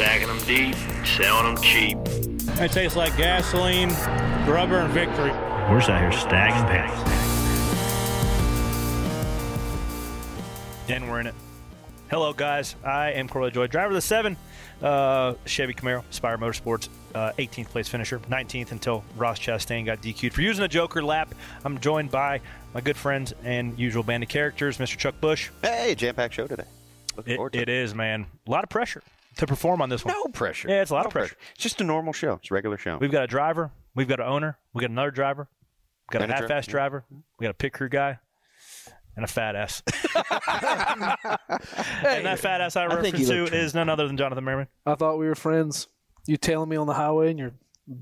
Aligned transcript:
Stacking 0.00 0.28
them 0.28 0.38
deep, 0.46 0.74
selling 1.04 1.54
them 1.54 1.62
cheap. 1.62 1.98
It 2.58 2.72
tastes 2.72 2.96
like 2.96 3.14
gasoline, 3.18 3.90
rubber, 4.50 4.78
and 4.78 4.90
victory. 4.94 5.30
We're 5.68 5.76
just 5.78 5.90
out 5.90 6.00
here 6.00 6.10
stacking 6.10 6.66
pennies. 6.68 6.98
And 10.88 11.10
we're 11.10 11.20
in 11.20 11.26
it. 11.26 11.34
Hello, 12.08 12.32
guys. 12.32 12.76
I 12.82 13.10
am 13.12 13.28
Corey 13.28 13.50
LaJoie, 13.50 13.68
driver 13.68 13.88
of 13.88 13.92
the 13.92 14.00
seven 14.00 14.38
uh, 14.80 15.34
Chevy 15.44 15.74
Camaro, 15.74 16.02
Spire 16.08 16.38
Motorsports, 16.38 16.88
uh, 17.14 17.32
18th 17.38 17.66
place 17.68 17.86
finisher, 17.86 18.20
19th 18.20 18.72
until 18.72 19.04
Ross 19.18 19.38
Chastain 19.38 19.84
got 19.84 20.00
DQ'd 20.00 20.32
for 20.32 20.40
using 20.40 20.64
a 20.64 20.68
Joker 20.68 21.04
lap. 21.04 21.34
I'm 21.62 21.78
joined 21.78 22.10
by 22.10 22.40
my 22.72 22.80
good 22.80 22.96
friends 22.96 23.34
and 23.44 23.78
usual 23.78 24.02
band 24.02 24.22
of 24.22 24.30
characters, 24.30 24.78
Mr. 24.78 24.96
Chuck 24.96 25.20
Bush. 25.20 25.50
Hey, 25.60 25.94
jam 25.94 26.14
packed 26.14 26.32
show 26.32 26.46
today. 26.46 26.64
Looking 27.18 27.34
It, 27.34 27.36
forward 27.36 27.52
to 27.52 27.58
it 27.58 27.68
is, 27.68 27.94
man. 27.94 28.24
A 28.46 28.50
lot 28.50 28.64
of 28.64 28.70
pressure 28.70 29.02
to 29.36 29.46
perform 29.46 29.82
on 29.82 29.88
this 29.88 30.04
one. 30.04 30.14
No 30.14 30.24
pressure. 30.32 30.68
Yeah, 30.68 30.82
it's 30.82 30.90
a 30.90 30.94
lot 30.94 31.04
No 31.04 31.08
of 31.08 31.12
pressure. 31.12 31.36
It's 31.54 31.62
just 31.62 31.80
a 31.80 31.84
normal 31.84 32.12
show. 32.12 32.34
It's 32.34 32.50
a 32.50 32.54
regular 32.54 32.76
show. 32.76 32.98
We've 32.98 33.10
got 33.10 33.24
a 33.24 33.26
driver, 33.26 33.70
we've 33.94 34.08
got 34.08 34.20
an 34.20 34.26
owner, 34.26 34.58
we 34.72 34.82
got 34.82 34.90
another 34.90 35.10
driver, 35.10 35.48
we 36.10 36.14
got 36.14 36.22
And 36.22 36.32
a 36.32 36.36
a 36.36 36.40
half-ass 36.40 36.66
driver, 36.66 37.04
yeah. 37.10 37.16
we 37.38 37.44
got 37.44 37.50
a 37.50 37.54
pit 37.54 37.72
crew 37.72 37.88
guy, 37.88 38.18
and 39.16 39.24
a 39.24 39.28
fat 39.28 39.56
ass. 39.56 39.82
and 40.14 40.24
that 42.26 42.38
fat 42.38 42.60
ass 42.60 42.76
I 42.76 42.88
think 43.00 43.16
reference 43.16 43.28
to 43.28 43.44
is 43.56 43.74
none 43.74 43.88
other 43.88 44.06
than 44.06 44.16
Jonathan 44.16 44.44
Merriman. 44.44 44.68
I 44.86 44.94
thought 44.94 45.18
we 45.18 45.26
were 45.26 45.34
friends. 45.34 45.88
You 46.26 46.36
tailing 46.36 46.68
me 46.68 46.76
on 46.76 46.86
the 46.86 46.94
highway 46.94 47.30
in 47.30 47.38
your 47.38 47.52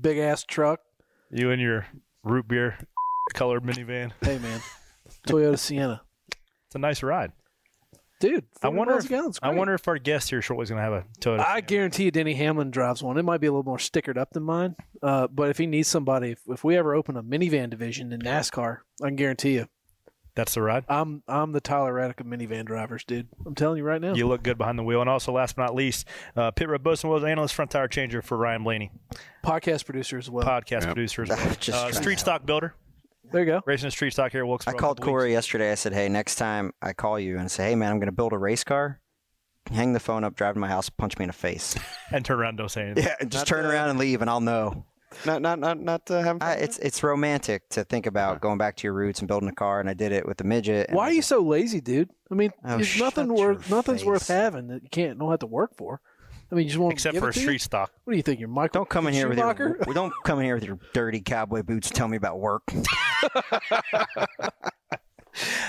big 0.01 0.17
ass 0.17 0.43
truck. 0.43 0.81
You 1.31 1.51
and 1.51 1.61
your 1.61 1.85
root 2.23 2.47
beer 2.47 2.77
colored 3.33 3.63
minivan. 3.63 4.11
Hey 4.21 4.39
man, 4.39 4.61
Toyota 5.27 5.57
Sienna, 5.57 6.01
It's 6.67 6.75
a 6.75 6.79
nice 6.79 7.03
ride. 7.03 7.31
Dude. 8.19 8.45
I 8.61 8.67
wonder 8.69 8.97
if, 8.97 9.05
a 9.05 9.07
gallon, 9.09 9.29
it's 9.29 9.39
I 9.41 9.49
wonder 9.53 9.73
if 9.73 9.87
our 9.87 9.97
guest 9.97 10.29
here 10.29 10.41
shortly 10.41 10.63
is 10.63 10.69
going 10.69 10.77
to 10.79 10.83
have 10.83 10.93
a 10.93 11.05
Toyota. 11.19 11.39
I 11.39 11.45
Sienna. 11.55 11.61
guarantee 11.61 12.03
you, 12.05 12.11
Denny 12.11 12.33
Hamlin 12.35 12.71
drives 12.71 13.01
one. 13.01 13.17
It 13.17 13.23
might 13.23 13.41
be 13.41 13.47
a 13.47 13.51
little 13.51 13.63
more 13.63 13.77
stickered 13.77 14.17
up 14.17 14.31
than 14.31 14.43
mine, 14.43 14.75
uh, 15.01 15.27
but 15.27 15.49
if 15.49 15.57
he 15.57 15.65
needs 15.67 15.87
somebody, 15.87 16.31
if, 16.31 16.39
if 16.47 16.63
we 16.63 16.75
ever 16.77 16.93
open 16.95 17.15
a 17.17 17.23
minivan 17.23 17.69
division 17.69 18.11
in 18.13 18.21
NASCAR, 18.21 18.79
I 19.01 19.07
can 19.07 19.15
guarantee 19.15 19.53
you, 19.55 19.67
That's 20.35 20.53
the 20.53 20.61
ride. 20.61 20.85
I'm 20.87 21.23
I'm 21.27 21.51
the 21.53 21.59
Tyler 21.61 21.93
Reddick 21.93 22.19
of 22.21 22.25
minivan 22.27 22.65
drivers, 22.65 23.03
dude. 23.03 23.27
I'm 23.45 23.55
telling 23.55 23.77
you 23.77 23.83
right 23.83 23.99
now. 24.01 24.13
You 24.13 24.27
look 24.27 24.43
good 24.43 24.57
behind 24.57 24.77
the 24.79 24.83
wheel. 24.83 25.01
And 25.01 25.09
also, 25.09 25.31
last 25.33 25.55
but 25.55 25.63
not 25.63 25.75
least, 25.75 26.05
uh, 26.35 26.51
Pit 26.51 26.69
Road 26.69 26.83
Bosun 26.83 27.09
was 27.09 27.23
analyst 27.23 27.53
front 27.55 27.71
tire 27.71 27.87
changer 27.87 28.21
for 28.21 28.37
Ryan 28.37 28.63
Blaney, 28.63 28.91
Podcast 29.43 29.85
producer 29.85 30.17
as 30.17 30.29
well. 30.29 30.45
podcast 30.45 30.81
Yep. 30.81 30.93
producer 30.93 31.23
as 31.23 31.29
well. 31.29 31.55
Just 31.59 31.69
Uh, 31.77 31.91
street 31.91 32.15
to 32.15 32.19
stock 32.21 32.45
builder, 32.45 32.73
there 33.31 33.41
you 33.41 33.47
go. 33.47 33.61
racing 33.65 33.87
a 33.87 33.91
street 33.91 34.11
stock 34.13 34.31
here 34.31 34.41
at 34.41 34.47
Wilkesboro. 34.47 34.73
I 34.73 34.77
a 34.77 34.79
called 34.79 35.01
Corey 35.01 35.29
weeks. 35.29 35.33
yesterday. 35.33 35.71
I 35.71 35.75
said, 35.75 35.93
"Hey, 35.93 36.09
next 36.09 36.35
time 36.35 36.71
I 36.81 36.93
call 36.93 37.19
you 37.19 37.37
and 37.37 37.49
say, 37.51 37.69
hey 37.69 37.75
man, 37.75 37.91
I'm 37.91 37.99
going 37.99 38.07
to 38.07 38.11
build 38.11 38.33
a 38.33 38.37
race 38.37 38.63
car. 38.63 38.99
Hang 39.71 39.93
the 39.93 39.99
phone 39.99 40.23
up, 40.23 40.35
drive 40.35 40.55
to 40.55 40.59
my 40.59 40.67
house, 40.67 40.89
punch 40.89 41.17
me 41.19 41.23
in 41.23 41.27
the 41.29 41.33
face. 41.33 41.75
and 42.11 42.25
turn 42.25 42.39
around, 42.39 42.49
and 42.49 42.57
don't 42.59 42.69
say 42.71 42.81
anything. 42.83 43.03
yeah, 43.03 43.15
just 43.27 43.33
Not 43.41 43.47
turn 43.47 43.63
the- 43.65 43.71
around 43.71 43.89
and 43.89 43.99
leave, 43.99 44.21
and 44.21 44.29
I'll 44.29 44.41
know. 44.41 44.85
not 45.25 45.41
not 45.41 45.59
not 45.59 45.79
not 45.79 46.09
uh, 46.11 46.21
having. 46.21 46.41
I, 46.41 46.53
it's 46.53 46.77
it's 46.79 47.01
romantic 47.03 47.67
to 47.69 47.83
think 47.83 48.05
about 48.05 48.41
going 48.41 48.57
back 48.57 48.75
to 48.77 48.83
your 48.87 48.93
roots 48.93 49.19
and 49.19 49.27
building 49.27 49.49
a 49.49 49.53
car, 49.53 49.79
and 49.79 49.89
I 49.89 49.93
did 49.93 50.11
it 50.11 50.25
with 50.25 50.37
the 50.37 50.43
midget. 50.43 50.89
Why 50.91 51.05
are 51.09 51.11
you 51.11 51.17
just- 51.19 51.29
so 51.29 51.41
lazy, 51.41 51.81
dude? 51.81 52.09
I 52.31 52.35
mean, 52.35 52.51
Oh, 52.63 52.75
there's 52.77 52.99
nothing 52.99 53.27
worth 53.33 53.67
your 53.69 53.77
nothing's 53.77 54.05
worth 54.05 54.27
having 54.27 54.67
that 54.67 54.83
you 54.83 54.89
can't 54.89 55.17
don't 55.19 55.29
have 55.31 55.39
to 55.39 55.47
work 55.47 55.75
for. 55.75 55.99
I 56.51 56.55
mean, 56.55 56.63
you 56.63 56.69
just 56.69 56.79
want 56.79 56.93
Except 56.93 57.13
to 57.13 57.19
give 57.19 57.21
for 57.21 57.27
a 57.27 57.29
it 57.29 57.35
you? 57.35 57.41
street 57.43 57.61
stock. 57.61 57.91
What 58.03 58.11
do 58.13 58.17
you 58.17 58.23
think? 58.23 58.39
You're 58.39 58.49
Michael? 58.49 58.79
Don't 58.81 58.89
come 58.89 59.07
in 59.07 59.13
here 59.13 59.29
with 59.29 59.37
your 59.37 59.77
We 59.85 59.93
don't 59.93 60.13
come 60.23 60.39
in 60.39 60.45
here 60.45 60.55
with 60.55 60.63
your 60.63 60.79
dirty 60.93 61.21
cowboy 61.21 61.61
boots 61.63 61.89
tell 61.89 62.07
me 62.07 62.17
about 62.17 62.39
work. 62.39 62.63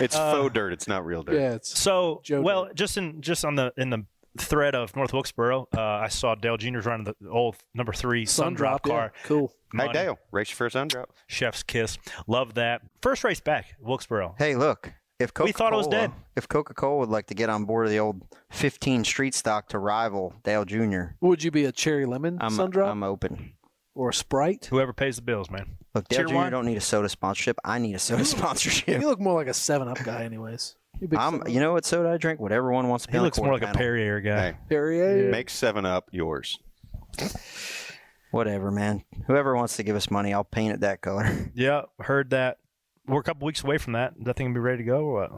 It's 0.01 0.17
uh, 0.17 0.33
faux 0.33 0.53
dirt. 0.53 0.73
It's 0.73 0.89
not 0.89 1.05
real 1.05 1.23
dirt. 1.23 1.35
Yeah, 1.35 1.53
it's 1.53 1.79
So, 1.79 2.23
Joe 2.25 2.41
well, 2.41 2.67
did. 2.67 2.77
just 2.77 2.97
in 2.97 3.21
just 3.21 3.45
on 3.45 3.55
the 3.55 3.73
in 3.77 3.91
the 3.91 4.05
thread 4.39 4.75
of 4.75 4.95
North 4.97 5.13
Wilkesboro, 5.13 5.69
uh, 5.77 5.81
I 5.81 6.09
saw 6.09 6.35
Dale 6.35 6.57
Jr.'s 6.57 6.87
running 6.87 7.05
the 7.05 7.29
old 7.29 7.57
number 7.75 7.93
three 7.93 8.25
sun 8.27 8.55
Sundrop 8.55 8.57
drop 8.57 8.87
yeah. 8.87 8.93
car. 8.93 9.13
Cool. 9.25 9.53
Hey 9.77 9.93
Dale, 9.93 10.19
race 10.33 10.51
your 10.51 10.57
first 10.57 10.75
undrop. 10.75 11.07
Chef's 11.29 11.63
kiss. 11.63 11.99
Love 12.27 12.55
that. 12.55 12.83
First 13.03 13.23
race 13.23 13.41
back, 13.41 13.77
Wilkesboro. 13.81 14.35
Hey, 14.39 14.57
look. 14.57 14.93
If 15.21 15.35
Coca-Cola, 15.35 15.47
We 15.49 15.53
thought 15.53 15.73
it 15.73 15.77
was 15.77 15.87
dead. 15.87 16.11
If 16.35 16.49
Coca-Cola 16.49 16.97
would 17.01 17.09
like 17.11 17.27
to 17.27 17.35
get 17.35 17.51
on 17.51 17.65
board 17.67 17.85
of 17.87 17.93
the 17.93 17.99
old 18.01 18.23
15 18.51 19.05
street 19.05 19.35
stock 19.35 19.69
to 19.69 19.79
rival 19.79 20.35
Dale 20.45 20.65
Jr., 20.65 21.03
Would 21.21 21.45
you 21.45 21.51
be 21.51 21.67
a 21.67 21.73
cherry 21.73 22.07
lemon 22.07 22.39
I'm 22.41 22.51
sun 22.51 22.71
drop 22.71 22.91
I'm 22.91 23.03
open. 23.03 23.53
or 23.95 24.09
a 24.09 24.15
Sprite? 24.15 24.67
Whoever 24.67 24.93
pays 24.95 25.17
the 25.17 25.23
bills, 25.23 25.51
man. 25.51 25.77
Look, 25.95 26.09
Dale 26.09 26.21
Cheer 26.21 26.27
Jr. 26.29 26.35
wine? 26.35 26.53
don't 26.53 26.65
need 26.67 26.77
a 26.79 26.81
soda 26.81 27.09
sponsorship. 27.09 27.59
I 27.65 27.79
need 27.79 27.95
a 27.95 27.99
soda 27.99 28.25
sponsorship. 28.37 29.01
You 29.01 29.07
look 29.09 29.21
more 29.21 29.35
like 29.35 29.49
a 29.49 29.55
Seven 29.55 29.89
Up 29.89 30.03
guy, 30.03 30.25
anyways. 30.25 30.77
You 31.01 31.09
big 31.09 31.19
I'm, 31.19 31.41
7-Up? 31.41 31.49
you 31.51 31.61
know 31.61 31.73
what 31.73 31.85
soda 31.85 32.09
I 32.11 32.17
drink? 32.17 32.41
Whatever 32.41 32.73
one 32.73 32.89
wants 32.89 33.05
to 33.05 33.09
be 33.09 33.13
He 33.13 33.19
on 33.19 33.23
the 33.23 33.27
looks 33.27 33.39
more 33.39 33.53
like 33.53 33.63
a 33.63 33.67
panel. 33.67 33.79
Perrier 33.79 34.21
guy. 34.21 34.53
Hey, 34.53 34.57
Perrier. 34.71 35.31
make 35.31 35.51
Seven 35.51 35.85
Up 35.85 36.09
yours. 36.13 36.59
Whatever, 38.31 38.71
man. 38.71 39.03
Whoever 39.27 39.57
wants 39.57 39.77
to 39.77 39.83
give 39.83 39.97
us 39.97 40.11
money, 40.11 40.33
I'll 40.33 40.45
paint 40.45 40.73
it 40.75 40.81
that 40.81 41.01
color. 41.03 41.29
Yeah, 41.55 41.83
heard 42.01 42.31
that. 42.31 42.59
We're 43.11 43.21
a 43.21 43.25
couple 43.25 43.47
weeks 43.47 43.63
away 43.65 43.79
from 43.79 43.95
that. 43.95 44.15
Is 44.19 44.25
that 44.25 44.37
thing 44.37 44.47
gonna 44.47 44.55
be 44.55 44.61
ready 44.61 44.79
to 44.79 44.85
go 44.85 45.01
or 45.05 45.21
what? 45.23 45.33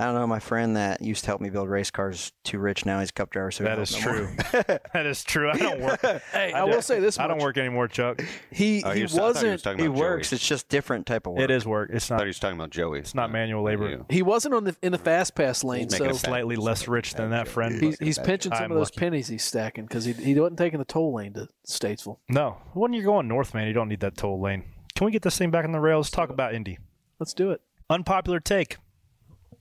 I 0.00 0.04
don't 0.04 0.14
know. 0.14 0.28
My 0.28 0.38
friend 0.38 0.76
that 0.76 1.02
used 1.02 1.24
to 1.24 1.26
help 1.26 1.40
me 1.40 1.50
build 1.50 1.68
race 1.68 1.90
cars 1.90 2.30
too 2.44 2.60
rich 2.60 2.86
now. 2.86 3.00
He's 3.00 3.08
a 3.10 3.12
cup 3.12 3.30
driver, 3.30 3.50
so 3.50 3.64
he 3.64 3.68
That 3.68 3.74
don't 3.74 3.82
is 3.82 3.96
no 3.96 4.00
true. 4.00 4.28
that 4.92 5.06
is 5.06 5.24
true. 5.24 5.50
I 5.50 5.56
don't 5.58 5.80
work. 5.80 6.00
Hey, 6.32 6.52
I, 6.52 6.60
I 6.60 6.64
will 6.64 6.82
say 6.82 7.00
this. 7.00 7.18
I 7.18 7.26
don't 7.26 7.40
work 7.40 7.58
anymore, 7.58 7.88
Chuck. 7.88 8.22
He 8.52 8.84
Oh, 8.84 8.92
he 8.92 9.02
was, 9.02 9.18
I 9.18 9.18
thought 9.18 9.24
you 9.24 9.32
was 9.32 9.34
wasn't 9.34 9.62
talking 9.64 9.78
He 9.80 9.86
about 9.86 9.98
works. 9.98 10.30
Joey. 10.30 10.36
It's 10.36 10.46
just 10.46 10.68
different 10.68 11.06
type 11.06 11.26
of 11.26 11.32
work. 11.32 11.42
It 11.42 11.50
is 11.50 11.66
work. 11.66 11.90
It's 11.92 12.04
I 12.06 12.14
thought 12.14 12.14
not. 12.18 12.24
he 12.26 12.28
was 12.28 12.38
talking 12.38 12.56
about 12.56 12.70
Joey. 12.70 13.00
It's 13.00 13.12
not 13.16 13.32
manual 13.32 13.64
labor. 13.64 13.90
You. 13.90 14.06
he 14.08 14.22
wasn't 14.22 14.54
on 14.54 14.62
the 14.62 14.76
in 14.82 14.92
the 14.92 14.98
fast 14.98 15.34
pass 15.34 15.64
lane, 15.64 15.84
He's 15.88 15.96
so 15.96 16.04
making 16.04 16.14
a 16.16 16.18
Slightly 16.20 16.54
less 16.54 16.86
rich 16.86 17.14
than 17.14 17.30
that 17.30 17.48
friend. 17.48 17.72
he's, 17.74 17.82
Making 17.82 18.06
he's 18.06 18.18
pinching 18.20 18.52
some 18.52 18.62
I'm 18.66 18.70
of 18.70 18.78
those 18.78 18.86
lucky. 18.92 19.00
pennies 19.00 19.26
he's 19.26 19.42
stacking 19.44 19.84
because 19.86 20.04
he 20.04 20.12
he 20.12 20.38
wasn't 20.38 20.58
taking 20.58 20.78
the 20.78 20.84
toll 20.84 21.12
lane 21.12 21.32
to 21.32 21.48
Statesville. 21.66 22.18
No, 22.28 22.58
when 22.72 22.92
you're 22.92 23.02
going 23.02 23.26
north, 23.26 23.52
man, 23.52 23.66
you 23.66 23.72
don't 23.72 23.88
need 23.88 24.00
that 24.00 24.16
toll 24.16 24.40
lane. 24.40 24.62
Can 24.98 25.04
we 25.04 25.12
get 25.12 25.22
this 25.22 25.38
thing 25.38 25.52
back 25.52 25.64
on 25.64 25.70
the 25.70 25.78
rails? 25.78 26.10
Talk 26.10 26.28
about 26.28 26.54
Indy. 26.54 26.76
Let's 27.20 27.32
do 27.32 27.52
it. 27.52 27.60
Unpopular 27.88 28.40
take. 28.40 28.78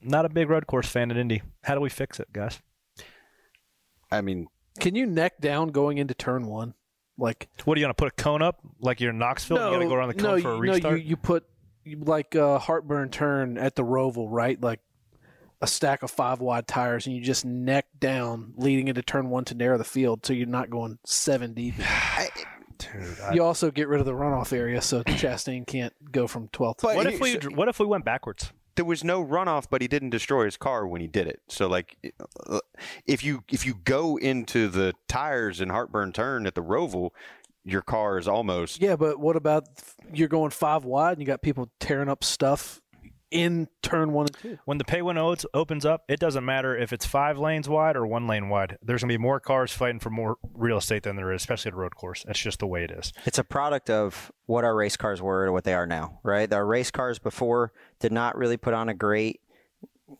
Not 0.01 0.25
a 0.25 0.29
big 0.29 0.49
road 0.49 0.65
course 0.65 0.87
fan 0.87 1.11
at 1.11 1.17
Indy. 1.17 1.43
How 1.61 1.75
do 1.75 1.79
we 1.79 1.91
fix 1.91 2.19
it, 2.19 2.33
guys? 2.33 2.59
I 4.09 4.21
mean, 4.21 4.47
Can 4.79 4.95
you 4.95 5.05
neck 5.05 5.39
down 5.39 5.67
going 5.67 5.99
into 5.99 6.15
turn 6.15 6.47
one? 6.47 6.73
Like 7.19 7.49
What 7.65 7.77
are 7.77 7.79
you 7.79 7.83
gonna 7.83 7.93
put 7.93 8.07
a 8.07 8.15
cone 8.15 8.41
up 8.41 8.61
like 8.79 8.99
you're 8.99 9.11
in 9.11 9.19
Knoxville? 9.19 9.57
you 9.57 9.77
gotta 9.77 9.85
go 9.85 9.93
around 9.93 10.07
the 10.07 10.15
cone 10.15 10.37
no, 10.37 10.41
for 10.41 10.51
a 10.53 10.57
restart. 10.57 10.83
No, 10.83 10.89
you, 10.97 11.09
you 11.09 11.15
put 11.15 11.45
like 11.85 12.35
uh, 12.35 12.41
a 12.41 12.57
heartburn 12.57 13.09
turn 13.09 13.59
at 13.59 13.75
the 13.75 13.83
Roval, 13.83 14.25
right? 14.31 14.59
Like 14.59 14.79
a 15.61 15.67
stack 15.67 16.01
of 16.01 16.09
five 16.09 16.39
wide 16.39 16.67
tires, 16.67 17.05
and 17.05 17.15
you 17.15 17.21
just 17.21 17.45
neck 17.45 17.85
down 17.99 18.53
leading 18.57 18.87
into 18.87 19.03
turn 19.03 19.29
one 19.29 19.45
to 19.45 19.53
narrow 19.53 19.77
the 19.77 19.83
field, 19.83 20.25
so 20.25 20.33
you're 20.33 20.47
not 20.47 20.71
going 20.71 20.97
seven 21.05 21.53
deep. 21.53 21.75
Dude, 22.77 23.19
I- 23.21 23.33
You 23.33 23.43
also 23.43 23.71
get 23.71 23.87
rid 23.87 23.99
of 23.99 24.05
the 24.05 24.13
runoff 24.13 24.53
area, 24.53 24.81
so 24.81 25.03
Chastain 25.03 25.65
can't 25.65 25.93
go 26.11 26.27
from 26.27 26.47
12th. 26.49 26.81
But 26.81 26.95
what 26.95 27.07
he- 27.07 27.13
if 27.15 27.19
we 27.21 27.35
what 27.55 27.67
if 27.67 27.79
we 27.79 27.85
went 27.85 28.05
backwards? 28.05 28.51
there 28.75 28.85
was 28.85 29.03
no 29.03 29.25
runoff, 29.25 29.65
but 29.71 29.81
he 29.81 29.87
didn't 29.87 30.11
destroy 30.11 30.45
his 30.45 30.55
car 30.55 30.85
when 30.85 31.01
he 31.01 31.07
did 31.07 31.25
it. 31.25 31.41
So 31.49 31.67
like, 31.67 31.97
uh, 32.47 32.59
if 33.07 33.23
you 33.23 33.43
if 33.51 33.65
you 33.65 33.73
go 33.73 34.17
into 34.17 34.67
the 34.67 34.93
tires 35.07 35.59
and 35.59 35.71
heartburn 35.71 36.11
turn 36.13 36.45
at 36.45 36.53
the 36.53 36.61
Roval, 36.61 37.09
your 37.65 37.81
car 37.81 38.19
is 38.19 38.27
almost 38.27 38.79
yeah, 38.79 38.95
but 38.95 39.19
what 39.19 39.35
about 39.35 39.63
you're 40.13 40.27
going 40.27 40.51
five 40.51 40.85
wide 40.85 41.13
and 41.13 41.21
you 41.21 41.25
got 41.25 41.41
people 41.41 41.71
tearing 41.79 42.07
up 42.07 42.23
stuff 42.23 42.81
in 43.31 43.67
turn 43.81 44.11
one 44.13 44.27
and 44.27 44.37
two? 44.37 44.57
When 44.65 44.77
the 44.77 44.83
pay 44.85 45.01
window 45.01 45.31
o- 45.31 45.35
opens 45.53 45.85
up, 45.85 46.03
it 46.07 46.19
doesn't 46.19 46.45
matter 46.45 46.77
if 46.77 46.93
it's 46.93 47.05
five 47.05 47.37
lanes 47.37 47.67
wide 47.67 47.95
or 47.95 48.05
one 48.07 48.27
lane 48.27 48.49
wide. 48.49 48.77
There's 48.81 49.01
gonna 49.01 49.13
be 49.13 49.17
more 49.17 49.39
cars 49.39 49.71
fighting 49.71 49.99
for 49.99 50.09
more 50.09 50.37
real 50.53 50.77
estate 50.77 51.03
than 51.03 51.15
there 51.15 51.31
is, 51.31 51.41
especially 51.41 51.69
at 51.69 51.73
a 51.73 51.77
road 51.77 51.95
course. 51.95 52.23
That's 52.25 52.39
just 52.39 52.59
the 52.59 52.67
way 52.67 52.83
it 52.83 52.91
is. 52.91 53.11
It's 53.25 53.37
a 53.39 53.43
product 53.43 53.89
of 53.89 54.31
what 54.45 54.63
our 54.63 54.75
race 54.75 54.95
cars 54.97 55.21
were 55.21 55.45
to 55.45 55.51
what 55.51 55.63
they 55.65 55.73
are 55.73 55.85
now, 55.87 56.19
right? 56.23 56.51
Our 56.51 56.65
race 56.65 56.91
cars 56.91 57.19
before 57.19 57.73
did 57.99 58.11
not 58.11 58.37
really 58.37 58.57
put 58.57 58.73
on 58.73 58.87
a 58.89 58.93
great 58.93 59.41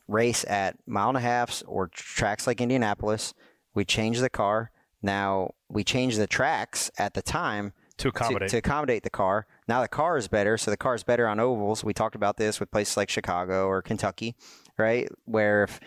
race 0.06 0.44
at 0.48 0.76
mile 0.86 1.08
and 1.08 1.16
a 1.18 1.20
halfs 1.20 1.62
or 1.62 1.88
tracks 1.88 2.46
like 2.46 2.60
Indianapolis. 2.60 3.32
We 3.74 3.84
changed 3.84 4.20
the 4.22 4.30
car. 4.30 4.70
Now 5.02 5.54
we 5.68 5.84
changed 5.84 6.18
the 6.18 6.26
tracks 6.26 6.90
at 6.98 7.14
the 7.14 7.22
time 7.22 7.72
To 7.98 8.02
to, 8.04 8.08
accommodate. 8.08 8.50
to 8.50 8.56
accommodate 8.58 9.02
the 9.02 9.10
car. 9.10 9.46
Now 9.68 9.82
the 9.82 9.88
car 9.88 10.16
is 10.16 10.28
better, 10.28 10.56
so 10.56 10.70
the 10.70 10.78
car 10.78 10.94
is 10.94 11.04
better 11.04 11.28
on 11.28 11.38
ovals. 11.38 11.84
We 11.84 11.92
talked 11.92 12.14
about 12.14 12.38
this 12.38 12.58
with 12.58 12.70
places 12.70 12.96
like 12.96 13.10
Chicago 13.10 13.66
or 13.66 13.82
Kentucky, 13.82 14.34
right? 14.78 15.08
Where 15.26 15.64
if 15.64 15.78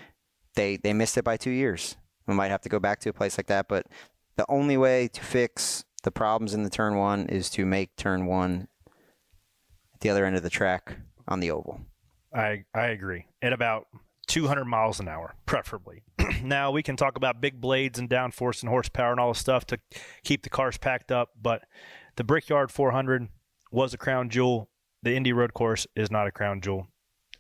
they 0.56 0.78
they 0.78 0.94
missed 0.94 1.18
it 1.18 1.24
by 1.24 1.38
two 1.38 1.52
years, 1.52 1.98
we 2.28 2.36
might 2.36 2.52
have 2.52 2.62
to 2.62 2.70
go 2.70 2.80
back 2.80 3.00
to 3.02 3.10
a 3.10 3.14
place 3.14 3.38
like 3.38 3.48
that. 3.48 3.68
But 3.68 3.88
the 4.38 4.46
only 4.48 4.78
way 4.78 5.08
to 5.08 5.22
fix 5.22 5.84
the 6.04 6.12
problems 6.12 6.54
in 6.54 6.64
the 6.64 6.70
turn 6.70 6.96
one 6.96 7.26
is 7.28 7.50
to 7.52 7.66
make 7.66 7.96
turn 7.96 8.28
one 8.28 8.68
at 9.96 10.02
the 10.02 10.10
other 10.10 10.26
end 10.26 10.36
of 10.36 10.44
the 10.44 10.50
track 10.50 10.98
on 11.28 11.40
the 11.40 11.50
oval. 11.50 11.82
I 12.34 12.66
I 12.76 12.88
agree. 12.88 13.26
At 13.42 13.52
about 13.52 13.88
200 14.28 14.66
miles 14.66 15.00
an 15.00 15.08
hour, 15.08 15.36
preferably. 15.48 16.04
now 16.44 16.70
we 16.72 16.84
can 16.84 16.96
talk 16.96 17.18
about 17.18 17.42
big 17.42 17.60
blades 17.60 17.98
and 17.98 18.08
downforce 18.08 18.62
and 18.62 18.70
horsepower 18.70 19.12
and 19.12 19.20
all 19.20 19.34
this 19.34 19.40
stuff 19.40 19.66
to 19.66 19.80
keep 20.24 20.44
the 20.44 20.50
cars 20.50 20.78
packed 20.78 21.12
up, 21.12 21.32
but 21.42 21.64
the 22.16 22.24
Brickyard 22.24 22.72
400 22.72 23.28
was 23.72 23.94
a 23.94 23.98
crown 23.98 24.30
jewel. 24.30 24.70
The 25.04 25.16
Indy 25.16 25.34
Road 25.34 25.54
Course 25.54 25.88
is 25.96 26.12
not 26.12 26.28
a 26.28 26.32
crown 26.32 26.62
jewel, 26.62 26.88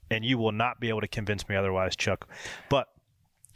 and 0.09 0.25
you 0.25 0.37
will 0.37 0.51
not 0.51 0.79
be 0.79 0.89
able 0.89 1.01
to 1.01 1.07
convince 1.07 1.47
me 1.47 1.55
otherwise, 1.55 1.95
Chuck. 1.95 2.27
But 2.69 2.87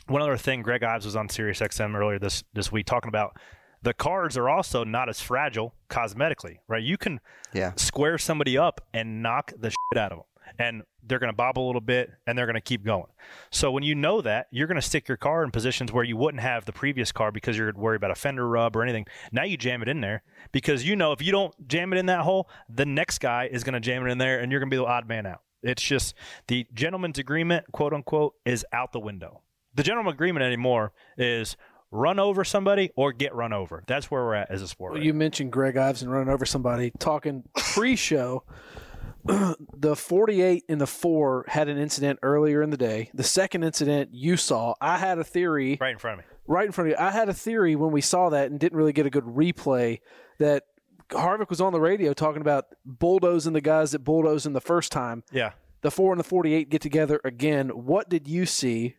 one 0.07 0.21
other 0.21 0.37
thing, 0.37 0.61
Greg 0.61 0.83
Ives 0.83 1.05
was 1.05 1.15
on 1.15 1.27
Sirius 1.29 1.59
XM 1.61 1.95
earlier 1.95 2.19
this 2.19 2.43
this 2.53 2.71
week 2.71 2.85
talking 2.85 3.09
about 3.09 3.35
the 3.81 3.93
cards 3.93 4.37
are 4.37 4.49
also 4.49 4.83
not 4.83 5.09
as 5.09 5.19
fragile 5.21 5.73
cosmetically, 5.89 6.57
right? 6.67 6.83
You 6.83 6.97
can 6.97 7.19
Yeah. 7.53 7.73
square 7.75 8.17
somebody 8.17 8.57
up 8.57 8.81
and 8.93 9.21
knock 9.23 9.51
the 9.57 9.69
shit 9.69 9.97
out 9.99 10.11
of 10.11 10.19
them. 10.19 10.25
And 10.59 10.83
they're 11.03 11.19
going 11.19 11.31
to 11.31 11.35
bob 11.35 11.57
a 11.57 11.61
little 11.61 11.81
bit 11.81 12.11
and 12.25 12.37
they're 12.37 12.45
going 12.45 12.55
to 12.55 12.61
keep 12.61 12.83
going. 12.83 13.07
So 13.51 13.71
when 13.71 13.83
you 13.83 13.95
know 13.95 14.21
that, 14.21 14.47
you're 14.51 14.67
going 14.67 14.79
to 14.79 14.81
stick 14.81 15.07
your 15.07 15.17
car 15.17 15.43
in 15.43 15.51
positions 15.51 15.91
where 15.91 16.03
you 16.03 16.17
wouldn't 16.17 16.41
have 16.41 16.65
the 16.65 16.73
previous 16.73 17.11
car 17.11 17.31
because 17.31 17.57
you're 17.57 17.73
worried 17.75 17.97
about 17.97 18.11
a 18.11 18.15
fender 18.15 18.47
rub 18.47 18.75
or 18.75 18.83
anything. 18.83 19.05
Now 19.31 19.43
you 19.43 19.57
jam 19.57 19.81
it 19.81 19.87
in 19.87 20.01
there 20.01 20.23
because 20.51 20.87
you 20.87 20.95
know 20.95 21.11
if 21.11 21.21
you 21.21 21.31
don't 21.31 21.53
jam 21.67 21.93
it 21.93 21.97
in 21.97 22.07
that 22.07 22.21
hole, 22.21 22.49
the 22.69 22.85
next 22.85 23.19
guy 23.19 23.49
is 23.51 23.63
going 23.63 23.73
to 23.73 23.79
jam 23.79 24.05
it 24.05 24.11
in 24.11 24.17
there 24.17 24.39
and 24.39 24.51
you're 24.51 24.59
going 24.59 24.69
to 24.69 24.75
be 24.75 24.81
the 24.81 24.85
odd 24.85 25.07
man 25.07 25.25
out. 25.25 25.41
It's 25.63 25.81
just 25.81 26.13
the 26.47 26.67
gentleman's 26.73 27.17
agreement, 27.17 27.65
quote 27.71 27.93
unquote, 27.93 28.35
is 28.45 28.65
out 28.71 28.91
the 28.91 28.99
window. 28.99 29.41
The 29.73 29.83
gentleman's 29.83 30.13
agreement 30.13 30.45
anymore 30.45 30.93
is 31.17 31.57
run 31.91 32.19
over 32.19 32.43
somebody 32.43 32.91
or 32.95 33.11
get 33.11 33.33
run 33.33 33.53
over. 33.53 33.83
That's 33.87 34.11
where 34.11 34.23
we're 34.23 34.35
at 34.35 34.51
as 34.51 34.61
a 34.61 34.67
sport. 34.67 34.91
Well, 34.91 34.99
right 34.99 35.05
you 35.05 35.13
mentioned 35.13 35.51
Greg 35.51 35.77
Ives 35.77 36.01
and 36.01 36.11
running 36.11 36.33
over 36.33 36.45
somebody. 36.45 36.91
Talking 36.99 37.43
pre-show, 37.55 38.43
the 39.77 39.95
48 39.95 40.63
and 40.69 40.79
the 40.79 40.87
four 40.87 41.45
had 41.47 41.67
an 41.67 41.77
incident 41.77 42.19
earlier 42.21 42.61
in 42.61 42.69
the 42.69 42.77
day. 42.77 43.09
The 43.13 43.23
second 43.23 43.63
incident 43.63 44.09
you 44.13 44.37
saw, 44.37 44.75
I 44.79 44.97
had 44.97 45.17
a 45.19 45.23
theory 45.23 45.77
right 45.81 45.91
in 45.91 45.97
front 45.97 46.19
of 46.19 46.25
me. 46.25 46.31
right 46.47 46.65
in 46.65 46.71
front 46.71 46.89
of 46.91 46.97
you. 46.97 47.05
I 47.05 47.11
had 47.11 47.29
a 47.29 47.33
theory 47.33 47.75
when 47.75 47.91
we 47.91 48.01
saw 48.01 48.29
that 48.29 48.51
and 48.51 48.59
didn't 48.59 48.77
really 48.77 48.93
get 48.93 49.05
a 49.05 49.09
good 49.09 49.23
replay 49.25 49.99
that 50.39 50.63
Harvick 51.09 51.49
was 51.49 51.61
on 51.61 51.71
the 51.73 51.79
radio 51.79 52.13
talking 52.13 52.41
about 52.41 52.65
bulldozing 52.85 53.53
the 53.53 53.61
guys 53.61 53.91
that 53.91 53.99
bulldozed 53.99 54.45
in 54.45 54.53
the 54.53 54.61
first 54.61 54.91
time. 54.91 55.23
Yeah. 55.31 55.51
The 55.81 55.91
four 55.91 56.11
and 56.11 56.19
the 56.19 56.23
48 56.23 56.69
get 56.69 56.81
together 56.81 57.21
again. 57.23 57.69
What 57.69 58.09
did 58.09 58.27
you 58.27 58.45
see? 58.45 58.95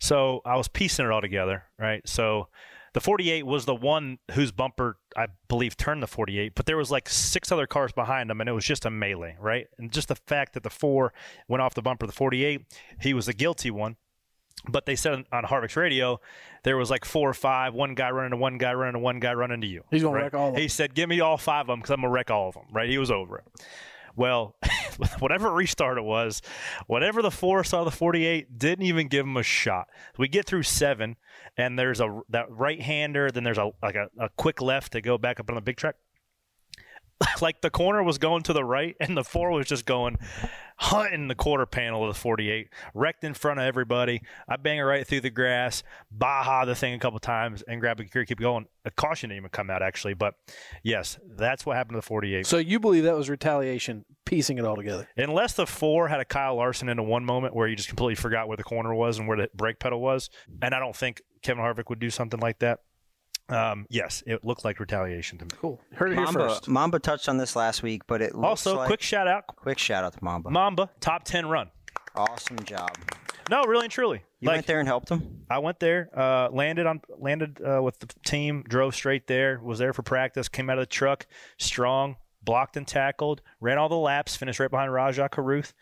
So 0.00 0.42
I 0.44 0.56
was 0.56 0.68
piecing 0.68 1.06
it 1.06 1.10
all 1.12 1.20
together, 1.20 1.64
right? 1.78 2.06
So 2.06 2.48
the 2.94 3.00
48 3.00 3.46
was 3.46 3.64
the 3.64 3.74
one 3.74 4.18
whose 4.32 4.52
bumper 4.52 4.98
I 5.16 5.28
believe 5.48 5.76
turned 5.76 6.02
the 6.02 6.06
48, 6.06 6.54
but 6.54 6.66
there 6.66 6.76
was 6.76 6.90
like 6.90 7.08
six 7.08 7.50
other 7.50 7.66
cars 7.66 7.90
behind 7.90 8.30
him, 8.30 8.40
and 8.40 8.48
it 8.50 8.52
was 8.52 8.66
just 8.66 8.84
a 8.84 8.90
melee, 8.90 9.36
right? 9.40 9.66
And 9.78 9.90
just 9.90 10.08
the 10.08 10.14
fact 10.14 10.52
that 10.52 10.62
the 10.62 10.70
four 10.70 11.14
went 11.48 11.62
off 11.62 11.74
the 11.74 11.80
bumper, 11.82 12.06
the 12.06 12.12
48, 12.12 12.62
he 13.00 13.14
was 13.14 13.24
the 13.26 13.32
guilty 13.32 13.70
one. 13.70 13.96
But 14.68 14.84
they 14.84 14.96
said 14.96 15.12
on, 15.14 15.24
on 15.32 15.44
Harvick's 15.44 15.76
radio, 15.76 16.20
there 16.64 16.76
was 16.76 16.90
like 16.90 17.04
four 17.04 17.30
or 17.30 17.34
five, 17.34 17.72
one 17.72 17.94
guy 17.94 18.10
running 18.10 18.32
to 18.32 18.36
one 18.36 18.58
guy 18.58 18.74
running 18.74 18.94
to 18.94 18.98
one 18.98 19.20
guy 19.20 19.32
running 19.32 19.60
to 19.62 19.66
you. 19.66 19.84
He's 19.90 20.02
gonna 20.02 20.14
right? 20.14 20.24
wreck 20.24 20.34
all 20.34 20.50
of 20.50 20.56
He 20.56 20.68
said, 20.68 20.94
"Give 20.94 21.08
me 21.08 21.20
all 21.20 21.36
five 21.36 21.62
of 21.62 21.66
them 21.68 21.80
because 21.80 21.90
I'm 21.90 22.00
gonna 22.00 22.10
wreck 22.10 22.30
all 22.30 22.48
of 22.48 22.54
them." 22.54 22.64
Right? 22.72 22.88
He 22.88 22.98
was 22.98 23.10
over 23.10 23.38
it. 23.38 23.44
Well, 24.16 24.56
whatever 25.18 25.50
restart 25.50 25.98
it 25.98 26.04
was, 26.04 26.42
whatever 26.86 27.22
the 27.22 27.30
four 27.30 27.64
saw 27.64 27.84
the 27.84 27.90
48 27.90 28.58
didn't 28.58 28.84
even 28.84 29.08
give 29.08 29.26
him 29.26 29.36
a 29.36 29.42
shot. 29.42 29.88
We 30.18 30.28
get 30.28 30.46
through 30.46 30.64
seven, 30.64 31.16
and 31.56 31.78
there's 31.78 32.00
a 32.00 32.20
that 32.30 32.50
right 32.50 32.80
hander. 32.80 33.30
Then 33.30 33.44
there's 33.44 33.58
a 33.58 33.70
like 33.82 33.94
a, 33.94 34.08
a 34.18 34.28
quick 34.36 34.60
left 34.60 34.92
to 34.92 35.00
go 35.00 35.18
back 35.18 35.40
up 35.40 35.48
on 35.48 35.56
the 35.56 35.60
big 35.60 35.76
track. 35.76 35.96
like 37.40 37.60
the 37.60 37.70
corner 37.70 38.02
was 38.02 38.18
going 38.18 38.42
to 38.44 38.52
the 38.52 38.64
right, 38.64 38.96
and 39.00 39.16
the 39.16 39.24
four 39.24 39.50
was 39.50 39.66
just 39.66 39.86
going 39.86 40.16
hunting 40.78 41.28
the 41.28 41.34
quarter 41.34 41.66
panel 41.66 42.04
of 42.04 42.14
the 42.14 42.20
48, 42.20 42.68
wrecked 42.94 43.24
in 43.24 43.34
front 43.34 43.58
of 43.58 43.64
everybody. 43.64 44.22
I 44.48 44.56
bang 44.56 44.78
it 44.78 44.82
right 44.82 45.06
through 45.06 45.22
the 45.22 45.30
grass, 45.30 45.82
baha 46.10 46.66
the 46.66 46.74
thing 46.74 46.94
a 46.94 46.98
couple 46.98 47.18
times, 47.18 47.62
and 47.62 47.80
grab 47.80 47.98
a 47.98 48.04
gear, 48.04 48.24
keep 48.24 48.38
going. 48.38 48.66
A 48.84 48.90
caution 48.90 49.30
didn't 49.30 49.38
even 49.38 49.50
come 49.50 49.70
out 49.70 49.82
actually, 49.82 50.14
but 50.14 50.34
yes, 50.82 51.18
that's 51.36 51.64
what 51.64 51.76
happened 51.76 51.94
to 51.94 51.98
the 51.98 52.06
48. 52.06 52.46
So 52.46 52.58
you 52.58 52.78
believe 52.78 53.04
that 53.04 53.16
was 53.16 53.30
retaliation, 53.30 54.04
piecing 54.24 54.58
it 54.58 54.64
all 54.64 54.76
together? 54.76 55.08
Unless 55.16 55.54
the 55.54 55.66
four 55.66 56.08
had 56.08 56.20
a 56.20 56.24
Kyle 56.24 56.56
Larson 56.56 56.88
into 56.88 57.02
one 57.02 57.24
moment 57.24 57.54
where 57.54 57.66
you 57.66 57.74
just 57.74 57.88
completely 57.88 58.14
forgot 58.14 58.46
where 58.46 58.56
the 58.56 58.64
corner 58.64 58.94
was 58.94 59.18
and 59.18 59.26
where 59.26 59.38
the 59.38 59.48
brake 59.54 59.78
pedal 59.78 60.00
was, 60.00 60.30
and 60.62 60.74
I 60.74 60.78
don't 60.78 60.94
think 60.94 61.22
Kevin 61.42 61.64
Harvick 61.64 61.88
would 61.88 62.00
do 62.00 62.10
something 62.10 62.40
like 62.40 62.58
that. 62.60 62.80
Um, 63.48 63.86
yes, 63.88 64.22
it 64.26 64.44
looked 64.44 64.64
like 64.64 64.80
retaliation 64.80 65.38
to 65.38 65.44
me. 65.44 65.50
Cool. 65.60 65.80
Heard 65.92 66.12
it 66.12 66.16
here 66.16 66.24
Mamba, 66.24 66.48
first. 66.48 66.68
Mamba 66.68 66.98
touched 66.98 67.28
on 67.28 67.36
this 67.36 67.54
last 67.54 67.82
week, 67.82 68.02
but 68.06 68.20
it 68.20 68.34
looks 68.34 68.66
Also, 68.66 68.76
like, 68.76 68.86
quick 68.88 69.02
shout 69.02 69.28
out, 69.28 69.46
quick 69.46 69.78
shout 69.78 70.02
out 70.04 70.12
to 70.14 70.24
Mamba. 70.24 70.50
Mamba 70.50 70.90
top 71.00 71.24
ten 71.24 71.46
run. 71.46 71.70
awesome 72.16 72.58
job. 72.64 72.90
No, 73.48 73.62
really 73.64 73.84
and 73.84 73.92
truly. 73.92 74.22
You 74.40 74.48
like 74.48 74.56
went 74.56 74.66
there 74.66 74.80
and 74.80 74.88
helped 74.88 75.08
him. 75.08 75.44
I 75.48 75.58
went 75.58 75.78
there, 75.78 76.10
uh, 76.16 76.48
landed 76.50 76.86
on 76.86 77.00
landed 77.18 77.60
uh, 77.64 77.80
with 77.80 77.98
the 78.00 78.08
team, 78.24 78.64
drove 78.68 78.94
straight 78.94 79.28
there, 79.28 79.60
was 79.62 79.78
there 79.78 79.92
for 79.92 80.02
practice, 80.02 80.48
came 80.48 80.68
out 80.68 80.78
of 80.78 80.82
the 80.82 80.86
truck 80.86 81.26
strong, 81.58 82.16
blocked 82.42 82.76
and 82.76 82.86
tackled, 82.86 83.42
ran 83.60 83.78
all 83.78 83.88
the 83.88 83.94
laps, 83.94 84.34
finished 84.34 84.58
right 84.58 84.70
behind 84.70 84.92
Rajah 84.92 85.28
Caruth. 85.28 85.72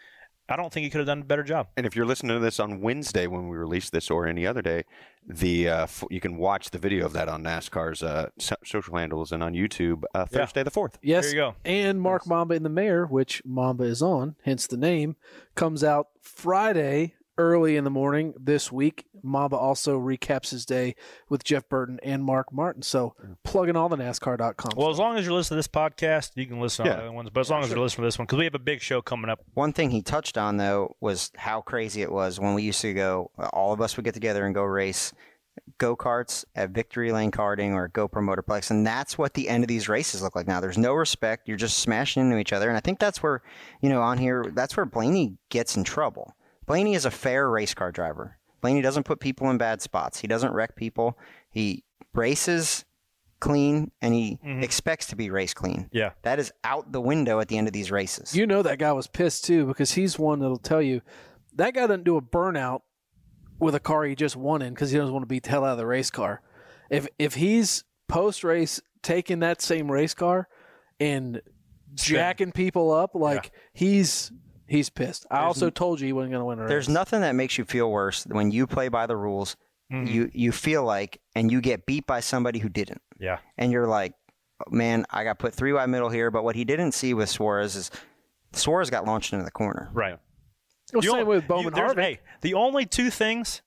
I 0.47 0.57
don't 0.57 0.71
think 0.71 0.85
he 0.85 0.91
could 0.91 0.99
have 0.99 1.07
done 1.07 1.23
a 1.23 1.25
better 1.25 1.43
job. 1.43 1.69
And 1.79 1.87
if 1.87 1.97
you're 1.97 2.05
listening 2.05 2.37
to 2.37 2.41
this 2.41 2.61
on 2.61 2.83
Wednesday 2.83 3.27
when 3.27 3.49
we 3.49 3.57
release 3.57 3.89
this, 3.89 4.11
or 4.11 4.27
any 4.27 4.47
other 4.47 4.61
day, 4.61 4.85
the 5.27 5.69
uh, 5.69 5.83
f- 5.85 6.05
you 6.11 6.21
can 6.21 6.37
watch 6.37 6.71
the 6.71 6.79
video 6.79 7.07
of 7.07 7.13
that 7.15 7.29
on 7.29 7.43
NASCAR's 7.43 8.03
uh, 8.03 8.29
so- 8.39 8.57
social 8.65 8.97
handles 8.97 9.33
and 9.33 9.43
on 9.43 9.55
YouTube 9.55 10.05
uh, 10.15 10.27
Yeah. 10.31 10.39
Thursday 10.39 10.63
the 10.63 10.71
fourth. 10.71 10.99
Yes. 11.03 11.25
There 11.27 11.35
you 11.35 11.41
go. 11.41 11.55
And 11.65 12.01
Mark 12.01 12.27
Mamba 12.27 12.55
in 12.55 12.63
the 12.63 12.69
Mayor, 12.69 13.07
which 13.07 13.43
Mamba 13.45 13.85
is 13.85 14.03
on, 14.03 14.37
hence 14.45 14.67
the 14.67 14.77
name, 14.77 15.17
comes 15.55 15.83
out 15.83 16.09
Friday 16.21 17.15
early 17.39 17.77
in 17.77 17.85
the 17.85 17.91
morning 17.91 18.35
this 18.39 18.71
week. 18.71 19.07
Mamba 19.23 19.57
also 19.57 19.99
recaps 19.99 20.51
his 20.51 20.65
day 20.67 20.95
with 21.29 21.45
Jeff 21.45 21.69
Burton 21.69 21.99
and 22.03 22.23
Mark 22.25 22.53
Martin. 22.53 22.83
So 22.83 23.15
plug 23.43 23.69
in 23.69 23.77
all 23.77 23.89
the 23.89 23.97
NASCAR.com. 23.97 24.73
Well, 24.77 24.91
as 24.91 24.99
long 24.99 25.17
as 25.17 25.25
you're 25.25 25.35
listening 25.35 25.57
to 25.57 25.59
this 25.59 25.69
podcast, 25.69 26.33
you 26.35 26.47
can 26.47 26.61
listen 26.61 26.85
to 26.85 26.91
Yeah. 26.91 26.97
the 26.97 27.03
other 27.03 27.13
ones. 27.13 27.31
But 27.31 27.41
as 27.41 27.51
long 27.51 27.63
as 27.63 27.71
you're 27.71 27.79
listening 27.79 28.03
to 28.05 28.07
this 28.09 28.19
one, 28.19 28.27
because 28.27 28.39
we 28.39 28.45
have 28.45 28.55
a 28.55 28.59
big 28.59 28.81
show 28.81 29.01
coming 29.03 29.31
up. 29.31 29.41
One 29.55 29.73
thing 29.73 29.91
he 29.91 30.03
touched 30.03 30.37
on 30.39 30.57
though 30.59 30.97
was 31.01 31.33
how 31.37 31.61
crazy 31.61 32.03
it 32.03 32.13
was 32.13 32.39
when 32.39 32.55
we 32.55 32.63
used 32.63 32.81
to 32.83 32.93
go. 32.95 33.31
All 33.53 33.73
of 33.73 33.81
us 33.81 33.97
would 33.97 34.05
get 34.05 34.15
together 34.15 34.45
and 34.47 34.55
go 34.55 34.63
race 34.65 35.13
go 35.79 35.95
karts 35.97 36.45
at 36.57 36.71
Victory 36.71 37.13
Lane 37.13 37.31
Karting 37.31 37.75
or 37.75 37.89
GoPro 37.89 38.15
Motorplex, 38.23 38.73
and 38.73 38.85
that's 38.85 39.17
what 39.17 39.35
the 39.35 39.49
end 39.49 39.63
of 39.63 39.69
these 39.69 39.89
races 39.89 40.21
look 40.21 40.35
like 40.35 40.49
now. 40.49 40.59
There's 40.59 40.77
no 40.77 40.95
respect. 40.95 41.47
You're 41.47 41.57
just 41.57 41.79
smashing 41.79 42.25
into 42.25 42.39
each 42.39 42.53
other, 42.53 42.67
and 42.69 42.77
I 42.77 42.81
think 42.81 42.99
that's 42.99 43.23
where 43.23 43.41
you 43.81 43.89
know 43.89 44.03
on 44.03 44.19
here 44.19 44.45
that's 44.53 44.77
where 44.77 44.85
Blaney 44.85 45.37
gets 45.51 45.77
in 45.77 45.85
trouble. 45.85 46.35
Blaney 46.67 46.95
is 46.95 47.05
a 47.05 47.11
fair 47.11 47.49
race 47.49 47.75
car 47.75 47.93
driver. 47.93 48.39
Blaney 48.61 48.81
doesn't 48.81 49.05
put 49.05 49.21
people 49.21 49.51
in 49.51 49.59
bad 49.59 49.83
spots. 49.83 50.21
He 50.21 50.27
doesn't 50.27 50.53
wreck 50.53 50.77
people. 50.77 51.19
He 51.51 51.85
races 52.15 52.85
clean 53.41 53.91
and 54.01 54.15
he 54.15 54.39
mm-hmm. 54.43 54.63
expects 54.63 55.07
to 55.07 55.17
be 55.17 55.29
race 55.29 55.53
clean. 55.53 55.89
Yeah. 55.93 56.13
That 56.23 56.39
is 56.39 56.51
out 56.65 56.93
the 56.93 57.01
window 57.01 57.41
at 57.41 57.49
the 57.49 57.59
end 57.59 57.67
of 57.67 57.75
these 57.75 57.91
races. 57.91 58.35
You 58.35 58.47
know 58.47 58.63
that 58.63 58.79
guy 58.79 58.93
was 58.93 59.07
pissed 59.07 59.45
too 59.45 59.67
because 59.67 59.93
he's 59.93 60.19
one 60.19 60.39
that'll 60.39 60.57
tell 60.57 60.81
you 60.81 61.03
that 61.57 61.75
guy 61.75 61.83
doesn't 61.83 62.05
do 62.05 62.17
a 62.17 62.23
burnout 62.23 62.81
with 63.59 63.75
a 63.75 63.81
car 63.81 64.05
he 64.05 64.15
just 64.15 64.37
won 64.37 64.63
in 64.63 64.73
because 64.73 64.91
he 64.91 64.99
doesn't 64.99 65.13
want 65.13 65.25
to 65.25 65.29
beat 65.29 65.43
the 65.43 65.51
hell 65.51 65.65
out 65.65 65.73
of 65.73 65.79
the 65.79 65.87
race 65.87 66.11
car. 66.11 66.41
If 66.91 67.07
if 67.19 67.35
he's 67.35 67.85
post 68.09 68.45
race 68.45 68.81
taking 69.03 69.41
that 69.41 69.61
same 69.61 69.91
race 69.91 70.15
car 70.15 70.49
and 70.99 71.43
jacking 71.95 72.53
people 72.53 72.91
up, 72.93 73.15
like 73.15 73.53
he's 73.73 74.33
he's 74.67 74.91
pissed. 74.91 75.27
I 75.31 75.41
also 75.45 75.71
told 75.71 76.01
you 76.01 76.07
he 76.07 76.13
wasn't 76.13 76.33
going 76.33 76.41
to 76.41 76.45
win 76.47 76.59
a 76.59 76.63
race. 76.63 76.69
There's 76.69 76.89
nothing 76.89 77.21
that 77.23 77.35
makes 77.35 77.59
you 77.59 77.65
feel 77.65 77.91
worse 77.91 78.25
than 78.25 78.37
when 78.37 78.51
you 78.51 78.67
play 78.67 78.89
by 78.89 79.07
the 79.07 79.17
rules. 79.17 79.57
Mm-hmm. 79.93 80.07
You 80.07 80.31
you 80.33 80.53
feel 80.53 80.83
like 80.85 81.21
and 81.37 81.53
you 81.53 81.61
get 81.61 81.85
beat 81.87 82.07
by 82.07 82.21
somebody 82.21 82.59
who 82.59 82.69
didn't, 82.71 83.03
Yeah. 83.19 83.39
and 83.59 83.71
you're 83.71 83.87
like, 83.87 84.15
man, 84.71 85.05
I 85.11 85.25
got 85.25 85.39
put 85.39 85.55
three 85.55 85.73
wide 85.75 85.91
middle 85.91 86.09
here. 86.09 86.31
But 86.31 86.43
what 86.45 86.57
he 86.57 86.65
didn't 86.65 86.93
see 86.93 87.13
with 87.15 87.29
Suarez 87.29 87.77
is 87.77 87.91
Suarez 88.53 88.89
got 88.91 89.05
launched 89.05 89.33
into 89.33 89.45
the 89.45 89.51
corner. 89.51 89.91
Right. 89.93 90.19
Well, 90.93 91.03
You 91.05 91.11
same 91.11 91.19
don't- 91.21 91.29
with 91.29 91.47
Bowman 91.49 91.75
there's- 91.75 91.93
Harvick. 91.93 92.03
Hey, 92.03 92.21
the 92.41 92.55
only 92.55 92.87
two 92.87 93.11
things 93.11 93.61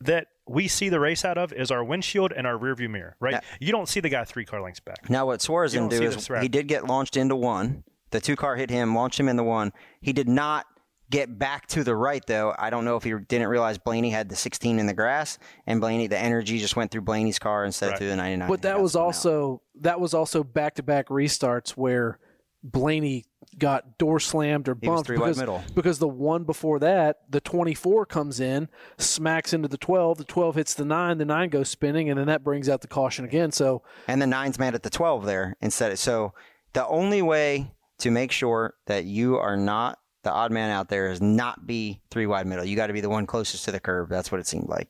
that 0.00 0.26
we 0.48 0.66
see 0.66 0.88
the 0.88 0.98
race 0.98 1.24
out 1.24 1.38
of 1.38 1.52
is 1.52 1.70
our 1.70 1.84
windshield 1.84 2.32
and 2.32 2.44
our 2.46 2.58
rearview 2.58 2.90
mirror, 2.90 3.16
right? 3.20 3.34
Yeah. 3.34 3.40
You 3.60 3.70
don't 3.70 3.88
see 3.88 4.00
the 4.00 4.08
guy 4.08 4.24
three 4.24 4.44
car 4.44 4.60
lengths 4.60 4.80
back. 4.80 5.08
Now 5.08 5.26
what 5.26 5.40
Suarez 5.40 5.72
You 5.74 5.80
didn't 5.80 5.90
don't 5.92 6.00
do 6.00 6.18
see 6.20 6.34
is 6.34 6.42
he 6.42 6.48
did 6.48 6.66
get 6.66 6.86
launched 6.86 7.16
into 7.16 7.36
one. 7.36 7.84
The 8.12 8.20
two 8.20 8.36
car 8.36 8.54
hit 8.56 8.70
him, 8.70 8.94
launched 8.94 9.18
him 9.18 9.28
in 9.28 9.36
the 9.36 9.42
one. 9.44 9.72
He 10.00 10.12
did 10.12 10.28
not 10.28 10.66
get 11.10 11.38
back 11.38 11.66
to 11.66 11.84
the 11.84 11.94
right 11.94 12.24
though. 12.26 12.54
I 12.58 12.70
don't 12.70 12.84
know 12.86 12.96
if 12.96 13.02
he 13.04 13.12
didn't 13.12 13.48
realize 13.48 13.76
Blaney 13.76 14.10
had 14.10 14.28
the 14.30 14.36
16 14.36 14.78
in 14.78 14.86
the 14.86 14.94
grass, 14.94 15.38
and 15.66 15.80
Blaney 15.80 16.06
the 16.06 16.18
energy 16.18 16.58
just 16.58 16.76
went 16.76 16.90
through 16.90 17.02
Blaney's 17.02 17.38
car 17.38 17.64
instead 17.64 17.86
Right. 17.86 17.92
of 17.94 17.98
through 17.98 18.08
the 18.08 18.16
99. 18.16 18.48
But 18.48 18.62
that 18.62 18.80
was 18.80 18.92
spun 18.92 19.02
out. 19.02 19.06
also 19.06 19.62
that 19.80 20.00
was 20.00 20.14
also 20.14 20.42
back 20.44 20.74
to 20.76 20.82
back 20.82 21.08
restarts 21.08 21.70
where 21.70 22.18
Blaney 22.62 23.24
got 23.58 23.98
door 23.98 24.20
slammed 24.20 24.68
or 24.68 24.76
He 24.80 24.88
was 24.88 24.98
bumped 25.02 25.10
because, 25.10 25.38
middle. 25.38 25.62
because 25.74 25.98
the 25.98 26.08
one 26.08 26.44
before 26.44 26.78
that, 26.78 27.18
the 27.28 27.40
24 27.40 28.06
comes 28.06 28.40
in, 28.40 28.68
smacks 28.98 29.52
into 29.52 29.68
the 29.68 29.76
12, 29.76 30.16
the 30.18 30.24
12 30.24 30.54
hits 30.54 30.72
the 30.74 30.84
9, 30.84 31.18
the 31.18 31.24
9 31.24 31.50
goes 31.50 31.68
spinning, 31.68 32.08
and 32.08 32.18
then 32.18 32.26
that 32.28 32.42
brings 32.44 32.68
out 32.68 32.80
the 32.80 32.88
caution 32.88 33.24
again. 33.24 33.50
So 33.52 33.82
and 34.08 34.22
the 34.22 34.26
nine's 34.26 34.58
mad 34.58 34.74
at 34.74 34.82
the 34.84 34.90
12 34.90 35.26
there 35.26 35.56
instead 35.60 35.92
of 35.92 35.98
so 35.98 36.32
the 36.72 36.86
only 36.86 37.20
way 37.20 37.72
to 38.02 38.10
make 38.10 38.32
sure 38.32 38.74
that 38.86 39.04
you 39.04 39.38
are 39.38 39.56
not 39.56 39.98
the 40.24 40.32
odd 40.32 40.50
man 40.50 40.70
out 40.70 40.88
there 40.88 41.10
is 41.10 41.20
not 41.20 41.66
be 41.66 42.00
three 42.10 42.26
wide 42.26 42.46
middle. 42.46 42.64
You 42.64 42.74
got 42.74 42.88
to 42.88 42.92
be 42.92 43.00
the 43.00 43.08
one 43.08 43.26
closest 43.26 43.64
to 43.64 43.72
the 43.72 43.80
curb 43.80 44.08
that's 44.08 44.30
what 44.30 44.40
it 44.40 44.46
seemed 44.46 44.68
like. 44.68 44.88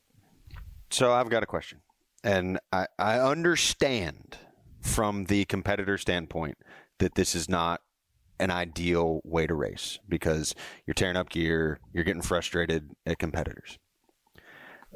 So 0.90 1.12
I've 1.12 1.31
got 1.31 1.42
a 1.42 1.47
question, 1.47 1.81
and 2.25 2.59
I, 2.73 2.87
I 2.99 3.19
understand 3.19 4.38
from 4.81 5.25
the 5.25 5.45
competitor 5.47 5.97
standpoint 5.97 6.59
that 6.99 7.14
this 7.14 7.35
is 7.35 7.49
not 7.49 7.81
an 8.38 8.50
ideal 8.50 9.21
way 9.25 9.47
to 9.47 9.54
race 9.54 9.99
because 10.09 10.54
you're 10.87 10.95
tearing 10.95 11.16
up 11.16 11.31
gear, 11.31 11.81
you're 11.92 12.04
getting 12.04 12.23
frustrated 12.23 12.90
at 13.07 13.19
competitors. 13.19 13.78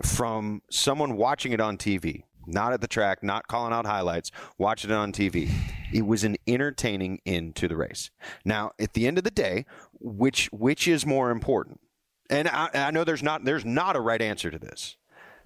from 0.02 0.62
someone 0.70 1.16
watching 1.16 1.52
it 1.52 1.60
on 1.60 1.78
TV, 1.78 2.24
not 2.46 2.72
at 2.72 2.80
the 2.80 2.88
track, 2.88 3.22
not 3.22 3.48
calling 3.48 3.72
out 3.72 3.86
highlights, 3.86 4.30
watching 4.58 4.90
it 4.90 4.94
on 4.94 5.12
TV. 5.12 5.50
It 5.92 6.06
was 6.06 6.24
an 6.24 6.36
entertaining 6.46 7.20
end 7.26 7.56
to 7.56 7.68
the 7.68 7.76
race. 7.76 8.10
Now, 8.44 8.72
at 8.78 8.94
the 8.94 9.06
end 9.06 9.18
of 9.18 9.24
the 9.24 9.30
day, 9.30 9.66
which 10.00 10.46
which 10.52 10.88
is 10.88 11.06
more 11.06 11.30
important? 11.30 11.80
And 12.28 12.48
I, 12.48 12.70
I 12.74 12.90
know 12.90 13.04
there's 13.04 13.22
not 13.22 13.44
there's 13.44 13.64
not 13.64 13.96
a 13.96 14.00
right 14.00 14.20
answer 14.20 14.50
to 14.50 14.58
this, 14.58 14.96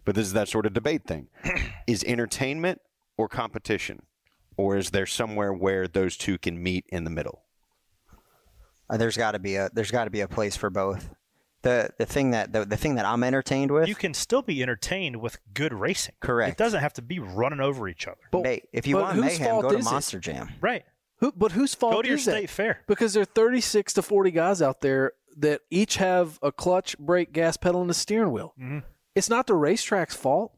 but 0.05 0.15
this 0.15 0.27
is 0.27 0.33
that 0.33 0.49
sort 0.49 0.67
of 0.67 0.73
debate 0.73 1.05
thing. 1.05 1.29
is 1.87 2.05
entertainment 2.05 2.81
or 3.17 3.29
competition, 3.29 4.03
or 4.57 4.77
is 4.77 4.91
there 4.91 5.07
somewhere 5.07 5.53
where 5.53 5.87
those 5.87 6.17
two 6.17 6.39
can 6.39 6.63
meet 6.63 6.85
in 6.89 7.05
the 7.05 7.11
middle? 7.11 7.43
Uh, 8.89 8.97
there's 8.97 9.17
got 9.17 9.33
to 9.33 9.39
be 9.39 9.57
a 9.57 9.71
there's 9.73 9.91
got 9.91 10.05
to 10.05 10.11
be 10.11 10.21
a 10.21 10.29
place 10.29 10.57
for 10.57 10.71
both. 10.71 11.11
The 11.63 11.91
the 11.99 12.07
thing 12.07 12.31
that 12.31 12.53
the, 12.53 12.65
the 12.65 12.77
thing 12.77 12.95
that 12.95 13.05
I'm 13.05 13.23
entertained 13.23 13.71
with. 13.71 13.87
You 13.89 13.95
can 13.95 14.15
still 14.15 14.41
be 14.43 14.63
entertained 14.63 15.17
with 15.17 15.39
good 15.53 15.73
racing. 15.75 16.15
Correct. 16.21 16.53
It 16.53 16.57
doesn't 16.57 16.81
have 16.81 16.95
to 16.95 17.03
be 17.03 17.19
running 17.19 17.61
over 17.61 17.87
each 17.89 18.07
other. 18.09 18.21
But, 18.31 18.47
Hey, 18.47 18.63
if 18.73 18.87
you 18.87 18.97
but 18.97 19.03
want 19.03 19.15
whose 19.17 19.39
mayhem, 19.39 19.61
go 19.61 19.71
to 19.71 19.77
is 19.79 19.87
it? 19.87 19.91
Monster 19.91 20.19
Jam. 20.21 20.51
Right. 20.61 20.85
Who, 21.19 21.33
but 21.33 21.53
whose 21.53 21.75
fault 21.75 21.93
Go 21.93 22.03
to 22.03 22.09
your 22.09 22.17
is 22.17 22.23
state 22.23 22.41
that? 22.47 22.51
fair. 22.51 22.81
Because 22.87 23.13
there 23.13 23.23
are 23.23 23.27
36 23.27 23.93
to 23.93 24.03
40 24.03 24.31
guys 24.31 24.63
out 24.63 24.81
there 24.81 25.13
that 25.37 25.61
each 25.71 25.97
have 25.97 26.39
a 26.43 26.51
clutch, 26.51 26.99
brake, 26.99 27.33
gas 27.33 27.59
pedal, 27.59 27.83
and 27.83 27.91
a 27.91 27.95
steering 27.95 28.33
wheel. 28.33 28.55
Mhm. 28.59 28.83
It's 29.15 29.29
not 29.29 29.47
the 29.47 29.55
racetrack's 29.55 30.17
fault. 30.17 30.53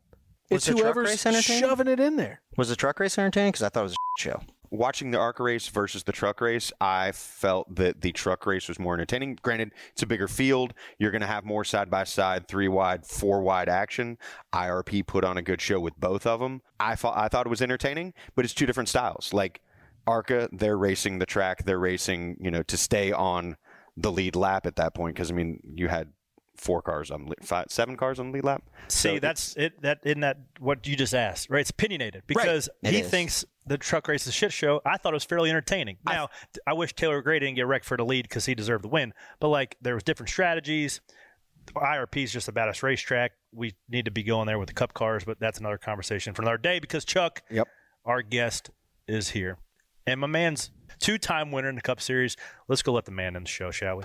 Was 0.51 0.59
It's 0.59 0.67
the 0.67 0.73
truck 0.75 0.83
whoever's 0.95 1.09
race 1.11 1.27
entertaining? 1.27 1.63
shoving 1.63 1.89
it 1.89 1.99
in 1.99 2.15
there. 2.17 2.43
Was 2.57 2.69
the 2.69 2.77
truck 2.77 3.01
race 3.01 3.19
entertaining? 3.19 3.51
Because 3.53 3.65
I 3.65 3.71
thought 3.71 3.81
it 3.81 3.85
was 3.85 3.93
a 3.95 4.21
show. 4.21 4.41
Watching 4.73 5.11
the 5.11 5.19
ARCA 5.19 5.43
race 5.43 5.69
versus 5.69 6.03
the 6.03 6.13
truck 6.13 6.41
race, 6.41 6.73
I 6.81 7.13
felt 7.13 7.73
that 7.77 8.01
the 8.01 8.11
truck 8.11 8.47
race 8.47 8.69
was 8.69 8.79
more 8.79 8.95
entertaining. 8.95 9.39
Granted, 9.43 9.73
it's 9.93 10.03
a 10.03 10.07
bigger 10.07 10.27
field. 10.27 10.73
You're 10.99 11.11
going 11.11 11.21
to 11.21 11.27
have 11.27 11.45
more 11.45 11.63
side 11.63 11.91
by 11.91 12.05
side, 12.05 12.49
three 12.49 12.69
wide, 12.69 13.07
four 13.07 13.43
wide 13.43 13.69
action. 13.69 14.17
IRP 14.53 15.07
put 15.07 15.25
on 15.25 15.37
a 15.37 15.43
good 15.43 15.61
show 15.61 15.79
with 15.79 16.01
both 16.01 16.27
of 16.27 16.41
them. 16.41 16.63
I 16.81 16.97
thought 16.97 17.17
I 17.17 17.29
thought 17.29 17.47
it 17.47 17.51
was 17.51 17.63
entertaining, 17.63 18.15
but 18.35 18.45
it's 18.45 18.55
two 18.55 18.67
different 18.67 18.89
styles. 18.89 19.33
Like 19.33 19.61
ARCA, 20.07 20.49
they're 20.51 20.79
racing 20.79 21.19
the 21.19 21.27
track. 21.27 21.65
They're 21.65 21.79
racing, 21.79 22.39
you 22.41 22.51
know, 22.51 22.63
to 22.65 22.77
stay 22.77 23.13
on 23.13 23.57
the 23.97 24.11
lead 24.11 24.35
lap 24.35 24.67
at 24.67 24.77
that 24.77 24.95
point. 24.95 25.15
Because 25.15 25.31
I 25.31 25.35
mean, 25.35 25.61
you 25.63 25.89
had 25.89 26.09
four 26.57 26.81
cars 26.81 27.11
on 27.11 27.31
five, 27.43 27.67
seven 27.69 27.97
cars 27.97 28.19
on 28.19 28.31
the 28.31 28.39
lead 28.39 28.45
lap. 28.45 28.63
See, 28.89 29.17
So 29.17 29.19
that's 29.19 29.55
it. 29.57 29.83
That 29.83 30.01
isn't 30.05 30.21
that 30.21 30.39
what 30.59 30.87
you 30.87 30.97
just 30.97 31.15
asked, 31.15 31.51
right? 31.51 31.61
It's 31.61 31.71
opinionated 31.71 32.23
because 32.27 32.69
It 32.83 32.95
he 32.95 33.03
thinks 33.03 33.45
the 33.67 33.79
truck 33.79 34.09
race 34.09 34.23
is 34.23 34.29
a 34.29 34.33
shit 34.33 34.53
show. 34.53 34.81
I 34.85 34.97
thought 34.97 35.13
it 35.13 35.15
was 35.17 35.25
fairly 35.25 35.51
entertaining. 35.51 35.99
Now, 36.05 36.29
I, 36.67 36.73
wish 36.73 36.95
Taylor 36.95 37.23
Gray 37.23 37.39
didn't 37.39 37.57
get 37.57 37.67
wrecked 37.67 37.85
for 37.85 37.97
the 37.97 38.05
lead 38.05 38.23
because 38.29 38.47
he 38.47 38.55
deserved 38.55 38.85
the 38.85 38.89
win. 38.89 39.13
But 39.41 39.49
like, 39.49 39.77
there 39.81 39.95
was 39.95 40.03
different 40.03 40.31
strategies. 40.31 41.01
IRP 41.77 42.25
is 42.25 42.33
just 42.33 42.49
a 42.49 42.53
badass 42.53 42.83
racetrack. 42.83 43.33
We 43.53 43.75
need 43.89 44.05
to 44.07 44.11
be 44.11 44.23
going 44.25 44.47
there 44.47 44.59
with 44.59 44.69
the 44.69 44.75
cup 44.75 44.95
cars, 44.95 45.25
but 45.25 45.39
that's 45.39 45.59
another 45.61 45.79
conversation 45.79 46.35
for 46.35 46.43
another 46.43 46.59
day 46.59 46.81
because 46.81 47.05
Chuck, 47.05 47.43
Yep. 47.51 47.69
our 48.05 48.23
guest, 48.23 48.71
is 49.07 49.31
here, 49.31 49.59
and 50.07 50.21
my 50.21 50.27
man's 50.27 50.71
two-time 50.99 51.51
winner 51.53 51.69
in 51.69 51.75
the 51.75 51.83
Cup 51.83 52.01
Series. 52.01 52.37
Let's 52.69 52.83
go 52.83 52.93
let 52.93 53.05
the 53.05 53.11
man 53.13 53.37
in 53.37 53.45
the 53.45 53.49
show, 53.49 53.71
shall 53.71 53.97
we? 53.99 54.05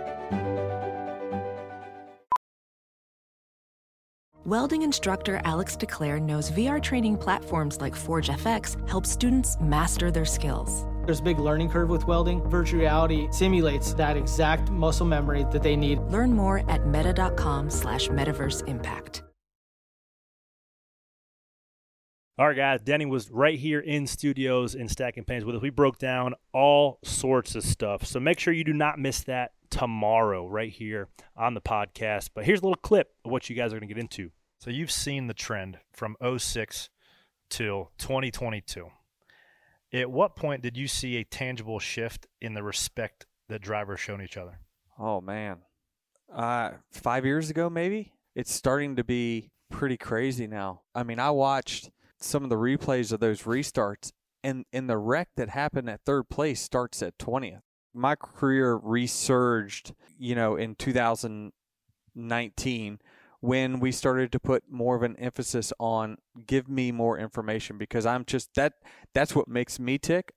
Welding 4.43 4.81
instructor 4.81 5.39
Alex 5.45 5.77
DeClaire 5.77 6.19
knows 6.19 6.49
VR 6.49 6.81
training 6.81 7.15
platforms 7.15 7.79
like 7.79 7.95
Forge 7.95 8.29
FX 8.29 8.89
help 8.89 9.05
students 9.05 9.55
master 9.61 10.09
their 10.09 10.25
skills. 10.25 10.87
There's 11.05 11.19
a 11.19 11.23
big 11.23 11.37
learning 11.37 11.69
curve 11.69 11.89
with 11.89 12.07
welding. 12.07 12.41
Virtual 12.49 12.79
reality 12.79 13.27
simulates 13.29 13.93
that 13.93 14.17
exact 14.17 14.71
muscle 14.71 15.05
memory 15.05 15.45
that 15.51 15.61
they 15.61 15.75
need. 15.75 15.99
Learn 16.09 16.33
more 16.33 16.67
at 16.71 16.87
meta.com 16.87 17.69
slash 17.69 18.07
metaverse 18.07 18.67
impact. 18.67 19.21
All 22.39 22.47
right, 22.47 22.57
guys. 22.57 22.81
Denny 22.81 23.05
was 23.05 23.29
right 23.29 23.59
here 23.59 23.79
in 23.79 24.07
studios 24.07 24.73
in 24.73 24.87
Stacking 24.87 25.23
Pennies 25.23 25.45
with 25.45 25.57
us. 25.57 25.61
We 25.61 25.69
broke 25.69 25.99
down 25.99 26.33
all 26.51 26.97
sorts 27.03 27.53
of 27.53 27.63
stuff. 27.63 28.07
So 28.07 28.19
make 28.19 28.39
sure 28.39 28.51
you 28.51 28.63
do 28.63 28.73
not 28.73 28.97
miss 28.97 29.21
that 29.25 29.51
tomorrow 29.71 30.47
right 30.47 30.71
here 30.71 31.07
on 31.35 31.55
the 31.55 31.61
podcast. 31.61 32.29
But 32.35 32.45
here's 32.45 32.59
a 32.59 32.63
little 32.63 32.75
clip 32.75 33.15
of 33.25 33.31
what 33.31 33.49
you 33.49 33.55
guys 33.55 33.73
are 33.73 33.79
going 33.79 33.87
to 33.87 33.93
get 33.93 34.01
into. 34.01 34.31
So 34.59 34.69
you've 34.69 34.91
seen 34.91 35.25
the 35.25 35.33
trend 35.33 35.79
from 35.91 36.15
06 36.37 36.89
till 37.49 37.91
2022. 37.97 38.89
At 39.93 40.11
what 40.11 40.35
point 40.35 40.61
did 40.61 40.77
you 40.77 40.87
see 40.87 41.17
a 41.17 41.23
tangible 41.23 41.79
shift 41.79 42.27
in 42.39 42.53
the 42.53 42.61
respect 42.61 43.25
that 43.49 43.61
drivers 43.61 43.99
shown 43.99 44.21
each 44.21 44.37
other? 44.37 44.59
Oh 44.99 45.19
man, 45.19 45.57
uh, 46.33 46.71
five 46.91 47.25
years 47.25 47.49
ago 47.49 47.69
maybe. 47.69 48.13
It's 48.35 48.53
starting 48.53 48.95
to 48.95 49.03
be 49.03 49.51
pretty 49.69 49.97
crazy 49.97 50.47
now. 50.47 50.81
I 50.95 51.03
mean, 51.03 51.19
I 51.19 51.31
watched 51.31 51.89
some 52.19 52.43
of 52.43 52.49
the 52.49 52.55
replays 52.55 53.11
of 53.11 53.19
those 53.19 53.41
restarts, 53.43 54.11
and 54.43 54.65
and 54.71 54.89
the 54.89 54.97
wreck 54.97 55.29
that 55.35 55.49
happened 55.49 55.89
at 55.89 56.01
third 56.05 56.29
place 56.29 56.61
starts 56.61 57.01
at 57.01 57.17
twentieth. 57.19 57.63
My 57.93 58.15
career 58.15 58.75
resurged, 58.75 59.93
you 60.17 60.35
know, 60.35 60.55
in 60.55 60.75
2019 60.75 62.99
when 63.41 63.79
we 63.79 63.91
started 63.91 64.31
to 64.31 64.39
put 64.39 64.63
more 64.69 64.95
of 64.95 65.03
an 65.03 65.15
emphasis 65.17 65.73
on 65.79 66.17
give 66.45 66.69
me 66.69 66.91
more 66.91 67.17
information 67.17 67.77
because 67.77 68.05
I'm 68.05 68.23
just 68.23 68.53
that 68.55 68.73
that's 69.13 69.35
what 69.35 69.47
makes 69.47 69.79
me 69.79 69.97
tick. 69.97 70.31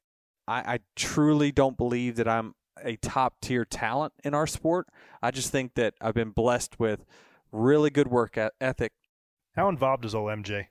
I, 0.48 0.74
I 0.74 0.78
truly 0.96 1.52
don't 1.52 1.76
believe 1.76 2.16
that 2.16 2.26
I'm 2.26 2.54
a 2.82 2.96
top 2.96 3.40
tier 3.40 3.64
talent 3.64 4.14
in 4.24 4.34
our 4.34 4.46
sport. 4.46 4.88
I 5.22 5.30
just 5.30 5.52
think 5.52 5.74
that 5.74 5.94
I've 6.00 6.14
been 6.14 6.30
blessed 6.30 6.80
with 6.80 7.04
really 7.52 7.90
good 7.90 8.08
work 8.08 8.36
ethic. 8.60 8.92
How 9.54 9.68
involved 9.68 10.04
is 10.04 10.14
old 10.14 10.30
MJ? 10.30 10.66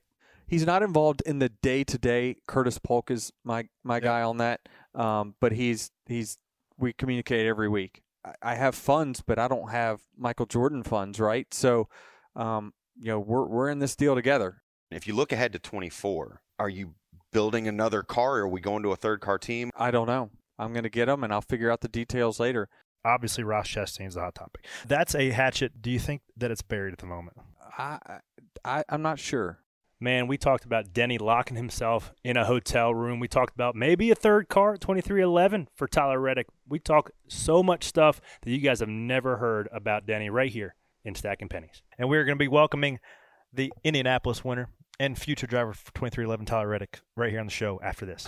He's 0.45 0.65
not 0.65 0.83
involved 0.83 1.23
in 1.25 1.39
the 1.39 1.49
day 1.49 1.83
to 1.85 1.97
day. 1.97 2.35
Curtis 2.47 2.77
Polk 2.77 3.09
is 3.09 3.31
my 3.43 3.69
my 3.83 3.99
guy 3.99 4.21
on 4.21 4.37
that, 4.37 4.61
um, 4.93 5.35
but 5.39 5.53
he's 5.53 5.89
he's 6.05 6.37
we 6.83 6.93
communicate 6.93 7.47
every 7.47 7.69
week. 7.69 8.03
I- 8.23 8.35
I 8.41 8.55
have 8.55 8.75
funds, 8.75 9.21
but 9.25 9.39
I 9.39 9.47
don't 9.47 9.71
have 9.71 10.01
Michael 10.17 10.45
Jordan 10.45 10.83
funds, 10.83 11.19
right? 11.19 11.51
So, 11.53 11.89
um, 12.35 12.73
you 12.97 13.07
know, 13.07 13.19
we're 13.19 13.45
we're 13.45 13.69
in 13.69 13.79
this 13.79 13.95
deal 13.95 14.13
together. 14.15 14.61
If 14.91 15.07
you 15.07 15.15
look 15.15 15.31
ahead 15.31 15.53
to 15.53 15.59
24, 15.59 16.41
are 16.59 16.69
you 16.69 16.93
building 17.31 17.67
another 17.67 18.03
car 18.03 18.37
or 18.37 18.41
are 18.43 18.47
we 18.47 18.61
going 18.61 18.83
to 18.83 18.91
a 18.91 18.95
third 18.95 19.19
car 19.21 19.39
team? 19.39 19.71
I 19.75 19.89
don't 19.89 20.07
know. 20.07 20.29
I'm 20.59 20.71
going 20.71 20.83
to 20.83 20.89
get 20.89 21.05
them, 21.07 21.23
and 21.23 21.33
I'll 21.33 21.41
figure 21.41 21.71
out 21.71 21.81
the 21.81 21.87
details 21.87 22.39
later. 22.39 22.69
Obviously, 23.03 23.43
Ross 23.43 23.67
Chastain's 23.67 24.13
the 24.13 24.21
hot 24.21 24.35
topic. 24.35 24.65
That's 24.87 25.15
a 25.15 25.31
hatchet. 25.31 25.81
Do 25.81 25.89
you 25.89 25.99
think 25.99 26.21
that 26.37 26.51
it's 26.51 26.61
buried 26.61 26.93
at 26.93 26.99
the 26.99 27.07
moment? 27.07 27.37
I, 27.77 28.19
I 28.63 28.83
I'm 28.87 29.01
not 29.01 29.19
sure. 29.19 29.62
Man, 30.03 30.27
we 30.27 30.37
talked 30.37 30.65
about 30.65 30.91
Denny 30.91 31.17
locking 31.17 31.55
himself 31.55 32.11
in 32.25 32.35
a 32.35 32.43
hotel 32.43 32.93
room. 32.93 33.21
We 33.21 33.29
talked 33.29 33.55
about 33.55 33.73
maybe 33.73 34.11
a 34.11 34.15
third 34.15 34.49
car, 34.49 34.75
2311 34.75 35.69
for 35.73 35.87
Tyler 35.87 36.19
Reddick. 36.19 36.47
We 36.67 36.77
talk 36.77 37.11
so 37.29 37.63
much 37.63 37.85
stuff 37.85 38.19
that 38.41 38.51
you 38.51 38.57
guys 38.57 38.81
have 38.81 38.89
never 38.89 39.37
heard 39.37 39.69
about 39.71 40.05
Denny 40.05 40.29
right 40.29 40.51
here 40.51 40.75
in 41.05 41.15
Stacking 41.15 41.47
Pennies. 41.47 41.83
And 41.97 42.09
we're 42.09 42.25
going 42.25 42.37
to 42.37 42.43
be 42.43 42.49
welcoming 42.49 42.99
the 43.53 43.71
Indianapolis 43.85 44.43
winner 44.43 44.67
and 44.99 45.17
future 45.17 45.47
driver 45.47 45.71
for 45.71 45.85
2311 45.93 46.47
Tyler 46.47 46.67
Reddick 46.67 46.99
right 47.15 47.31
here 47.31 47.39
on 47.39 47.45
the 47.45 47.53
show 47.53 47.79
after 47.81 48.05
this. 48.05 48.27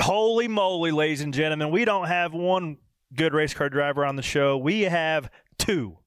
Holy 0.00 0.48
moly, 0.48 0.90
ladies 0.90 1.20
and 1.22 1.34
gentlemen, 1.34 1.70
we 1.70 1.84
don't 1.84 2.06
have 2.06 2.32
one 2.32 2.78
good 3.14 3.32
race 3.34 3.54
car 3.54 3.68
driver 3.68 4.04
on 4.04 4.16
the 4.16 4.22
show. 4.22 4.56
We 4.56 4.82
have 4.82 5.30
two. 5.58 5.98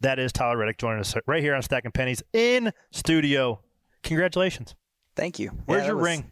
That 0.00 0.18
is 0.18 0.32
Tyler 0.32 0.56
Reddick 0.56 0.78
joining 0.78 1.00
us 1.00 1.14
right 1.26 1.42
here 1.42 1.54
on 1.54 1.62
Stacking 1.62 1.92
Pennies 1.92 2.22
in 2.32 2.72
studio. 2.90 3.60
Congratulations. 4.02 4.74
Thank 5.14 5.38
you. 5.38 5.50
Where's 5.66 5.82
Yeah, 5.82 5.88
your 5.88 5.96
was- 5.96 6.04
ring? 6.04 6.30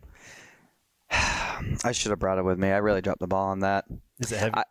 I 1.85 1.93
should 1.93 2.11
have 2.11 2.19
brought 2.19 2.39
it 2.39 2.45
with 2.45 2.59
me. 2.59 2.71
I 2.71 2.79
really 2.79 3.03
dropped 3.03 3.21
the 3.21 3.27
ball 3.29 3.49
on 3.51 3.61
that. 3.61 3.85
Is 4.19 4.33
it 4.33 4.39
heavy? 4.39 4.55
I, 4.55 4.65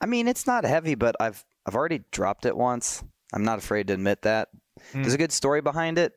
I 0.00 0.06
mean, 0.06 0.28
it's 0.28 0.46
not 0.46 0.64
heavy, 0.64 0.94
but 0.94 1.16
I've 1.18 1.44
I've 1.66 1.74
already 1.74 2.02
dropped 2.12 2.46
it 2.46 2.56
once. 2.56 3.02
I'm 3.32 3.42
not 3.44 3.58
afraid 3.58 3.88
to 3.88 3.94
admit 3.94 4.22
that. 4.22 4.48
Hmm. 4.92 5.02
There's 5.02 5.14
a 5.14 5.18
good 5.18 5.32
story 5.32 5.60
behind 5.62 5.98
it. 5.98 6.12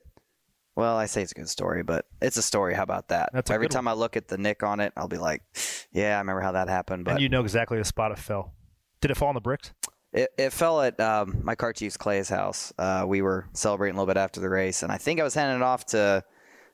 Well, 0.79 0.95
I 0.95 1.07
say 1.07 1.21
it's 1.23 1.33
a 1.33 1.35
good 1.35 1.49
story, 1.49 1.83
but 1.83 2.05
it's 2.21 2.37
a 2.37 2.41
story. 2.41 2.73
How 2.73 2.83
about 2.83 3.09
that? 3.09 3.31
That's 3.33 3.51
Every 3.51 3.67
time 3.67 3.85
I 3.85 3.91
look 3.91 4.15
at 4.15 4.29
the 4.29 4.37
nick 4.37 4.63
on 4.63 4.79
it, 4.79 4.93
I'll 4.95 5.09
be 5.09 5.17
like, 5.17 5.43
"Yeah, 5.91 6.15
I 6.15 6.19
remember 6.19 6.39
how 6.39 6.53
that 6.53 6.69
happened." 6.69 7.03
But 7.03 7.15
and 7.15 7.19
you 7.19 7.27
know 7.27 7.41
exactly 7.41 7.77
the 7.77 7.83
spot 7.83 8.13
it 8.13 8.17
fell. 8.17 8.53
Did 9.01 9.11
it 9.11 9.17
fall 9.17 9.27
on 9.27 9.35
the 9.35 9.41
bricks? 9.41 9.73
It, 10.13 10.29
it 10.37 10.53
fell 10.53 10.81
at 10.81 10.97
um, 11.01 11.41
my 11.43 11.55
car 11.55 11.73
chief's 11.73 11.97
Clay's 11.97 12.29
house. 12.29 12.71
Uh, 12.77 13.03
we 13.05 13.21
were 13.21 13.49
celebrating 13.51 13.97
a 13.97 13.99
little 13.99 14.13
bit 14.13 14.17
after 14.17 14.39
the 14.39 14.47
race, 14.47 14.81
and 14.81 14.89
I 14.89 14.97
think 14.97 15.19
I 15.19 15.23
was 15.23 15.33
handing 15.33 15.57
it 15.57 15.63
off 15.63 15.85
to 15.87 16.23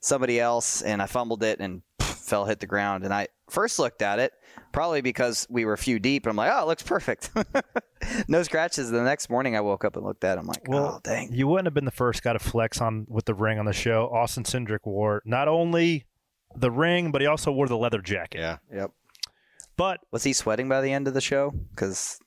somebody 0.02 0.40
else, 0.40 0.84
and 0.84 1.02
I 1.02 1.08
fumbled 1.08 1.42
it 1.42 1.60
and 1.60 1.82
fell, 2.00 2.46
hit 2.46 2.60
the 2.60 2.68
ground. 2.68 3.06
And 3.06 3.14
I 3.14 3.30
first 3.50 3.80
looked 3.80 4.04
at 4.04 4.20
it, 4.20 4.34
probably 4.76 5.00
because 5.02 5.48
we 5.50 5.64
were 5.64 5.72
a 5.72 5.78
few 5.78 6.00
deep, 6.00 6.26
and 6.26 6.32
I'm 6.32 6.36
like, 6.36 6.52
oh, 6.54 6.64
it 6.64 6.68
looks 6.68 6.84
perfect. 6.84 7.32
no 8.28 8.44
scratches. 8.44 8.92
The 8.92 9.02
next 9.02 9.30
morning, 9.30 9.56
I 9.56 9.62
woke 9.62 9.86
up 9.86 9.96
and 9.96 10.06
looked 10.06 10.26
at 10.26 10.38
it. 10.38 10.42
I'm 10.42 10.48
like, 10.48 10.68
Well, 10.68 10.96
oh, 10.98 11.00
dang. 11.02 11.32
you 11.32 11.48
wouldn't 11.48 11.66
have 11.66 11.74
been 11.74 11.86
the 11.86 11.92
first 11.92 12.22
guy 12.22 12.34
to 12.34 12.40
flex 12.40 12.82
on 12.82 13.06
with 13.08 13.24
the 13.24 13.34
ring 13.34 13.58
on 13.58 13.66
the 13.66 13.74
show. 13.74 14.10
Austin 14.14 14.44
Cindric 14.44 14.80
wore 14.84 15.22
not 15.26 15.48
only 15.48 16.06
the 16.58 16.70
ring, 16.70 17.12
but 17.12 17.22
he 17.22 17.28
also 17.28 17.54
wore 17.54 17.68
the 17.68 17.78
leather 17.78 18.02
jacket. 18.02 18.40
Yeah. 18.40 18.58
Yep. 18.74 18.92
But 19.78 20.02
was 20.12 20.24
he 20.24 20.34
sweating 20.34 20.68
by 20.68 20.82
the 20.82 20.92
end 20.92 21.08
of 21.08 21.14
the 21.14 21.22
show? 21.22 21.54
Because 21.72 22.20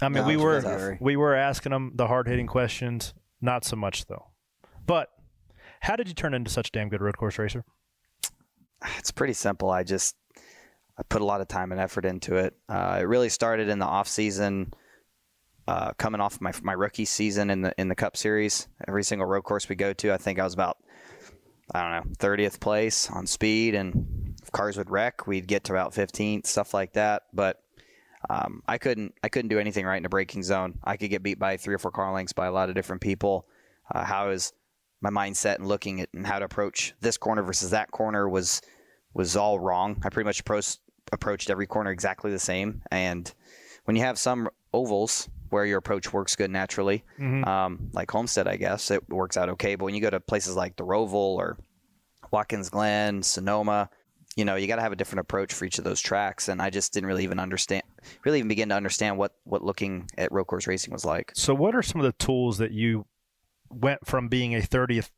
I 0.00 0.08
mean, 0.08 0.22
No, 0.22 0.28
we 0.28 0.36
were 0.38 0.60
was 0.62 0.98
we 1.00 1.16
were 1.16 1.34
asking 1.34 1.72
him 1.72 1.92
the 1.94 2.06
hard 2.06 2.26
hitting 2.26 2.46
questions. 2.46 3.12
Not 3.40 3.64
so 3.64 3.76
much 3.76 4.06
though. 4.06 4.28
But 4.86 5.08
how 5.80 5.96
did 5.96 6.08
you 6.08 6.14
turn 6.14 6.32
into 6.32 6.50
such 6.50 6.68
a 6.68 6.70
damn 6.72 6.88
good 6.88 7.02
road 7.02 7.18
course 7.18 7.38
racer? 7.38 7.64
it's 8.98 9.10
pretty 9.10 9.34
simple. 9.34 9.70
I 9.70 9.82
just 9.82 10.16
I 10.98 11.02
put 11.04 11.22
a 11.22 11.24
lot 11.24 11.40
of 11.40 11.48
time 11.48 11.72
and 11.72 11.80
effort 11.80 12.04
into 12.04 12.36
it. 12.36 12.54
Uh, 12.68 12.98
it 13.00 13.04
really 13.04 13.28
started 13.28 13.68
in 13.68 13.78
the 13.78 13.86
off 13.86 14.08
season, 14.08 14.74
uh, 15.66 15.92
coming 15.92 16.20
off 16.20 16.40
my 16.40 16.52
my 16.62 16.72
rookie 16.72 17.04
season 17.04 17.50
in 17.50 17.62
the 17.62 17.74
in 17.78 17.88
the 17.88 17.94
Cup 17.94 18.16
Series. 18.16 18.68
Every 18.86 19.04
single 19.04 19.26
road 19.26 19.42
course 19.42 19.68
we 19.68 19.76
go 19.76 19.92
to, 19.94 20.12
I 20.12 20.16
think 20.18 20.38
I 20.38 20.44
was 20.44 20.54
about 20.54 20.78
I 21.74 21.82
don't 21.82 21.92
know 21.92 22.12
thirtieth 22.18 22.60
place 22.60 23.10
on 23.10 23.26
speed, 23.26 23.74
and 23.74 24.34
if 24.42 24.52
cars 24.52 24.76
would 24.76 24.90
wreck, 24.90 25.26
we'd 25.26 25.46
get 25.46 25.64
to 25.64 25.72
about 25.72 25.94
fifteenth, 25.94 26.46
stuff 26.46 26.74
like 26.74 26.92
that. 26.92 27.22
But 27.32 27.62
um, 28.28 28.62
I 28.68 28.78
couldn't 28.78 29.14
I 29.22 29.28
couldn't 29.28 29.48
do 29.48 29.58
anything 29.58 29.86
right 29.86 29.96
in 29.96 30.04
a 30.04 30.10
braking 30.10 30.42
zone. 30.42 30.78
I 30.84 30.96
could 30.96 31.10
get 31.10 31.22
beat 31.22 31.38
by 31.38 31.56
three 31.56 31.74
or 31.74 31.78
four 31.78 31.90
car 31.90 32.12
lengths 32.12 32.32
by 32.32 32.46
a 32.46 32.52
lot 32.52 32.68
of 32.68 32.74
different 32.74 33.00
people. 33.00 33.46
Uh, 33.92 34.04
how 34.04 34.30
is 34.30 34.52
my 35.00 35.10
mindset 35.10 35.56
and 35.56 35.66
looking 35.66 36.00
at 36.00 36.08
and 36.14 36.26
how 36.26 36.38
to 36.38 36.44
approach 36.44 36.94
this 37.00 37.16
corner 37.16 37.42
versus 37.42 37.70
that 37.70 37.90
corner 37.90 38.28
was 38.28 38.60
was 39.14 39.36
all 39.36 39.58
wrong. 39.60 40.00
I 40.04 40.08
pretty 40.08 40.26
much 40.26 40.40
approached 40.40 40.80
approached 41.12 41.50
every 41.50 41.66
corner 41.66 41.90
exactly 41.90 42.30
the 42.30 42.38
same. 42.38 42.80
And 42.90 43.32
when 43.84 43.96
you 43.96 44.02
have 44.02 44.18
some 44.18 44.48
ovals 44.72 45.28
where 45.50 45.66
your 45.66 45.78
approach 45.78 46.10
works 46.12 46.34
good 46.36 46.50
naturally, 46.50 47.04
Mhm. 47.18 47.46
um, 47.46 47.90
like 47.92 48.10
Homestead, 48.10 48.48
I 48.48 48.56
guess 48.56 48.90
it 48.90 49.06
works 49.10 49.36
out 49.36 49.50
okay. 49.50 49.74
But 49.74 49.84
when 49.84 49.94
you 49.94 50.00
go 50.00 50.08
to 50.08 50.20
places 50.20 50.56
like 50.56 50.76
the 50.76 50.84
Roval 50.86 51.12
or 51.36 51.58
Watkins 52.30 52.70
Glen, 52.70 53.22
Sonoma, 53.22 53.90
you 54.36 54.46
know, 54.46 54.56
you 54.56 54.66
got 54.66 54.76
to 54.76 54.82
have 54.82 54.92
a 54.92 54.96
different 54.96 55.20
approach 55.20 55.52
for 55.52 55.66
each 55.66 55.76
of 55.76 55.84
those 55.84 56.00
tracks. 56.00 56.48
And 56.48 56.62
I 56.62 56.70
just 56.70 56.94
didn't 56.94 57.06
really 57.08 57.24
even 57.24 57.38
understand, 57.38 57.82
really 58.24 58.38
even 58.38 58.48
begin 58.48 58.70
to 58.70 58.74
understand 58.74 59.18
what 59.18 59.32
what 59.44 59.62
looking 59.62 60.08
at 60.16 60.32
road 60.32 60.46
course 60.46 60.66
racing 60.66 60.92
was 60.92 61.04
like. 61.04 61.32
So, 61.34 61.54
what 61.54 61.74
are 61.74 61.82
some 61.82 62.00
of 62.00 62.06
the 62.06 62.12
tools 62.24 62.56
that 62.58 62.70
you 62.72 63.04
went 63.68 64.06
from 64.06 64.28
being 64.28 64.54
a 64.54 64.60
30th, 64.62 65.10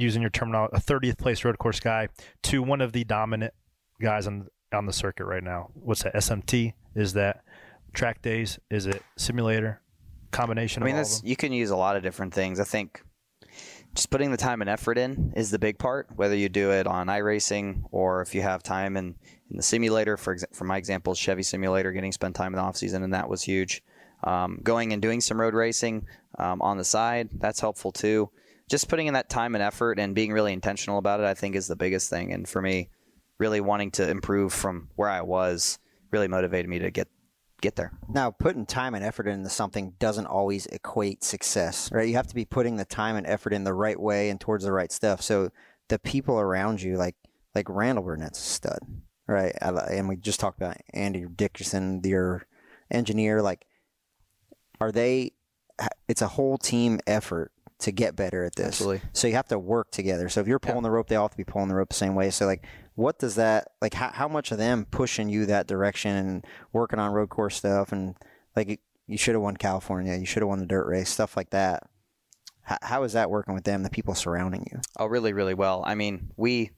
using 0.00 0.22
your 0.22 0.30
terminology, 0.30 0.72
a 0.74 0.80
30th 0.80 1.18
place 1.18 1.44
road 1.44 1.58
course 1.58 1.80
guy 1.80 2.08
to 2.44 2.62
one 2.62 2.80
of 2.80 2.92
the 2.92 3.04
dominant 3.04 3.54
guys 4.00 4.26
on 4.26 4.48
on 4.72 4.86
the 4.86 4.92
circuit 4.92 5.24
right 5.24 5.42
now? 5.42 5.70
What's 5.74 6.02
that? 6.04 6.14
SMT? 6.14 6.74
Is 6.94 7.12
that 7.14 7.44
track 7.92 8.22
days? 8.22 8.58
Is 8.70 8.86
it 8.86 9.02
simulator? 9.16 9.80
Combination 10.30 10.82
I 10.82 10.86
mean, 10.86 10.94
that's, 10.94 11.24
you 11.24 11.34
can 11.34 11.52
use 11.52 11.70
a 11.70 11.76
lot 11.76 11.96
of 11.96 12.04
different 12.04 12.32
things. 12.32 12.60
I 12.60 12.64
think 12.64 13.02
just 13.94 14.10
putting 14.10 14.30
the 14.30 14.36
time 14.36 14.60
and 14.60 14.70
effort 14.70 14.96
in 14.96 15.32
is 15.34 15.50
the 15.50 15.58
big 15.58 15.78
part. 15.78 16.08
Whether 16.14 16.36
you 16.36 16.48
do 16.48 16.70
it 16.70 16.86
on 16.86 17.08
iRacing 17.08 17.82
or 17.90 18.22
if 18.22 18.34
you 18.34 18.42
have 18.42 18.62
time 18.62 18.96
in, 18.96 19.16
in 19.50 19.56
the 19.56 19.62
simulator, 19.62 20.16
for 20.16 20.36
exa- 20.36 20.54
for 20.54 20.64
my 20.64 20.76
example, 20.76 21.14
Chevy 21.14 21.42
Simulator, 21.42 21.90
getting 21.90 22.12
spent 22.12 22.36
time 22.36 22.54
in 22.54 22.58
the 22.58 22.62
off 22.62 22.76
season, 22.76 23.02
and 23.02 23.12
that 23.12 23.28
was 23.28 23.42
huge. 23.42 23.82
Um, 24.22 24.60
going 24.62 24.92
and 24.92 25.02
doing 25.02 25.20
some 25.20 25.40
road 25.40 25.54
racing 25.54 26.06
um, 26.38 26.62
on 26.62 26.76
the 26.76 26.84
side, 26.84 27.30
that's 27.40 27.58
helpful 27.58 27.90
too. 27.90 28.30
Just 28.70 28.88
putting 28.88 29.08
in 29.08 29.14
that 29.14 29.28
time 29.28 29.54
and 29.54 29.62
effort 29.62 29.98
and 29.98 30.14
being 30.14 30.32
really 30.32 30.52
intentional 30.52 30.98
about 30.98 31.20
it, 31.20 31.26
I 31.26 31.34
think, 31.34 31.56
is 31.56 31.66
the 31.66 31.76
biggest 31.76 32.08
thing. 32.08 32.32
And 32.32 32.48
for 32.48 32.62
me, 32.62 32.88
really 33.38 33.60
wanting 33.60 33.90
to 33.92 34.08
improve 34.08 34.52
from 34.52 34.88
where 34.94 35.08
I 35.08 35.22
was 35.22 35.78
really 36.12 36.28
motivated 36.28 36.70
me 36.70 36.78
to 36.78 36.90
get 36.90 37.08
get 37.60 37.76
there. 37.76 37.92
Now, 38.08 38.30
putting 38.30 38.64
time 38.64 38.94
and 38.94 39.04
effort 39.04 39.26
into 39.26 39.50
something 39.50 39.92
doesn't 39.98 40.26
always 40.26 40.64
equate 40.66 41.22
success, 41.22 41.90
right? 41.92 42.08
You 42.08 42.14
have 42.14 42.28
to 42.28 42.34
be 42.34 42.46
putting 42.46 42.76
the 42.76 42.86
time 42.86 43.16
and 43.16 43.26
effort 43.26 43.52
in 43.52 43.64
the 43.64 43.74
right 43.74 44.00
way 44.00 44.30
and 44.30 44.40
towards 44.40 44.64
the 44.64 44.72
right 44.72 44.90
stuff. 44.90 45.20
So 45.20 45.50
the 45.88 45.98
people 45.98 46.38
around 46.38 46.80
you, 46.80 46.96
like 46.96 47.16
like 47.54 47.68
Randall 47.68 48.04
Burnett's 48.04 48.38
a 48.38 48.42
stud, 48.42 48.78
right? 49.26 49.54
And 49.60 50.08
we 50.08 50.16
just 50.16 50.40
talked 50.40 50.58
about 50.58 50.76
Andy 50.94 51.26
Dickerson, 51.26 52.00
your 52.04 52.46
engineer. 52.90 53.42
Like, 53.42 53.66
are 54.80 54.92
they? 54.92 55.32
It's 56.08 56.22
a 56.22 56.28
whole 56.28 56.58
team 56.58 57.00
effort 57.06 57.52
to 57.80 57.92
get 57.92 58.16
better 58.16 58.44
at 58.44 58.54
this. 58.54 58.66
Absolutely. 58.66 59.02
So 59.12 59.28
you 59.28 59.34
have 59.34 59.48
to 59.48 59.58
work 59.58 59.90
together. 59.90 60.28
So 60.28 60.40
if 60.40 60.46
you're 60.46 60.58
pulling 60.58 60.82
the 60.82 60.90
rope, 60.90 61.08
they 61.08 61.16
all 61.16 61.24
have 61.24 61.32
to 61.32 61.36
be 61.36 61.44
pulling 61.44 61.68
the 61.68 61.74
rope 61.74 61.88
the 61.88 61.94
same 61.94 62.14
way. 62.14 62.30
So 62.30 62.46
like, 62.46 62.64
what 62.94 63.18
does 63.18 63.34
that 63.36 63.68
like? 63.80 63.94
How, 63.94 64.10
how 64.10 64.28
much 64.28 64.52
of 64.52 64.58
them 64.58 64.86
pushing 64.90 65.28
you 65.28 65.46
that 65.46 65.66
direction 65.66 66.14
and 66.16 66.46
working 66.72 66.98
on 66.98 67.12
road 67.12 67.30
course 67.30 67.56
stuff 67.56 67.92
and 67.92 68.14
like 68.54 68.80
you 69.06 69.18
should 69.18 69.34
have 69.34 69.42
won 69.42 69.56
California, 69.56 70.16
you 70.16 70.26
should 70.26 70.42
have 70.42 70.48
won 70.48 70.60
the 70.60 70.66
dirt 70.66 70.86
race, 70.86 71.10
stuff 71.10 71.36
like 71.36 71.50
that. 71.50 71.82
How, 72.62 72.78
how 72.82 73.02
is 73.02 73.14
that 73.14 73.30
working 73.30 73.54
with 73.54 73.64
them, 73.64 73.82
the 73.82 73.90
people 73.90 74.14
surrounding 74.14 74.66
you? 74.70 74.80
Oh, 74.98 75.06
really, 75.06 75.32
really 75.32 75.54
well. 75.54 75.82
I 75.84 75.94
mean, 75.94 76.30
we 76.36 76.70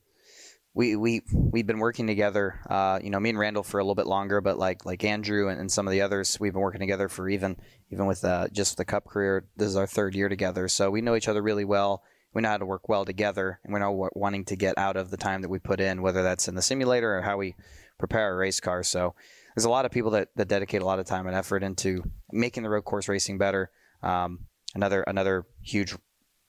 we 0.74 0.96
we 0.96 1.22
we've 1.32 1.66
been 1.66 1.78
working 1.78 2.06
together. 2.06 2.60
Uh, 2.68 2.98
you 3.02 3.10
know, 3.10 3.20
me 3.20 3.30
and 3.30 3.38
Randall 3.38 3.62
for 3.62 3.78
a 3.78 3.82
little 3.82 3.94
bit 3.94 4.06
longer, 4.06 4.40
but 4.40 4.58
like 4.58 4.86
like 4.86 5.04
Andrew 5.04 5.48
and, 5.48 5.60
and 5.60 5.70
some 5.70 5.86
of 5.86 5.92
the 5.92 6.00
others, 6.00 6.38
we've 6.40 6.52
been 6.52 6.62
working 6.62 6.80
together 6.80 7.08
for 7.08 7.28
even 7.28 7.56
even 7.90 8.06
with 8.06 8.24
uh, 8.24 8.48
just 8.52 8.76
the 8.76 8.84
Cup 8.84 9.06
career. 9.06 9.46
This 9.56 9.68
is 9.68 9.76
our 9.76 9.86
third 9.86 10.14
year 10.14 10.28
together, 10.28 10.68
so 10.68 10.90
we 10.90 11.02
know 11.02 11.14
each 11.14 11.28
other 11.28 11.42
really 11.42 11.64
well. 11.64 12.02
We 12.34 12.40
know 12.40 12.48
how 12.48 12.56
to 12.56 12.66
work 12.66 12.88
well 12.88 13.04
together, 13.04 13.60
and 13.62 13.72
we're 13.72 13.80
not 13.80 13.92
wa- 13.92 14.08
wanting 14.14 14.46
to 14.46 14.56
get 14.56 14.78
out 14.78 14.96
of 14.96 15.10
the 15.10 15.18
time 15.18 15.42
that 15.42 15.50
we 15.50 15.58
put 15.58 15.80
in, 15.80 16.00
whether 16.00 16.22
that's 16.22 16.48
in 16.48 16.54
the 16.54 16.62
simulator 16.62 17.18
or 17.18 17.20
how 17.20 17.36
we 17.36 17.54
prepare 17.98 18.22
our 18.22 18.36
race 18.36 18.58
cars. 18.58 18.88
So 18.88 19.14
there's 19.54 19.66
a 19.66 19.70
lot 19.70 19.84
of 19.84 19.92
people 19.92 20.12
that, 20.12 20.28
that 20.36 20.48
dedicate 20.48 20.80
a 20.80 20.86
lot 20.86 20.98
of 20.98 21.04
time 21.04 21.26
and 21.26 21.36
effort 21.36 21.62
into 21.62 22.02
making 22.30 22.62
the 22.62 22.70
road 22.70 22.86
course 22.86 23.06
racing 23.06 23.36
better. 23.36 23.70
Um, 24.02 24.46
another 24.74 25.02
another 25.02 25.44
huge 25.60 25.94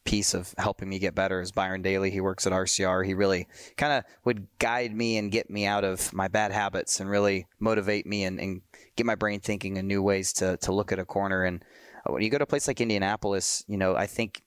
piece 0.05 0.33
of 0.33 0.53
helping 0.57 0.89
me 0.89 0.99
get 0.99 1.15
better 1.15 1.41
is 1.41 1.51
Byron 1.51 1.81
Daly. 1.81 2.11
He 2.11 2.21
works 2.21 2.45
at 2.45 2.53
RCR. 2.53 3.05
He 3.05 3.13
really 3.13 3.47
kind 3.77 3.93
of 3.93 4.03
would 4.25 4.47
guide 4.59 4.95
me 4.95 5.17
and 5.17 5.31
get 5.31 5.49
me 5.49 5.65
out 5.65 5.83
of 5.83 6.13
my 6.13 6.27
bad 6.27 6.51
habits 6.51 6.99
and 6.99 7.09
really 7.09 7.47
motivate 7.59 8.05
me 8.05 8.23
and, 8.23 8.39
and 8.39 8.61
get 8.95 9.05
my 9.05 9.15
brain 9.15 9.39
thinking 9.39 9.77
in 9.77 9.87
new 9.87 10.01
ways 10.01 10.33
to, 10.33 10.57
to 10.57 10.71
look 10.71 10.91
at 10.91 10.99
a 10.99 11.05
corner. 11.05 11.43
And 11.43 11.63
uh, 12.05 12.13
when 12.13 12.21
you 12.21 12.29
go 12.29 12.37
to 12.37 12.43
a 12.43 12.47
place 12.47 12.67
like 12.67 12.81
Indianapolis, 12.81 13.63
you 13.67 13.77
know, 13.77 13.95
I 13.95 14.07
think 14.07 14.43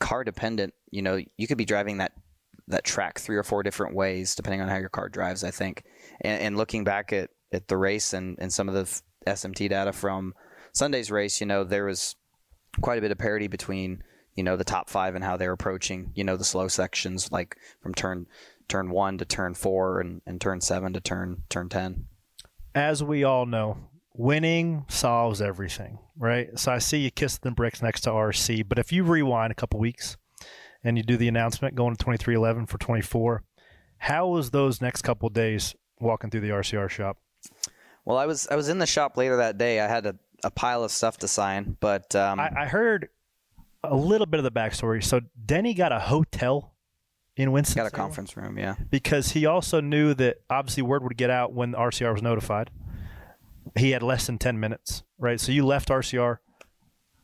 car 0.00 0.24
dependent, 0.24 0.74
you 0.90 1.02
know, 1.02 1.20
you 1.36 1.46
could 1.46 1.58
be 1.58 1.64
driving 1.64 1.98
that 1.98 2.12
that 2.68 2.84
track 2.84 3.18
three 3.18 3.36
or 3.36 3.42
four 3.42 3.62
different 3.62 3.94
ways 3.94 4.36
depending 4.36 4.60
on 4.60 4.68
how 4.68 4.76
your 4.76 4.88
car 4.88 5.08
drives, 5.08 5.44
I 5.44 5.50
think. 5.50 5.84
And, 6.20 6.40
and 6.40 6.56
looking 6.56 6.84
back 6.84 7.12
at, 7.12 7.30
at 7.52 7.68
the 7.68 7.76
race 7.76 8.12
and, 8.12 8.38
and 8.40 8.52
some 8.52 8.68
of 8.68 8.74
the 8.74 9.02
SMT 9.30 9.68
data 9.68 9.92
from 9.92 10.34
Sunday's 10.72 11.10
race, 11.10 11.40
you 11.40 11.46
know, 11.46 11.64
there 11.64 11.84
was 11.84 12.14
quite 12.80 12.98
a 12.98 13.00
bit 13.00 13.10
of 13.10 13.18
parity 13.18 13.48
between 13.48 14.02
you 14.34 14.42
know 14.42 14.56
the 14.56 14.64
top 14.64 14.88
five 14.88 15.14
and 15.14 15.24
how 15.24 15.36
they're 15.36 15.52
approaching 15.52 16.10
you 16.14 16.24
know 16.24 16.36
the 16.36 16.44
slow 16.44 16.68
sections 16.68 17.30
like 17.30 17.56
from 17.80 17.94
turn 17.94 18.26
turn 18.68 18.90
one 18.90 19.18
to 19.18 19.24
turn 19.24 19.54
four 19.54 20.00
and, 20.00 20.22
and 20.26 20.40
turn 20.40 20.60
seven 20.60 20.92
to 20.92 21.00
turn 21.00 21.42
turn 21.48 21.68
ten 21.68 22.06
as 22.74 23.02
we 23.02 23.24
all 23.24 23.46
know, 23.46 23.78
winning 24.14 24.84
solves 24.88 25.40
everything, 25.40 25.98
right? 26.16 26.58
So 26.58 26.72
I 26.72 26.78
see 26.78 26.98
you 26.98 27.10
kissing 27.10 27.40
the 27.42 27.50
bricks 27.50 27.82
next 27.82 28.02
to 28.02 28.10
RC, 28.10 28.68
but 28.68 28.78
if 28.78 28.92
you 28.92 29.04
rewind 29.04 29.52
a 29.52 29.54
couple 29.54 29.80
weeks 29.80 30.16
and 30.84 30.96
you 30.96 31.02
do 31.02 31.16
the 31.16 31.28
announcement 31.28 31.74
going 31.74 31.94
to 31.94 31.98
2311 32.04 32.66
for 32.66 32.78
24, 32.78 33.42
how 33.98 34.28
was 34.28 34.50
those 34.50 34.80
next 34.80 35.02
couple 35.02 35.28
days 35.28 35.74
walking 36.00 36.30
through 36.30 36.40
the 36.40 36.50
RCR 36.50 36.90
shop? 36.90 37.18
Well, 38.04 38.18
I 38.18 38.26
was 38.26 38.48
I 38.48 38.56
was 38.56 38.68
in 38.68 38.78
the 38.78 38.86
shop 38.86 39.16
later 39.16 39.36
that 39.36 39.58
day. 39.58 39.78
I 39.78 39.86
had 39.86 40.06
a, 40.06 40.16
a 40.42 40.50
pile 40.50 40.82
of 40.82 40.90
stuff 40.90 41.18
to 41.18 41.28
sign, 41.28 41.76
but 41.78 42.16
um, 42.16 42.40
I, 42.40 42.50
I 42.62 42.66
heard 42.66 43.10
a 43.84 43.94
little 43.94 44.26
bit 44.26 44.38
of 44.38 44.44
the 44.44 44.52
backstory. 44.52 45.02
So 45.02 45.20
Denny 45.44 45.74
got 45.74 45.92
a 45.92 45.98
hotel 45.98 46.74
in 47.36 47.52
Winston. 47.52 47.76
got 47.76 47.86
a 47.86 47.90
conference 47.90 48.36
room, 48.36 48.58
yeah. 48.58 48.74
because 48.90 49.32
he 49.32 49.46
also 49.46 49.80
knew 49.80 50.14
that 50.14 50.38
obviously 50.50 50.82
word 50.82 51.02
would 51.02 51.16
get 51.16 51.30
out 51.30 51.52
when 51.52 51.72
the 51.72 51.78
RCR 51.78 52.12
was 52.12 52.22
notified. 52.22 52.70
He 53.76 53.90
had 53.92 54.02
less 54.02 54.26
than 54.26 54.38
10 54.38 54.60
minutes, 54.60 55.02
right? 55.18 55.40
So 55.40 55.52
you 55.52 55.64
left 55.64 55.88
RCR, 55.88 56.38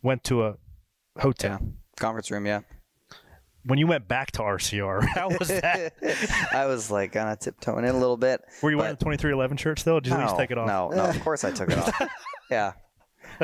went 0.02 0.24
to 0.24 0.46
a 0.46 0.56
hotel. 1.20 1.60
Conference 1.98 2.30
room, 2.30 2.46
yeah. 2.46 2.60
When 3.64 3.78
you 3.78 3.86
went 3.86 4.08
back 4.08 4.30
to 4.32 4.38
RCR, 4.38 5.06
how 5.14 5.28
was 5.28 5.48
that? 5.48 5.92
I 6.52 6.66
was 6.66 6.90
like 6.90 7.12
kind 7.12 7.28
of 7.28 7.38
tiptoeing 7.38 7.84
in 7.84 7.94
a 7.94 7.98
little 7.98 8.16
bit. 8.16 8.40
Were 8.62 8.70
you 8.70 8.76
but- 8.76 8.82
wearing 8.82 8.94
the 8.94 9.04
2311 9.04 9.56
shirt 9.58 9.78
still? 9.78 10.00
Did 10.00 10.10
you 10.10 10.16
at 10.16 10.22
least 10.22 10.36
take 10.36 10.50
it 10.50 10.58
off? 10.58 10.68
No, 10.68 10.88
no, 10.88 11.04
of 11.04 11.20
course 11.20 11.44
I 11.44 11.50
took 11.50 11.70
it 11.70 11.78
off. 11.78 12.08
yeah. 12.50 12.72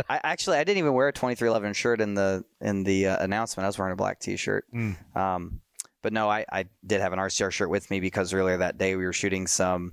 I 0.09 0.20
actually 0.22 0.59
I 0.59 0.64
didn't 0.64 0.78
even 0.78 0.92
wear 0.92 1.09
a 1.09 1.12
2311 1.12 1.72
shirt 1.74 2.00
in 2.00 2.14
the 2.14 2.44
in 2.61 2.85
the 2.85 3.09
uh, 3.09 3.24
announcement. 3.24 3.64
I 3.64 3.68
was 3.68 3.78
wearing 3.78 3.92
a 3.92 3.96
black 3.96 4.20
t-shirt. 4.20 4.66
Mm. 4.74 5.16
Um, 5.16 5.61
but 6.02 6.12
no, 6.12 6.28
I, 6.28 6.44
I 6.52 6.66
did 6.87 7.00
have 7.00 7.12
an 7.12 7.18
RCR 7.18 7.50
shirt 7.50 7.70
with 7.70 7.90
me 7.90 7.98
because 8.00 8.33
earlier 8.35 8.59
that 8.59 8.76
day 8.76 8.94
we 8.94 9.07
were 9.07 9.12
shooting 9.14 9.46
some, 9.46 9.92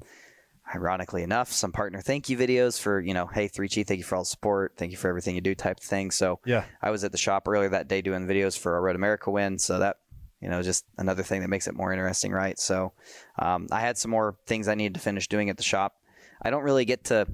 ironically 0.75 1.23
enough, 1.23 1.51
some 1.51 1.71
partner 1.71 2.01
thank 2.01 2.27
you 2.29 2.37
videos 2.37 2.79
for 2.79 2.99
you 2.99 3.13
know, 3.13 3.27
hey 3.27 3.47
3G, 3.47 3.87
thank 3.87 3.97
you 3.97 4.03
for 4.03 4.15
all 4.15 4.23
the 4.23 4.27
support, 4.27 4.73
thank 4.77 4.91
you 4.91 4.97
for 4.97 5.07
everything 5.07 5.35
you 5.35 5.41
do 5.41 5.55
type 5.55 5.77
of 5.77 5.83
thing. 5.83 6.11
So 6.11 6.39
Yeah. 6.45 6.65
I 6.81 6.91
was 6.91 7.03
at 7.03 7.11
the 7.11 7.17
shop 7.17 7.47
earlier 7.47 7.69
that 7.69 7.87
day 7.87 8.01
doing 8.01 8.27
videos 8.27 8.57
for 8.57 8.75
a 8.77 8.81
Road 8.81 8.95
America 8.95 9.31
win. 9.31 9.57
So 9.57 9.79
that 9.79 9.97
you 10.41 10.49
know, 10.49 10.61
just 10.63 10.85
another 10.97 11.23
thing 11.23 11.41
that 11.41 11.49
makes 11.49 11.67
it 11.67 11.75
more 11.75 11.93
interesting, 11.93 12.31
right? 12.31 12.57
So 12.57 12.93
um, 13.37 13.67
I 13.71 13.79
had 13.79 13.97
some 13.97 14.09
more 14.09 14.35
things 14.47 14.67
I 14.67 14.73
needed 14.75 14.95
to 14.95 14.99
finish 14.99 15.27
doing 15.27 15.49
at 15.51 15.57
the 15.57 15.63
shop. 15.63 15.93
I 16.41 16.49
don't 16.49 16.63
really 16.63 16.83
get 16.83 17.05
to 17.05 17.27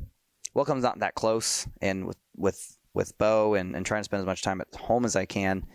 Welcome's 0.57 0.81
not 0.81 0.97
that 1.01 1.13
close, 1.13 1.67
and 1.83 2.07
with 2.07 2.17
with 2.35 2.79
with 2.95 3.15
Bo 3.19 3.53
and, 3.53 3.75
and 3.75 3.85
trying 3.85 3.99
to 3.99 4.05
spend 4.05 4.21
as 4.21 4.25
much 4.25 4.41
time 4.41 4.59
at 4.59 4.73
home 4.73 5.05
as 5.05 5.15
I 5.15 5.25
can, 5.25 5.67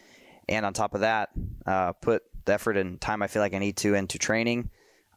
and 0.49 0.66
on 0.66 0.73
top 0.73 0.97
of 0.97 1.03
that, 1.03 1.29
uh, 1.64 1.92
put 1.92 2.25
the 2.47 2.55
effort 2.55 2.77
and 2.77 3.01
time 3.01 3.23
I 3.23 3.29
feel 3.29 3.42
like 3.42 3.55
I 3.55 3.59
need 3.59 3.77
to 3.77 3.95
into 3.95 4.18
training. 4.18 4.71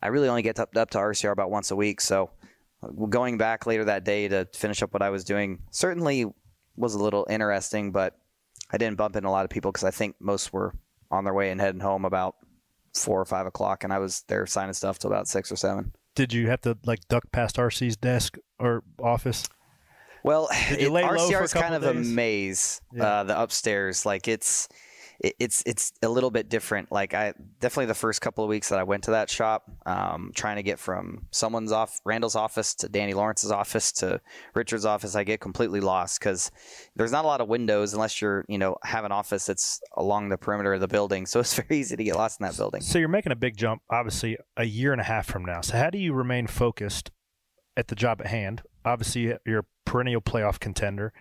I 0.03 0.09
really 0.09 0.29
only 0.29 0.43
get 0.43 0.59
up, 0.59 0.77
up 0.77 0.91
to 0.91 0.99
RCR 0.99 1.31
about 1.31 1.49
once 1.49 1.71
a 1.71 1.75
week, 1.75 1.99
so 1.99 2.29
uh, 2.83 2.89
going 3.09 3.39
back 3.39 3.65
later 3.65 3.85
that 3.85 4.03
day 4.03 4.27
to 4.27 4.47
finish 4.53 4.83
up 4.83 4.93
what 4.93 5.01
I 5.01 5.09
was 5.09 5.23
doing 5.23 5.63
certainly 5.71 6.31
was 6.75 6.93
a 6.93 6.99
little 6.99 7.25
interesting, 7.27 7.91
but 7.91 8.19
I 8.69 8.77
didn't 8.77 8.97
bump 8.97 9.15
into 9.15 9.29
a 9.29 9.31
lot 9.31 9.45
of 9.45 9.49
people 9.49 9.71
because 9.71 9.83
I 9.83 9.89
think 9.89 10.15
most 10.19 10.53
were 10.53 10.75
on 11.09 11.23
their 11.23 11.33
way 11.33 11.49
and 11.49 11.59
heading 11.59 11.81
home 11.81 12.05
about 12.05 12.35
four 12.93 13.19
or 13.19 13.25
five 13.25 13.47
o'clock, 13.47 13.83
and 13.83 13.91
I 13.91 13.97
was 13.97 14.25
there 14.27 14.45
signing 14.45 14.73
stuff 14.73 14.99
till 14.99 15.09
about 15.09 15.27
six 15.27 15.51
or 15.51 15.55
seven. 15.55 15.93
Did 16.13 16.33
you 16.33 16.49
have 16.49 16.61
to 16.61 16.77
like 16.85 17.07
duck 17.07 17.31
past 17.31 17.55
RC's 17.55 17.97
desk 17.97 18.37
or 18.59 18.83
office? 18.99 19.47
Well, 20.25 20.49
it, 20.51 20.91
lay 20.91 21.03
low 21.03 21.09
for 21.09 21.17
RCR 21.17 21.43
is 21.43 21.53
kind 21.53 21.75
of 21.75 21.83
a 21.83 21.93
maze. 21.93 22.81
Yeah. 22.91 23.05
Uh, 23.05 23.23
the 23.25 23.39
upstairs, 23.39 24.07
like 24.07 24.27
it's, 24.27 24.67
it, 25.19 25.35
it's 25.39 25.63
it's 25.67 25.93
a 26.01 26.09
little 26.09 26.31
bit 26.31 26.49
different. 26.49 26.91
Like 26.91 27.13
I 27.13 27.33
definitely 27.59 27.85
the 27.85 27.93
first 27.93 28.21
couple 28.21 28.43
of 28.43 28.49
weeks 28.49 28.69
that 28.69 28.79
I 28.79 28.83
went 28.83 29.03
to 29.03 29.11
that 29.11 29.29
shop, 29.29 29.69
um, 29.85 30.31
trying 30.35 30.55
to 30.55 30.63
get 30.63 30.79
from 30.79 31.27
someone's 31.31 31.71
off 31.71 31.99
Randall's 32.05 32.35
office 32.35 32.73
to 32.75 32.89
Danny 32.89 33.13
Lawrence's 33.13 33.51
office 33.51 33.91
to 33.93 34.19
Richard's 34.55 34.85
office, 34.85 35.15
I 35.15 35.23
get 35.23 35.41
completely 35.41 35.79
lost 35.79 36.19
because 36.19 36.49
there's 36.95 37.11
not 37.11 37.23
a 37.23 37.27
lot 37.27 37.39
of 37.39 37.47
windows 37.47 37.93
unless 37.93 38.19
you're 38.19 38.45
you 38.47 38.57
know 38.57 38.77
have 38.83 39.05
an 39.05 39.11
office 39.11 39.45
that's 39.45 39.79
along 39.95 40.29
the 40.29 40.37
perimeter 40.37 40.73
of 40.73 40.81
the 40.81 40.87
building. 40.87 41.27
So 41.35 41.41
it's 41.41 41.53
very 41.53 41.79
easy 41.79 41.97
to 41.97 42.03
get 42.03 42.15
lost 42.15 42.39
in 42.39 42.45
that 42.45 42.55
building. 42.55 42.79
So 42.79 42.97
you're 42.97 43.09
making 43.09 43.33
a 43.33 43.35
big 43.35 43.57
jump, 43.57 43.81
obviously, 43.89 44.37
a 44.55 44.63
year 44.63 44.93
and 44.93 45.01
a 45.01 45.03
half 45.03 45.25
from 45.25 45.43
now. 45.43 45.59
So 45.59 45.75
how 45.77 45.89
do 45.89 45.97
you 45.97 46.13
remain 46.13 46.47
focused 46.47 47.11
at 47.77 47.87
the 47.87 47.95
job 47.95 48.21
at 48.21 48.27
hand? 48.27 48.63
Obviously, 48.83 49.33
you're 49.45 49.59
a 49.59 49.65
perennial 49.85 50.21
playoff 50.21 50.59
contender. 50.59 51.13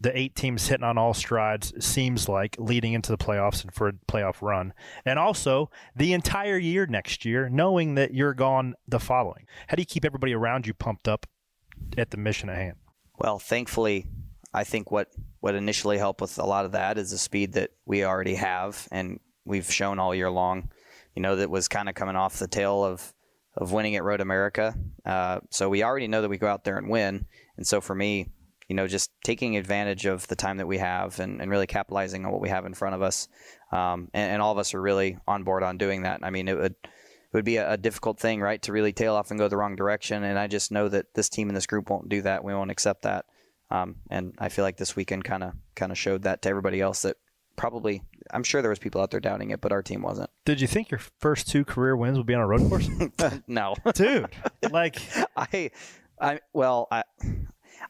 The 0.00 0.16
eight 0.16 0.34
teams 0.34 0.66
hitting 0.66 0.84
on 0.84 0.98
all 0.98 1.14
strides 1.14 1.72
seems 1.84 2.28
like 2.28 2.56
leading 2.58 2.94
into 2.94 3.12
the 3.12 3.18
playoffs 3.18 3.62
and 3.62 3.72
for 3.72 3.88
a 3.88 3.92
playoff 3.92 4.42
run, 4.42 4.72
and 5.04 5.18
also 5.18 5.70
the 5.94 6.12
entire 6.12 6.58
year 6.58 6.86
next 6.86 7.24
year, 7.24 7.48
knowing 7.48 7.94
that 7.94 8.12
you're 8.12 8.34
gone 8.34 8.74
the 8.88 8.98
following. 8.98 9.46
How 9.68 9.76
do 9.76 9.82
you 9.82 9.86
keep 9.86 10.04
everybody 10.04 10.34
around 10.34 10.66
you 10.66 10.74
pumped 10.74 11.06
up 11.06 11.26
at 11.96 12.10
the 12.10 12.16
mission 12.16 12.48
at 12.50 12.56
hand? 12.56 12.76
Well, 13.18 13.38
thankfully, 13.38 14.06
I 14.52 14.64
think 14.64 14.90
what 14.90 15.08
what 15.40 15.54
initially 15.54 15.98
helped 15.98 16.20
with 16.20 16.38
a 16.38 16.44
lot 16.44 16.64
of 16.64 16.72
that 16.72 16.98
is 16.98 17.12
the 17.12 17.18
speed 17.18 17.52
that 17.52 17.70
we 17.86 18.04
already 18.04 18.34
have 18.34 18.88
and 18.90 19.20
we've 19.44 19.70
shown 19.70 19.98
all 19.98 20.14
year 20.14 20.30
long. 20.30 20.70
You 21.14 21.22
know, 21.22 21.36
that 21.36 21.50
was 21.50 21.68
kind 21.68 21.88
of 21.88 21.94
coming 21.94 22.16
off 22.16 22.38
the 22.38 22.48
tail 22.48 22.84
of 22.84 23.12
of 23.58 23.72
winning 23.72 23.96
at 23.96 24.04
Road 24.04 24.20
America. 24.20 24.74
Uh, 25.04 25.40
so 25.50 25.68
we 25.68 25.82
already 25.82 26.08
know 26.08 26.22
that 26.22 26.28
we 26.28 26.38
go 26.38 26.46
out 26.46 26.64
there 26.64 26.78
and 26.78 26.88
win. 26.88 27.26
And 27.56 27.66
so 27.66 27.80
for 27.80 27.94
me, 27.94 28.28
you 28.68 28.76
know, 28.76 28.86
just 28.86 29.10
taking 29.24 29.56
advantage 29.56 30.06
of 30.06 30.26
the 30.28 30.36
time 30.36 30.58
that 30.58 30.66
we 30.66 30.78
have 30.78 31.20
and, 31.20 31.40
and 31.40 31.50
really 31.50 31.66
capitalizing 31.66 32.24
on 32.24 32.32
what 32.32 32.40
we 32.40 32.50
have 32.50 32.66
in 32.66 32.74
front 32.74 32.94
of 32.94 33.02
us. 33.02 33.28
Um, 33.72 34.08
and, 34.14 34.32
and 34.32 34.42
all 34.42 34.52
of 34.52 34.58
us 34.58 34.74
are 34.74 34.80
really 34.80 35.18
on 35.26 35.42
board 35.42 35.62
on 35.62 35.78
doing 35.78 36.02
that. 36.02 36.20
I 36.22 36.30
mean, 36.30 36.48
it 36.48 36.56
would 36.56 36.74
it 36.82 37.36
would 37.36 37.44
be 37.44 37.56
a, 37.56 37.72
a 37.72 37.76
difficult 37.76 38.18
thing, 38.18 38.40
right, 38.40 38.60
to 38.62 38.72
really 38.72 38.92
tail 38.92 39.14
off 39.14 39.30
and 39.30 39.38
go 39.38 39.48
the 39.48 39.56
wrong 39.56 39.76
direction. 39.76 40.22
And 40.22 40.38
I 40.38 40.46
just 40.46 40.72
know 40.72 40.88
that 40.88 41.14
this 41.14 41.28
team 41.28 41.48
and 41.48 41.56
this 41.56 41.66
group 41.66 41.90
won't 41.90 42.08
do 42.08 42.22
that. 42.22 42.44
We 42.44 42.54
won't 42.54 42.70
accept 42.70 43.02
that. 43.02 43.26
Um, 43.70 43.96
and 44.10 44.34
I 44.38 44.48
feel 44.48 44.64
like 44.64 44.78
this 44.78 44.96
weekend 44.96 45.24
kind 45.24 45.42
of 45.42 45.52
kind 45.74 45.92
of 45.92 45.98
showed 45.98 46.22
that 46.22 46.42
to 46.42 46.48
everybody 46.48 46.80
else 46.80 47.02
that 47.02 47.16
probably 47.56 48.02
I'm 48.32 48.42
sure 48.42 48.60
there 48.62 48.70
was 48.70 48.78
people 48.78 49.00
out 49.00 49.10
there 49.10 49.20
doubting 49.20 49.50
it, 49.50 49.60
but 49.60 49.72
our 49.72 49.82
team 49.82 50.02
wasn't. 50.02 50.30
Did 50.44 50.60
you 50.60 50.66
think 50.66 50.90
your 50.90 51.00
first 51.20 51.48
two 51.48 51.64
career 51.64 51.96
wins 51.96 52.16
would 52.18 52.26
be 52.26 52.34
on 52.34 52.40
a 52.40 52.46
road 52.46 52.68
course? 52.68 52.88
no, 53.46 53.74
dude. 53.94 54.28
Like 54.70 55.00
I, 55.36 55.70
I 56.20 56.40
well, 56.52 56.88
I, 56.90 57.04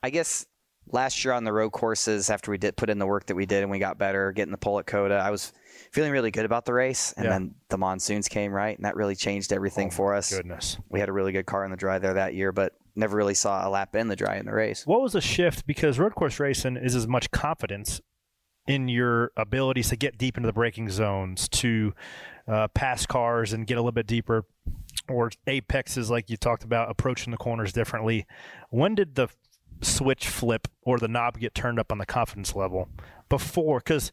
I 0.02 0.10
guess 0.10 0.46
last 0.90 1.24
year 1.24 1.34
on 1.34 1.44
the 1.44 1.52
road 1.52 1.70
courses 1.70 2.30
after 2.30 2.50
we 2.50 2.58
did 2.58 2.76
put 2.76 2.88
in 2.90 2.98
the 2.98 3.06
work 3.06 3.26
that 3.26 3.34
we 3.34 3.46
did 3.46 3.62
and 3.62 3.70
we 3.70 3.78
got 3.78 3.98
better, 3.98 4.32
getting 4.32 4.52
the 4.52 4.58
pole 4.58 4.78
at 4.78 4.86
COTA, 4.86 5.14
I 5.14 5.30
was 5.30 5.52
feeling 5.92 6.12
really 6.12 6.30
good 6.30 6.44
about 6.44 6.64
the 6.64 6.72
race, 6.72 7.12
and 7.16 7.24
Yeah. 7.24 7.30
then 7.30 7.54
the 7.68 7.78
monsoons 7.78 8.28
came 8.28 8.52
right, 8.52 8.76
and 8.76 8.84
that 8.84 8.96
really 8.96 9.14
changed 9.14 9.52
everything 9.52 9.88
oh 9.88 9.90
for 9.90 10.14
us. 10.14 10.34
goodness. 10.34 10.76
we 10.88 11.00
had 11.00 11.08
a 11.08 11.12
really 11.12 11.32
good 11.32 11.46
car 11.46 11.64
in 11.64 11.70
the 11.70 11.76
dry 11.76 11.98
there 11.98 12.14
that 12.14 12.34
year, 12.34 12.52
but 12.52 12.72
never 12.96 13.16
really 13.16 13.34
saw 13.34 13.66
a 13.66 13.70
lap 13.70 13.94
in 13.96 14.08
the 14.08 14.16
dry 14.16 14.36
in 14.36 14.44
the 14.46 14.52
race. 14.52 14.86
What 14.86 15.00
was 15.02 15.12
the 15.12 15.20
shift? 15.20 15.66
Because 15.66 15.98
road 15.98 16.14
course 16.14 16.40
racing 16.40 16.76
is 16.76 16.94
as 16.94 17.06
much 17.06 17.30
confidence 17.30 18.00
in 18.68 18.86
your 18.86 19.32
abilities 19.36 19.88
to 19.88 19.96
get 19.96 20.18
deep 20.18 20.36
into 20.36 20.46
the 20.46 20.52
braking 20.52 20.90
zones, 20.90 21.48
to 21.48 21.94
uh, 22.46 22.68
pass 22.68 23.06
cars 23.06 23.52
and 23.52 23.66
get 23.66 23.74
a 23.74 23.80
little 23.80 23.92
bit 23.92 24.06
deeper, 24.06 24.44
or 25.08 25.30
apexes 25.46 26.10
like 26.10 26.28
you 26.28 26.36
talked 26.36 26.64
about, 26.64 26.90
approaching 26.90 27.30
the 27.30 27.38
corners 27.38 27.72
differently. 27.72 28.26
When 28.70 28.94
did 28.94 29.14
the 29.14 29.28
switch 29.80 30.28
flip 30.28 30.68
or 30.82 30.98
the 30.98 31.08
knob 31.08 31.38
get 31.38 31.54
turned 31.54 31.78
up 31.78 31.90
on 31.90 31.98
the 31.98 32.06
confidence 32.06 32.54
level 32.54 32.88
before? 33.30 33.78
Because 33.78 34.12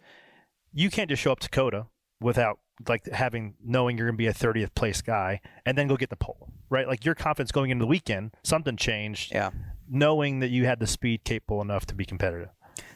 you 0.73 0.89
can't 0.89 1.09
just 1.09 1.21
show 1.21 1.33
up 1.33 1.39
to 1.41 1.49
COTA 1.49 1.87
without 2.21 2.59
like 2.87 3.05
having 3.07 3.55
knowing 3.63 3.97
you're 3.97 4.07
going 4.07 4.15
to 4.15 4.17
be 4.17 4.27
a 4.27 4.33
30th 4.33 4.73
place 4.73 5.01
guy 5.01 5.41
and 5.65 5.77
then 5.77 5.87
go 5.87 5.97
get 5.97 6.09
the 6.09 6.15
pole, 6.15 6.49
right? 6.69 6.87
Like 6.87 7.03
your 7.03 7.15
confidence 7.15 7.51
going 7.51 7.71
into 7.71 7.83
the 7.83 7.87
weekend, 7.87 8.31
something 8.43 8.77
changed. 8.77 9.33
Yeah. 9.33 9.51
Knowing 9.87 10.39
that 10.39 10.49
you 10.49 10.65
had 10.65 10.79
the 10.79 10.87
speed 10.87 11.23
capable 11.25 11.61
enough 11.61 11.85
to 11.85 11.95
be 11.95 12.05
competitive. 12.05 12.49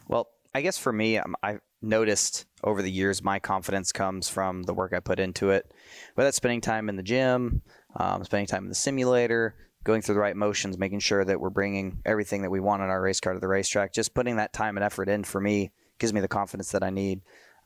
Well, 0.08 0.28
I 0.54 0.62
guess 0.62 0.78
for 0.78 0.92
me, 0.92 1.18
um, 1.18 1.36
I've 1.44 1.62
noticed 1.82 2.46
over 2.64 2.82
the 2.82 2.92
years 2.92 3.24
my 3.24 3.40
confidence 3.40 3.92
comes 3.92 4.30
from 4.30 4.64
the 4.64 4.74
work 4.74 4.94
I 4.94 5.00
put 5.00 5.20
into 5.20 5.52
it. 5.52 5.72
Whether 6.16 6.28
that's 6.28 6.38
spending 6.38 6.62
time 6.62 6.90
in 6.90 6.96
the 6.96 7.04
gym, 7.04 7.62
um, 7.96 8.24
spending 8.24 8.48
time 8.48 8.64
in 8.64 8.70
the 8.70 8.76
simulator, 8.76 9.56
going 9.84 10.02
through 10.02 10.16
the 10.16 10.22
right 10.22 10.36
motions, 10.36 10.78
making 10.78 11.00
sure 11.00 11.24
that 11.24 11.40
we're 11.40 11.50
bringing 11.50 12.02
everything 12.06 12.42
that 12.42 12.50
we 12.50 12.60
want 12.60 12.82
on 12.82 12.90
our 12.90 13.02
race 13.02 13.20
car 13.20 13.34
to 13.34 13.40
the 13.40 13.48
racetrack. 13.48 13.94
Just 13.94 14.14
putting 14.14 14.38
that 14.38 14.52
time 14.52 14.76
and 14.76 14.84
effort 14.84 15.08
in 15.08 15.24
for 15.24 15.40
me 15.40 15.72
gives 16.00 16.14
me 16.14 16.22
the 16.22 16.28
confidence 16.28 16.72
that 16.72 16.84
I 16.84 16.90
need. 16.90 17.22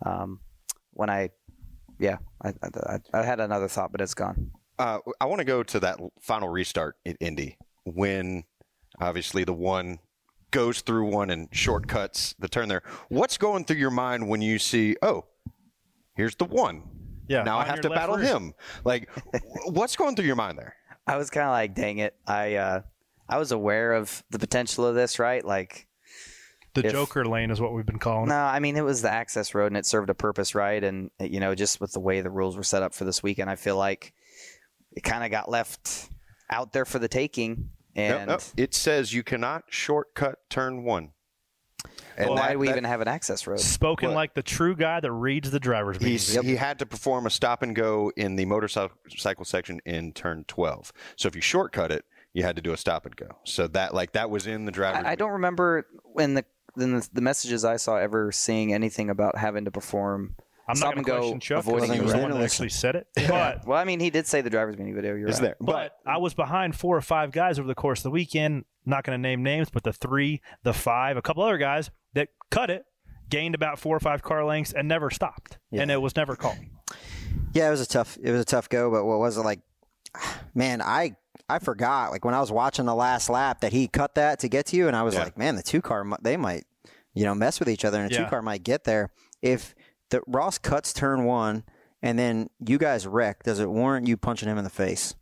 Um, 0.05 0.39
when 0.91 1.09
I, 1.09 1.29
yeah, 1.99 2.17
I, 2.43 2.53
I, 2.63 2.99
I 3.13 3.23
had 3.23 3.39
another 3.39 3.67
thought, 3.67 3.91
but 3.91 4.01
it's 4.01 4.13
gone. 4.13 4.51
Uh, 4.77 4.99
I 5.19 5.25
want 5.25 5.39
to 5.39 5.45
go 5.45 5.63
to 5.63 5.79
that 5.79 5.99
final 6.21 6.49
restart 6.49 6.97
at 7.05 7.15
Indy 7.19 7.57
when 7.85 8.43
obviously 8.99 9.43
the 9.43 9.53
one 9.53 9.99
goes 10.53 10.79
through 10.79 11.09
one 11.09 11.29
and 11.29 11.49
shortcuts 11.51 12.33
the 12.39 12.47
turn 12.47 12.69
there. 12.69 12.83
What's 13.09 13.37
going 13.37 13.65
through 13.65 13.77
your 13.77 13.91
mind 13.91 14.29
when 14.29 14.41
you 14.41 14.57
see, 14.59 14.95
oh, 15.01 15.25
here's 16.15 16.35
the 16.35 16.45
one? 16.45 16.83
Yeah. 17.27 17.43
Now 17.43 17.57
I 17.57 17.65
have 17.65 17.81
to 17.81 17.89
battle 17.89 18.15
rear. 18.15 18.25
him. 18.27 18.53
Like, 18.85 19.09
what's 19.65 19.97
going 19.97 20.15
through 20.15 20.25
your 20.27 20.35
mind 20.37 20.57
there? 20.57 20.75
I 21.05 21.17
was 21.17 21.29
kind 21.29 21.45
of 21.47 21.51
like, 21.51 21.75
dang 21.75 21.97
it. 21.97 22.15
I, 22.25 22.55
uh, 22.55 22.81
I 23.27 23.37
was 23.37 23.51
aware 23.51 23.93
of 23.93 24.23
the 24.29 24.39
potential 24.39 24.85
of 24.85 24.95
this, 24.95 25.19
right? 25.19 25.43
Like, 25.43 25.87
The 26.75 26.85
If- 26.85 26.91
Joker 26.93 27.25
lane 27.25 27.51
is 27.51 27.59
what 27.59 27.73
we've 27.73 27.85
been 27.85 27.99
calling 27.99 28.29
No, 28.29 28.35
it. 28.35 28.37
I 28.37 28.59
mean 28.59 28.75
it 28.77 28.83
was 28.85 29.01
the 29.01 29.11
access 29.11 29.53
road 29.55 29.67
and 29.67 29.77
it 29.77 29.85
served 29.85 30.09
a 30.09 30.13
purpose, 30.13 30.55
right? 30.55 30.83
And 30.83 31.09
you 31.19 31.39
know, 31.39 31.55
just 31.55 31.81
with 31.81 31.91
the 31.93 31.99
way 31.99 32.21
the 32.21 32.29
rules 32.29 32.55
were 32.55 32.63
set 32.63 32.83
up 32.83 32.93
for 32.93 33.03
this 33.05 33.21
weekend, 33.23 33.49
I 33.49 33.55
feel 33.55 33.77
like 33.77 34.13
it 34.91 35.01
kind 35.03 35.23
of 35.23 35.31
got 35.31 35.49
left 35.49 36.09
out 36.49 36.71
there 36.73 36.85
for 36.85 36.99
the 36.99 37.07
taking. 37.07 37.69
And 37.95 38.27
no, 38.27 38.35
no, 38.35 38.39
it 38.57 38.73
says 38.73 39.13
you 39.13 39.23
cannot 39.23 39.65
shortcut 39.69 40.39
turn 40.49 40.83
one. 40.83 41.11
And 42.17 42.29
why 42.29 42.51
do 42.53 42.59
we 42.59 42.69
even 42.69 42.83
have 42.83 43.01
an 43.01 43.07
access 43.07 43.47
road? 43.47 43.59
Spoken 43.59 44.09
What? 44.09 44.15
like 44.15 44.33
the 44.35 44.43
true 44.43 44.75
guy 44.75 44.99
that 44.99 45.11
reads 45.11 45.51
the 45.51 45.59
driver's 45.59 45.97
He's, 45.97 46.35
meeting. 46.35 46.49
He 46.49 46.55
had 46.55 46.79
to 46.79 46.85
perform 46.85 47.25
a 47.25 47.29
stop 47.29 47.63
and 47.63 47.75
go 47.75 48.11
in 48.15 48.35
the 48.35 48.45
motorcycle 48.45 49.45
section 49.45 49.81
in 49.85 50.13
turn 50.13 50.45
12. 50.47 50.93
So 51.15 51.27
if 51.27 51.35
you 51.35 51.41
shortcut 51.41 51.91
it, 51.91 52.05
you 52.33 52.43
had 52.43 52.55
to 52.55 52.61
do 52.61 52.71
a 52.73 52.77
stop 52.77 53.05
and 53.05 53.15
go. 53.15 53.27
So 53.43 53.67
that 53.67 53.93
like 53.93 54.13
that 54.13 54.29
was 54.29 54.47
in 54.47 54.65
the 54.65 54.71
driver's 54.71 55.05
I, 55.05 55.11
I 55.11 55.15
don't 55.15 55.31
remember 55.31 55.87
when 56.03 56.35
the 56.35 56.45
in 56.77 56.97
the, 56.97 57.09
the 57.13 57.21
messages 57.21 57.63
I 57.63 57.77
saw 57.77 57.97
ever 57.97 58.31
seeing 58.31 58.73
anything 58.73 59.09
about 59.09 59.37
having 59.37 59.65
to 59.65 59.71
perform 59.71 60.35
I'm 60.67 60.75
stop 60.75 60.95
not 60.95 60.95
going 60.95 61.05
to 61.05 61.11
go 61.11 61.17
question 61.19 61.39
Chuck 61.41 61.57
'cause 61.57 61.67
avoiding 61.67 61.91
he 61.93 61.99
a 61.99 62.03
was 62.03 62.11
the 62.13 62.17
road. 62.19 62.29
one 62.31 62.39
that 62.39 62.43
actually 62.45 62.69
said 62.69 62.95
it. 62.95 63.07
But 63.27 63.67
well, 63.67 63.77
I 63.77 63.83
mean, 63.83 63.99
he 63.99 64.09
did 64.09 64.27
say 64.27 64.41
the 64.41 64.49
driver's 64.49 64.77
meeting 64.77 64.95
video. 64.95 65.15
You're 65.15 65.27
Is 65.27 65.35
right. 65.41 65.47
there? 65.47 65.55
But 65.59 65.97
I 66.05 66.17
was 66.17 66.33
behind 66.33 66.75
four 66.75 66.95
or 66.95 67.01
five 67.01 67.31
guys 67.31 67.59
over 67.59 67.67
the 67.67 67.75
course 67.75 67.99
of 67.99 68.03
the 68.03 68.11
weekend. 68.11 68.65
Not 68.85 69.03
going 69.03 69.17
to 69.17 69.21
name 69.21 69.43
names, 69.43 69.69
but 69.69 69.83
the 69.83 69.93
three, 69.93 70.41
the 70.63 70.73
five, 70.73 71.15
a 71.17 71.21
couple 71.21 71.43
other 71.43 71.57
guys 71.57 71.89
that 72.13 72.29
cut 72.49 72.69
it, 72.69 72.85
gained 73.29 73.55
about 73.55 73.79
four 73.79 73.95
or 73.95 73.99
five 73.99 74.21
car 74.21 74.43
lengths, 74.45 74.73
and 74.73 74.87
never 74.87 75.09
stopped, 75.09 75.57
and 75.71 75.89
it 75.91 76.01
was 76.01 76.15
never 76.15 76.35
called. 76.35 76.57
Yeah, 77.53 77.67
it 77.67 77.71
was 77.71 77.81
a 77.81 77.87
tough. 77.87 78.17
It 78.21 78.31
was 78.31 78.41
a 78.41 78.45
tough 78.45 78.67
go, 78.69 78.89
but 78.91 79.05
what 79.05 79.19
was 79.19 79.37
it 79.37 79.41
like? 79.41 79.59
Man, 80.53 80.81
I 80.81 81.15
I 81.49 81.59
forgot. 81.59 82.11
Like 82.11 82.23
when 82.25 82.33
I 82.35 82.39
was 82.39 82.51
watching 82.51 82.85
the 82.85 82.95
last 82.95 83.29
lap, 83.29 83.61
that 83.61 83.73
he 83.73 83.87
cut 83.87 84.15
that 84.15 84.39
to 84.39 84.47
get 84.49 84.67
to 84.67 84.75
you, 84.77 84.87
and 84.87 84.95
I 84.95 85.03
was 85.03 85.15
Yeah. 85.15 85.23
like, 85.23 85.37
man, 85.37 85.55
the 85.55 85.63
two 85.63 85.81
car 85.81 86.05
they 86.21 86.37
might, 86.37 86.63
you 87.13 87.25
know, 87.25 87.35
mess 87.35 87.59
with 87.59 87.69
each 87.69 87.83
other, 87.85 88.01
and 88.01 88.11
a 88.11 88.13
Yeah. 88.13 88.23
two 88.23 88.29
car 88.29 88.41
might 88.41 88.63
get 88.63 88.83
there. 88.85 89.11
If 89.41 89.75
the 90.13 90.21
Ross 90.27 90.59
cuts 90.59 90.93
turn 90.93 91.25
one, 91.25 91.63
and 92.01 92.17
then 92.19 92.49
you 92.59 92.77
guys 92.77 93.07
wreck, 93.07 93.43
does 93.43 93.59
it 93.59 93.69
warrant 93.69 94.07
you 94.07 94.15
punching 94.15 94.47
him 94.47 94.59
in 94.59 94.63
the 94.63 94.69
face? 94.69 95.15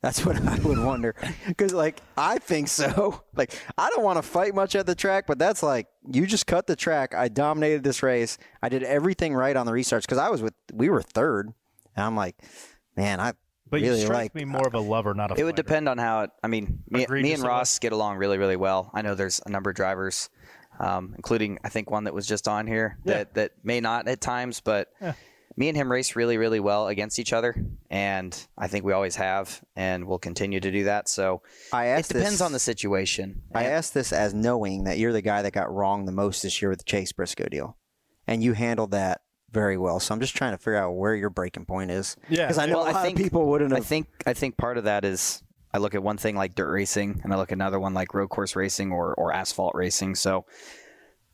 That's 0.00 0.24
what 0.24 0.36
I 0.48 0.58
would 0.60 0.78
wonder. 0.78 1.16
Because, 1.48 1.74
like, 1.74 2.00
I 2.16 2.38
think 2.38 2.68
so. 2.68 3.22
Like, 3.34 3.52
I 3.76 3.88
don't 3.90 4.02
want 4.02 4.16
to 4.16 4.22
fight 4.22 4.52
much 4.54 4.74
at 4.74 4.84
the 4.86 4.96
track, 4.96 5.26
but 5.28 5.38
that's 5.38 5.62
like, 5.62 5.86
you 6.10 6.26
just 6.26 6.46
cut 6.48 6.66
the 6.66 6.74
track. 6.74 7.14
I 7.14 7.28
dominated 7.28 7.84
this 7.84 8.02
race. 8.02 8.36
I 8.60 8.68
did 8.68 8.82
everything 8.82 9.32
right 9.32 9.54
on 9.54 9.64
the 9.64 9.70
restarts 9.70 10.02
because 10.02 10.18
I 10.18 10.28
was 10.28 10.42
with, 10.42 10.54
we 10.72 10.88
were 10.88 11.02
third. 11.02 11.52
And 11.94 12.04
I'm 12.04 12.16
like, 12.16 12.36
man, 12.96 13.20
I 13.20 13.34
But 13.70 13.80
really 13.80 14.00
you 14.00 14.04
strike 14.06 14.34
like. 14.34 14.34
me 14.34 14.44
more 14.44 14.66
of 14.66 14.74
a 14.74 14.80
lover, 14.80 15.14
not 15.14 15.30
a 15.30 15.40
It 15.40 15.44
would 15.44 15.54
depend 15.54 15.88
on 15.88 15.98
how 15.98 16.22
it. 16.22 16.30
I 16.42 16.48
mean, 16.48 16.82
me, 16.90 17.06
me 17.08 17.32
and 17.32 17.42
Ross 17.44 17.78
get 17.78 17.92
along 17.92 18.16
really, 18.16 18.38
really 18.38 18.56
well. 18.56 18.90
I 18.92 19.02
know 19.02 19.14
there's 19.14 19.40
a 19.46 19.50
number 19.50 19.70
of 19.70 19.76
drivers, 19.76 20.30
um, 20.78 21.12
including 21.16 21.58
I 21.64 21.68
think 21.68 21.90
one 21.90 22.04
that 22.04 22.14
was 22.14 22.26
just 22.26 22.48
on 22.48 22.66
here 22.66 22.98
that 23.04 23.34
that 23.34 23.52
may 23.62 23.80
not 23.80 24.08
at 24.08 24.20
times, 24.20 24.60
but 24.60 24.88
Yeah. 25.00 25.14
me 25.56 25.68
and 25.68 25.76
him 25.76 25.90
race 25.90 26.14
really, 26.16 26.36
really 26.38 26.60
well 26.60 26.86
against 26.88 27.18
each 27.18 27.32
other, 27.32 27.54
and 27.90 28.36
I 28.56 28.68
think 28.68 28.84
we 28.84 28.92
always 28.92 29.16
have, 29.16 29.60
and 29.74 30.06
we'll 30.06 30.18
continue 30.20 30.60
to 30.60 30.70
do 30.70 30.84
that. 30.84 31.08
So 31.08 31.42
I 31.72 31.86
it 31.86 32.06
depends 32.08 32.30
this, 32.32 32.40
on 32.40 32.52
the 32.52 32.58
situation. 32.60 33.42
I 33.54 33.64
And- 33.64 33.72
asked 33.72 33.92
this 33.94 34.12
as 34.12 34.32
knowing 34.34 34.84
that 34.84 34.98
you're 34.98 35.12
the 35.12 35.22
guy 35.22 35.42
that 35.42 35.52
got 35.52 35.72
wrong 35.72 36.04
the 36.04 36.12
most 36.12 36.42
this 36.42 36.62
year 36.62 36.68
with 36.70 36.78
the 36.78 36.84
Chase 36.84 37.12
Briscoe 37.12 37.48
deal, 37.48 37.76
and 38.26 38.42
you 38.42 38.52
handled 38.52 38.92
that 38.92 39.22
very 39.50 39.78
well. 39.78 39.98
So 39.98 40.14
I'm 40.14 40.20
just 40.20 40.36
trying 40.36 40.52
to 40.52 40.58
figure 40.58 40.76
out 40.76 40.92
where 40.92 41.14
your 41.14 41.30
breaking 41.30 41.64
point 41.64 41.90
is. 41.90 42.16
Yeah. 42.28 42.44
because 42.46 42.58
I 42.58 42.66
know 42.66 42.76
Well, 42.78 42.86
a 42.86 42.90
I 42.90 42.92
lot 42.92 43.04
think- 43.04 43.18
of 43.18 43.24
people 43.24 43.46
wouldn't 43.46 43.72
I 43.72 43.80
think 43.80 44.06
I 44.26 44.34
think 44.34 44.56
part 44.58 44.76
of 44.78 44.84
that 44.84 45.04
is 45.06 45.42
I 45.72 45.78
look 45.78 45.94
at 45.94 46.02
one 46.02 46.16
thing 46.16 46.36
like 46.36 46.54
dirt 46.54 46.70
racing, 46.70 47.20
and 47.22 47.32
I 47.32 47.36
look 47.36 47.52
at 47.52 47.56
another 47.56 47.78
one 47.78 47.94
like 47.94 48.14
road 48.14 48.28
course 48.28 48.56
racing 48.56 48.90
or, 48.90 49.14
or 49.14 49.32
asphalt 49.32 49.74
racing. 49.74 50.14
So 50.14 50.46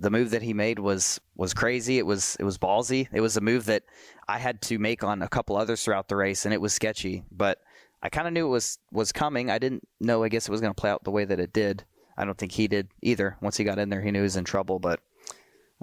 the 0.00 0.10
move 0.10 0.30
that 0.30 0.42
he 0.42 0.52
made 0.52 0.78
was 0.78 1.20
was 1.36 1.54
crazy. 1.54 1.98
It 1.98 2.06
was 2.06 2.36
it 2.40 2.44
was 2.44 2.58
ballsy. 2.58 3.08
It 3.12 3.20
was 3.20 3.36
a 3.36 3.40
move 3.40 3.66
that 3.66 3.84
I 4.28 4.38
had 4.38 4.60
to 4.62 4.78
make 4.78 5.04
on 5.04 5.22
a 5.22 5.28
couple 5.28 5.56
others 5.56 5.84
throughout 5.84 6.08
the 6.08 6.16
race, 6.16 6.44
and 6.44 6.52
it 6.52 6.60
was 6.60 6.72
sketchy. 6.72 7.24
But 7.30 7.60
I 8.02 8.08
kind 8.08 8.26
of 8.26 8.32
knew 8.32 8.46
it 8.46 8.50
was 8.50 8.78
was 8.90 9.12
coming. 9.12 9.50
I 9.50 9.58
didn't 9.58 9.86
know. 10.00 10.24
I 10.24 10.28
guess 10.28 10.48
it 10.48 10.50
was 10.50 10.60
going 10.60 10.74
to 10.74 10.80
play 10.80 10.90
out 10.90 11.04
the 11.04 11.10
way 11.10 11.24
that 11.24 11.40
it 11.40 11.52
did. 11.52 11.84
I 12.16 12.24
don't 12.24 12.38
think 12.38 12.52
he 12.52 12.68
did 12.68 12.88
either. 13.02 13.36
Once 13.40 13.56
he 13.56 13.64
got 13.64 13.78
in 13.78 13.88
there, 13.88 14.02
he 14.02 14.10
knew 14.10 14.20
he 14.20 14.24
was 14.24 14.36
in 14.36 14.44
trouble. 14.44 14.78
But 14.78 15.00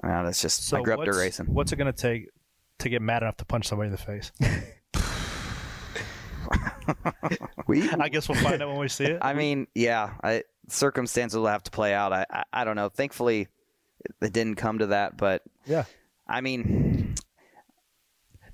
I 0.02 0.08
don't 0.08 0.24
that's 0.24 0.42
just 0.42 0.66
So 0.66 0.78
I 0.78 0.82
grew 0.82 0.94
up 0.94 1.04
dirt 1.04 1.16
racing. 1.16 1.46
What's 1.46 1.72
it 1.72 1.76
going 1.76 1.92
to 1.92 1.98
take 1.98 2.28
to 2.78 2.88
get 2.88 3.02
mad 3.02 3.22
enough 3.22 3.36
to 3.38 3.44
punch 3.44 3.66
somebody 3.66 3.88
in 3.88 3.92
the 3.92 3.98
face? 3.98 4.30
we, 7.66 7.88
I 7.90 8.08
guess 8.08 8.28
we'll 8.28 8.40
find 8.42 8.62
out 8.62 8.68
when 8.68 8.78
we 8.78 8.88
see 8.88 9.04
it. 9.04 9.18
I 9.22 9.34
mean, 9.34 9.66
yeah, 9.74 10.14
I, 10.22 10.44
circumstances 10.68 11.38
will 11.38 11.46
have 11.46 11.62
to 11.64 11.70
play 11.70 11.94
out. 11.94 12.12
I, 12.12 12.26
I, 12.30 12.44
I 12.52 12.64
don't 12.64 12.76
know. 12.76 12.88
Thankfully, 12.88 13.48
it 14.20 14.32
didn't 14.32 14.56
come 14.56 14.78
to 14.78 14.86
that, 14.88 15.16
but 15.16 15.42
Yeah. 15.66 15.84
I 16.28 16.40
mean, 16.40 17.14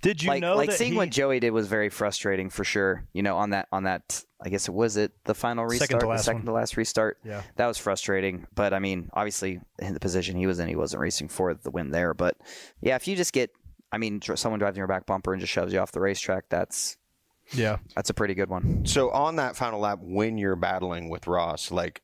Did 0.03 0.23
you 0.23 0.29
like 0.31 0.41
know 0.41 0.57
like 0.57 0.71
that 0.71 0.79
seeing 0.79 0.93
he, 0.93 0.97
what 0.99 1.11
Joey 1.11 1.41
did 1.41 1.51
was 1.51 1.69
very 1.69 1.89
frustrating 1.91 2.51
for 2.51 2.65
sure. 2.65 3.05
You 3.13 3.23
know, 3.23 3.37
on 3.37 3.51
that 3.51 3.69
on 3.73 3.85
that, 3.85 4.25
I 4.43 4.49
guess 4.49 4.69
it 4.69 4.73
was 4.75 4.97
it 4.97 5.13
the 5.25 5.35
final 5.35 5.65
restart, 5.65 5.89
Second 5.89 6.01
to 6.01 6.07
the 6.07 6.11
last 6.11 6.25
second 6.25 6.45
to 6.47 6.53
last 6.53 6.77
restart. 6.77 7.19
Yeah. 7.25 7.43
that 7.57 7.67
was 7.67 7.79
frustrating. 7.79 8.47
But 8.55 8.73
I 8.73 8.79
mean, 8.79 9.11
obviously, 9.13 9.61
in 9.79 9.95
the 9.95 10.01
position 10.01 10.37
he 10.37 10.47
was 10.47 10.59
in, 10.61 10.69
he 10.69 10.77
wasn't 10.77 11.01
racing 11.03 11.29
for 11.29 11.55
the 11.55 11.71
win 11.71 11.91
there. 11.91 12.15
But 12.15 12.37
yeah, 12.81 12.97
if 12.97 13.07
you 13.07 13.17
just 13.17 13.33
get, 13.33 13.51
I 13.93 13.99
mean, 13.99 14.19
dr- 14.19 14.39
someone 14.39 14.59
driving 14.59 14.79
your 14.79 14.87
back 14.87 15.07
bumper 15.07 15.33
and 15.33 15.41
just 15.41 15.53
shoves 15.53 15.73
you 15.73 15.79
off 15.81 15.93
the 15.93 16.01
racetrack, 16.01 16.45
that's 16.49 16.97
Yeah. 17.53 17.79
that's 17.95 18.11
a 18.11 18.15
pretty 18.15 18.35
good 18.35 18.49
one. 18.49 18.85
So 18.87 19.11
on 19.11 19.37
that 19.37 19.57
final 19.57 19.81
lap, 19.81 19.99
when 20.03 20.39
you're 20.39 20.57
battling 20.57 21.09
with 21.09 21.27
Ross, 21.27 21.71
like 21.71 22.03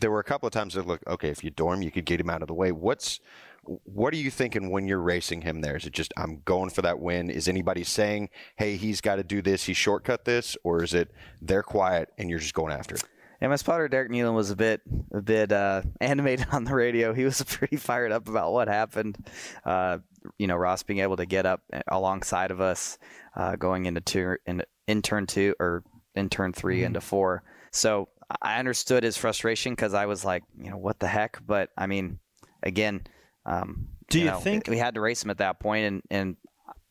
there 0.00 0.10
were 0.10 0.20
a 0.20 0.24
couple 0.24 0.46
of 0.46 0.52
times 0.52 0.74
that 0.74 0.86
look 0.86 1.00
okay. 1.06 1.28
If 1.28 1.44
you 1.44 1.50
dorm, 1.50 1.82
you 1.82 1.90
could 1.90 2.04
get 2.04 2.20
him 2.20 2.30
out 2.30 2.42
of 2.42 2.48
the 2.48 2.54
way. 2.54 2.72
What's 2.72 3.20
what 3.62 4.14
are 4.14 4.16
you 4.16 4.30
thinking 4.30 4.70
when 4.70 4.86
you're 4.88 5.00
racing 5.00 5.42
him 5.42 5.60
there? 5.60 5.76
Is 5.76 5.84
it 5.84 5.92
just 5.92 6.12
I'm 6.16 6.40
going 6.44 6.70
for 6.70 6.82
that 6.82 6.98
win? 6.98 7.30
Is 7.30 7.48
anybody 7.48 7.84
saying, 7.84 8.30
"Hey, 8.56 8.76
he's 8.76 9.00
got 9.00 9.16
to 9.16 9.22
do 9.24 9.42
this. 9.42 9.64
He 9.64 9.74
shortcut 9.74 10.24
this," 10.24 10.56
or 10.64 10.82
is 10.82 10.94
it 10.94 11.10
they're 11.40 11.62
quiet 11.62 12.08
and 12.18 12.30
you're 12.30 12.38
just 12.38 12.54
going 12.54 12.72
after 12.72 12.94
it? 12.96 13.04
And 13.40 13.50
my 13.50 13.56
spotter 13.56 13.86
Derek 13.86 14.10
Nealon 14.10 14.34
was 14.34 14.50
a 14.50 14.56
bit 14.56 14.80
a 15.12 15.22
bit 15.22 15.52
uh, 15.52 15.82
animated 16.00 16.46
on 16.50 16.64
the 16.64 16.74
radio. 16.74 17.12
He 17.14 17.24
was 17.24 17.42
pretty 17.46 17.76
fired 17.76 18.10
up 18.10 18.28
about 18.28 18.52
what 18.52 18.68
happened. 18.68 19.16
Uh, 19.64 19.98
you 20.38 20.46
know, 20.46 20.56
Ross 20.56 20.82
being 20.82 21.00
able 21.00 21.16
to 21.16 21.26
get 21.26 21.46
up 21.46 21.62
alongside 21.88 22.50
of 22.50 22.60
us, 22.60 22.98
uh, 23.36 23.56
going 23.56 23.86
into 23.86 24.00
two 24.00 24.36
in, 24.46 24.62
in 24.86 25.02
turn 25.02 25.26
two 25.26 25.54
or 25.60 25.82
in 26.14 26.28
turn 26.28 26.52
3 26.52 26.82
into 26.84 27.00
four. 27.00 27.44
So 27.70 28.08
I 28.42 28.58
understood 28.58 29.04
his 29.04 29.16
frustration 29.16 29.72
because 29.72 29.94
I 29.94 30.06
was 30.06 30.24
like, 30.24 30.42
you 30.60 30.70
know, 30.70 30.76
what 30.78 30.98
the 30.98 31.06
heck? 31.06 31.38
But 31.46 31.70
I 31.78 31.86
mean, 31.86 32.18
again, 32.62 33.02
um, 33.46 33.88
Do 34.10 34.18
you 34.18 34.24
know, 34.26 34.40
think- 34.40 34.66
we 34.68 34.78
had 34.78 34.94
to 34.94 35.00
race 35.00 35.22
him 35.22 35.30
at 35.30 35.38
that 35.38 35.60
point? 35.60 35.84
and 35.84 36.02
and 36.10 36.36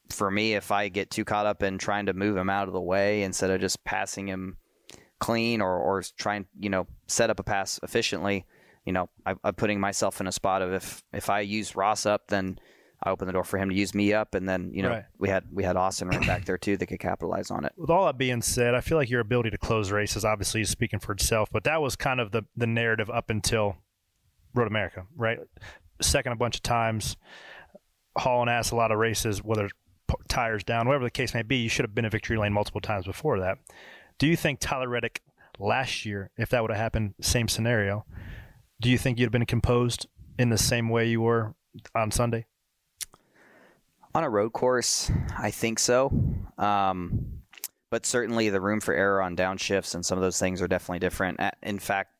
for 0.09 0.31
me, 0.31 0.53
if 0.53 0.71
I 0.71 0.87
get 0.87 1.09
too 1.11 1.25
caught 1.25 1.45
up 1.45 1.61
in 1.63 1.77
trying 1.77 2.05
to 2.05 2.13
move 2.13 2.37
him 2.37 2.49
out 2.49 2.67
of 2.67 2.73
the 2.73 2.79
way 2.81 3.23
instead 3.23 3.49
of 3.49 3.59
just 3.59 3.83
passing 3.83 4.27
him 4.27 4.55
clean 5.19 5.59
or, 5.61 5.77
or 5.77 6.01
trying 6.17 6.45
you 6.59 6.69
know 6.69 6.85
set 7.07 7.29
up 7.29 7.39
a 7.39 7.43
pass 7.43 7.79
efficiently 7.81 8.45
you 8.85 8.93
know 8.93 9.09
I, 9.25 9.33
i'm 9.43 9.55
putting 9.55 9.79
myself 9.79 10.21
in 10.21 10.27
a 10.27 10.31
spot 10.31 10.61
of 10.61 10.71
if 10.73 11.01
if 11.11 11.27
i 11.31 11.39
use 11.39 11.75
ross 11.75 12.05
up 12.05 12.27
then 12.27 12.59
i 13.03 13.09
opened 13.09 13.27
the 13.29 13.33
door 13.33 13.43
for 13.43 13.57
him 13.57 13.69
to 13.69 13.75
use 13.75 13.93
me 13.93 14.13
up 14.13 14.33
and 14.35 14.47
then 14.49 14.71
you 14.73 14.81
know 14.81 14.89
Right. 14.89 15.03
we 15.19 15.29
had 15.29 15.43
we 15.51 15.63
had 15.63 15.75
austin 15.75 16.07
right 16.07 16.25
back 16.25 16.45
there 16.45 16.57
too 16.57 16.77
that 16.77 16.85
could 16.87 16.99
capitalize 16.99 17.51
on 17.51 17.63
it 17.65 17.71
With 17.77 17.89
all 17.89 18.05
that 18.07 18.17
being 18.17 18.41
said, 18.41 18.73
I 18.75 18.81
feel 18.81 18.97
like 18.97 19.09
your 19.09 19.21
ability 19.21 19.51
to 19.51 19.57
close 19.57 19.91
races 19.91 20.25
obviously 20.25 20.61
is 20.61 20.69
speaking 20.69 20.99
for 20.99 21.11
itself, 21.11 21.49
but 21.51 21.63
that 21.65 21.81
was 21.81 21.95
kind 21.95 22.19
of 22.19 22.31
the, 22.31 22.43
the 22.55 22.67
narrative 22.67 23.09
up 23.09 23.29
until 23.29 23.77
Road 24.55 24.67
America, 24.67 25.05
right? 25.15 25.39
Second 26.01 26.31
a 26.33 26.35
bunch 26.35 26.55
of 26.55 26.63
times, 26.63 27.17
hauling 28.17 28.49
ass 28.49 28.71
a 28.71 28.75
lot 28.75 28.91
of 28.91 28.97
races, 28.97 29.43
whether 29.43 29.69
tires 30.27 30.63
down, 30.63 30.87
whatever 30.87 31.03
the 31.03 31.11
case 31.11 31.33
may 31.33 31.43
be. 31.43 31.57
You 31.57 31.69
should 31.69 31.83
have 31.85 31.93
been 31.93 32.05
in 32.05 32.11
victory 32.11 32.37
lane 32.37 32.53
multiple 32.53 32.81
times 32.81 33.05
before 33.05 33.39
that. 33.39 33.57
Do 34.17 34.25
you 34.27 34.35
think 34.35 34.59
Tyler 34.59 34.89
Reddick 34.89 35.21
last 35.59 36.05
year, 36.05 36.31
if 36.37 36.49
that 36.49 36.61
would 36.61 36.71
have 36.71 36.79
happened, 36.79 37.13
same 37.21 37.47
scenario, 37.47 38.05
do 38.81 38.89
you 38.89 38.97
think 38.97 39.19
you'd 39.19 39.25
have 39.25 39.31
been 39.31 39.45
composed 39.45 40.07
in 40.39 40.49
the 40.49 40.57
same 40.57 40.89
way 40.89 41.07
you 41.07 41.21
were 41.21 41.53
on 41.93 42.09
Sunday? 42.11 42.45
On 44.15 44.23
a 44.23 44.29
road 44.29 44.51
course 44.53 45.11
i 45.37 45.51
think 45.51 45.79
so. 45.79 46.11
Um, 46.57 47.41
but 47.89 48.05
certainly 48.05 48.49
the 48.49 48.59
room 48.59 48.79
for 48.81 48.93
error 48.93 49.21
on 49.21 49.35
downshifts 49.37 49.95
and 49.95 50.05
some 50.05 50.17
of 50.17 50.21
those 50.23 50.39
things 50.39 50.61
are 50.61 50.67
definitely 50.67 50.99
different. 50.99 51.39
In 51.63 51.79
fact 51.79 52.11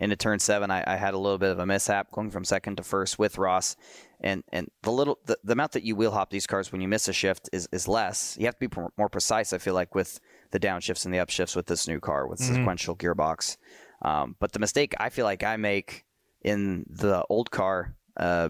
into 0.00 0.16
turn 0.16 0.40
seven 0.40 0.70
I, 0.72 0.82
I 0.86 0.96
had 0.96 1.14
a 1.14 1.18
little 1.18 1.38
bit 1.38 1.50
of 1.50 1.60
a 1.60 1.66
mishap 1.66 2.10
going 2.10 2.30
from 2.30 2.44
second 2.44 2.76
to 2.78 2.82
first 2.82 3.16
with 3.18 3.38
ross. 3.38 3.76
And 4.20 4.42
and 4.52 4.68
the 4.82 4.90
little 4.90 5.18
the, 5.26 5.38
the 5.44 5.52
amount 5.52 5.72
that 5.72 5.84
you 5.84 5.94
wheel 5.94 6.10
hop 6.10 6.30
these 6.30 6.46
cars 6.48 6.72
when 6.72 6.80
you 6.80 6.88
miss 6.88 7.06
a 7.06 7.12
shift 7.12 7.48
is, 7.52 7.68
is 7.70 7.86
less. 7.86 8.36
You 8.40 8.46
have 8.46 8.58
to 8.58 8.68
be 8.68 8.80
more 8.98 9.08
precise 9.08 9.52
i 9.52 9.58
feel 9.58 9.74
like 9.74 9.94
with 9.94 10.18
the 10.50 10.58
downshifts 10.58 11.04
and 11.04 11.14
the 11.14 11.18
upshifts 11.18 11.54
with 11.54 11.66
this 11.66 11.86
new 11.86 12.00
car 12.00 12.26
with 12.26 12.40
Mhm. 12.40 12.54
sequential 12.56 12.96
gearbox. 12.96 13.56
Um, 14.02 14.34
but 14.40 14.50
the 14.52 14.58
mistake 14.58 14.94
i 14.98 15.10
feel 15.10 15.24
like 15.26 15.44
i 15.44 15.56
make 15.56 16.04
in 16.42 16.84
the 16.88 17.24
old 17.30 17.50
car 17.52 17.94
uh, 18.16 18.48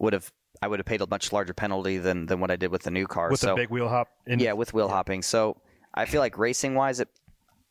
would 0.00 0.14
have 0.14 0.32
I 0.62 0.68
would 0.68 0.78
have 0.78 0.86
paid 0.86 1.00
a 1.00 1.06
much 1.06 1.32
larger 1.32 1.54
penalty 1.54 1.98
than, 1.98 2.26
than 2.26 2.40
what 2.40 2.50
I 2.50 2.56
did 2.56 2.70
with 2.70 2.82
the 2.82 2.90
new 2.90 3.06
car. 3.06 3.30
With 3.30 3.40
so 3.40 3.48
the 3.48 3.54
big 3.54 3.70
wheel 3.70 3.88
hop? 3.88 4.08
In- 4.26 4.38
yeah, 4.38 4.52
with 4.52 4.72
wheel 4.72 4.88
hopping. 4.88 5.22
So 5.22 5.56
I 5.94 6.04
feel 6.04 6.20
like 6.20 6.38
racing 6.38 6.74
wise, 6.74 7.00
it 7.00 7.08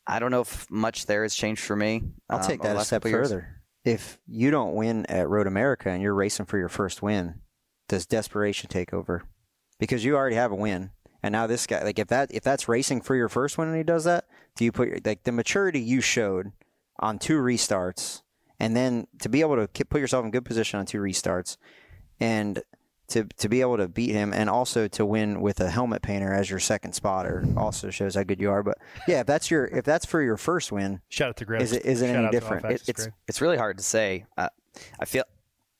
I 0.07 0.19
don't 0.19 0.31
know 0.31 0.41
if 0.41 0.69
much 0.69 1.07
there 1.07 1.23
has 1.23 1.35
changed 1.35 1.63
for 1.63 1.75
me. 1.75 2.03
I'll 2.29 2.39
um, 2.39 2.45
take 2.45 2.61
that 2.61 2.75
a 2.75 2.85
step 2.85 3.03
further. 3.03 3.61
If 3.83 4.19
you 4.27 4.51
don't 4.51 4.73
win 4.73 5.05
at 5.07 5.29
Road 5.29 5.47
America 5.47 5.89
and 5.89 6.01
you're 6.01 6.13
racing 6.13 6.45
for 6.45 6.57
your 6.57 6.69
first 6.69 7.01
win, 7.01 7.41
does 7.87 8.05
desperation 8.05 8.69
take 8.69 8.93
over? 8.93 9.23
Because 9.79 10.03
you 10.03 10.15
already 10.15 10.35
have 10.35 10.51
a 10.51 10.55
win, 10.55 10.91
and 11.21 11.33
now 11.33 11.47
this 11.47 11.67
guy, 11.67 11.83
like 11.83 11.99
if 11.99 12.07
that 12.07 12.31
if 12.33 12.43
that's 12.43 12.67
racing 12.67 13.01
for 13.01 13.15
your 13.15 13.29
first 13.29 13.57
win 13.57 13.67
and 13.67 13.77
he 13.77 13.83
does 13.83 14.05
that, 14.05 14.25
do 14.55 14.63
you 14.63 14.71
put 14.71 14.87
your, 14.87 14.99
like 15.03 15.23
the 15.23 15.31
maturity 15.31 15.79
you 15.79 16.01
showed 16.01 16.51
on 16.99 17.19
two 17.19 17.39
restarts, 17.39 18.21
and 18.59 18.75
then 18.75 19.07
to 19.19 19.29
be 19.29 19.41
able 19.41 19.67
to 19.67 19.85
put 19.85 20.01
yourself 20.01 20.23
in 20.23 20.31
good 20.31 20.45
position 20.45 20.79
on 20.79 20.85
two 20.85 20.99
restarts, 20.99 21.57
and 22.19 22.61
to 23.07 23.25
to 23.37 23.49
be 23.49 23.61
able 23.61 23.77
to 23.77 23.87
beat 23.87 24.11
him, 24.11 24.33
and 24.33 24.49
also 24.49 24.87
to 24.87 25.05
win 25.05 25.41
with 25.41 25.59
a 25.59 25.69
helmet 25.69 26.01
painter 26.01 26.33
as 26.33 26.49
your 26.49 26.59
second 26.59 26.93
spotter 26.93 27.45
also 27.55 27.89
shows 27.91 28.15
how 28.15 28.23
good 28.23 28.41
you 28.41 28.49
are. 28.49 28.63
But 28.63 28.77
yeah, 29.07 29.19
if 29.19 29.27
that's 29.27 29.51
your 29.51 29.65
if 29.65 29.85
that's 29.85 30.05
for 30.05 30.21
your 30.21 30.37
first 30.37 30.71
win, 30.71 31.01
shout 31.09 31.29
out 31.29 31.37
to 31.37 31.45
Greg. 31.45 31.61
Is 31.61 31.71
it 31.71 31.85
is 31.85 32.01
it 32.01 32.07
Shout 32.07 32.15
any 32.15 32.31
different? 32.31 32.65
Alphax, 32.65 32.89
it's 32.89 33.03
Greg. 33.03 33.13
it's 33.27 33.41
really 33.41 33.57
hard 33.57 33.77
to 33.77 33.83
say. 33.83 34.25
Uh, 34.37 34.49
I 34.99 35.05
feel 35.05 35.23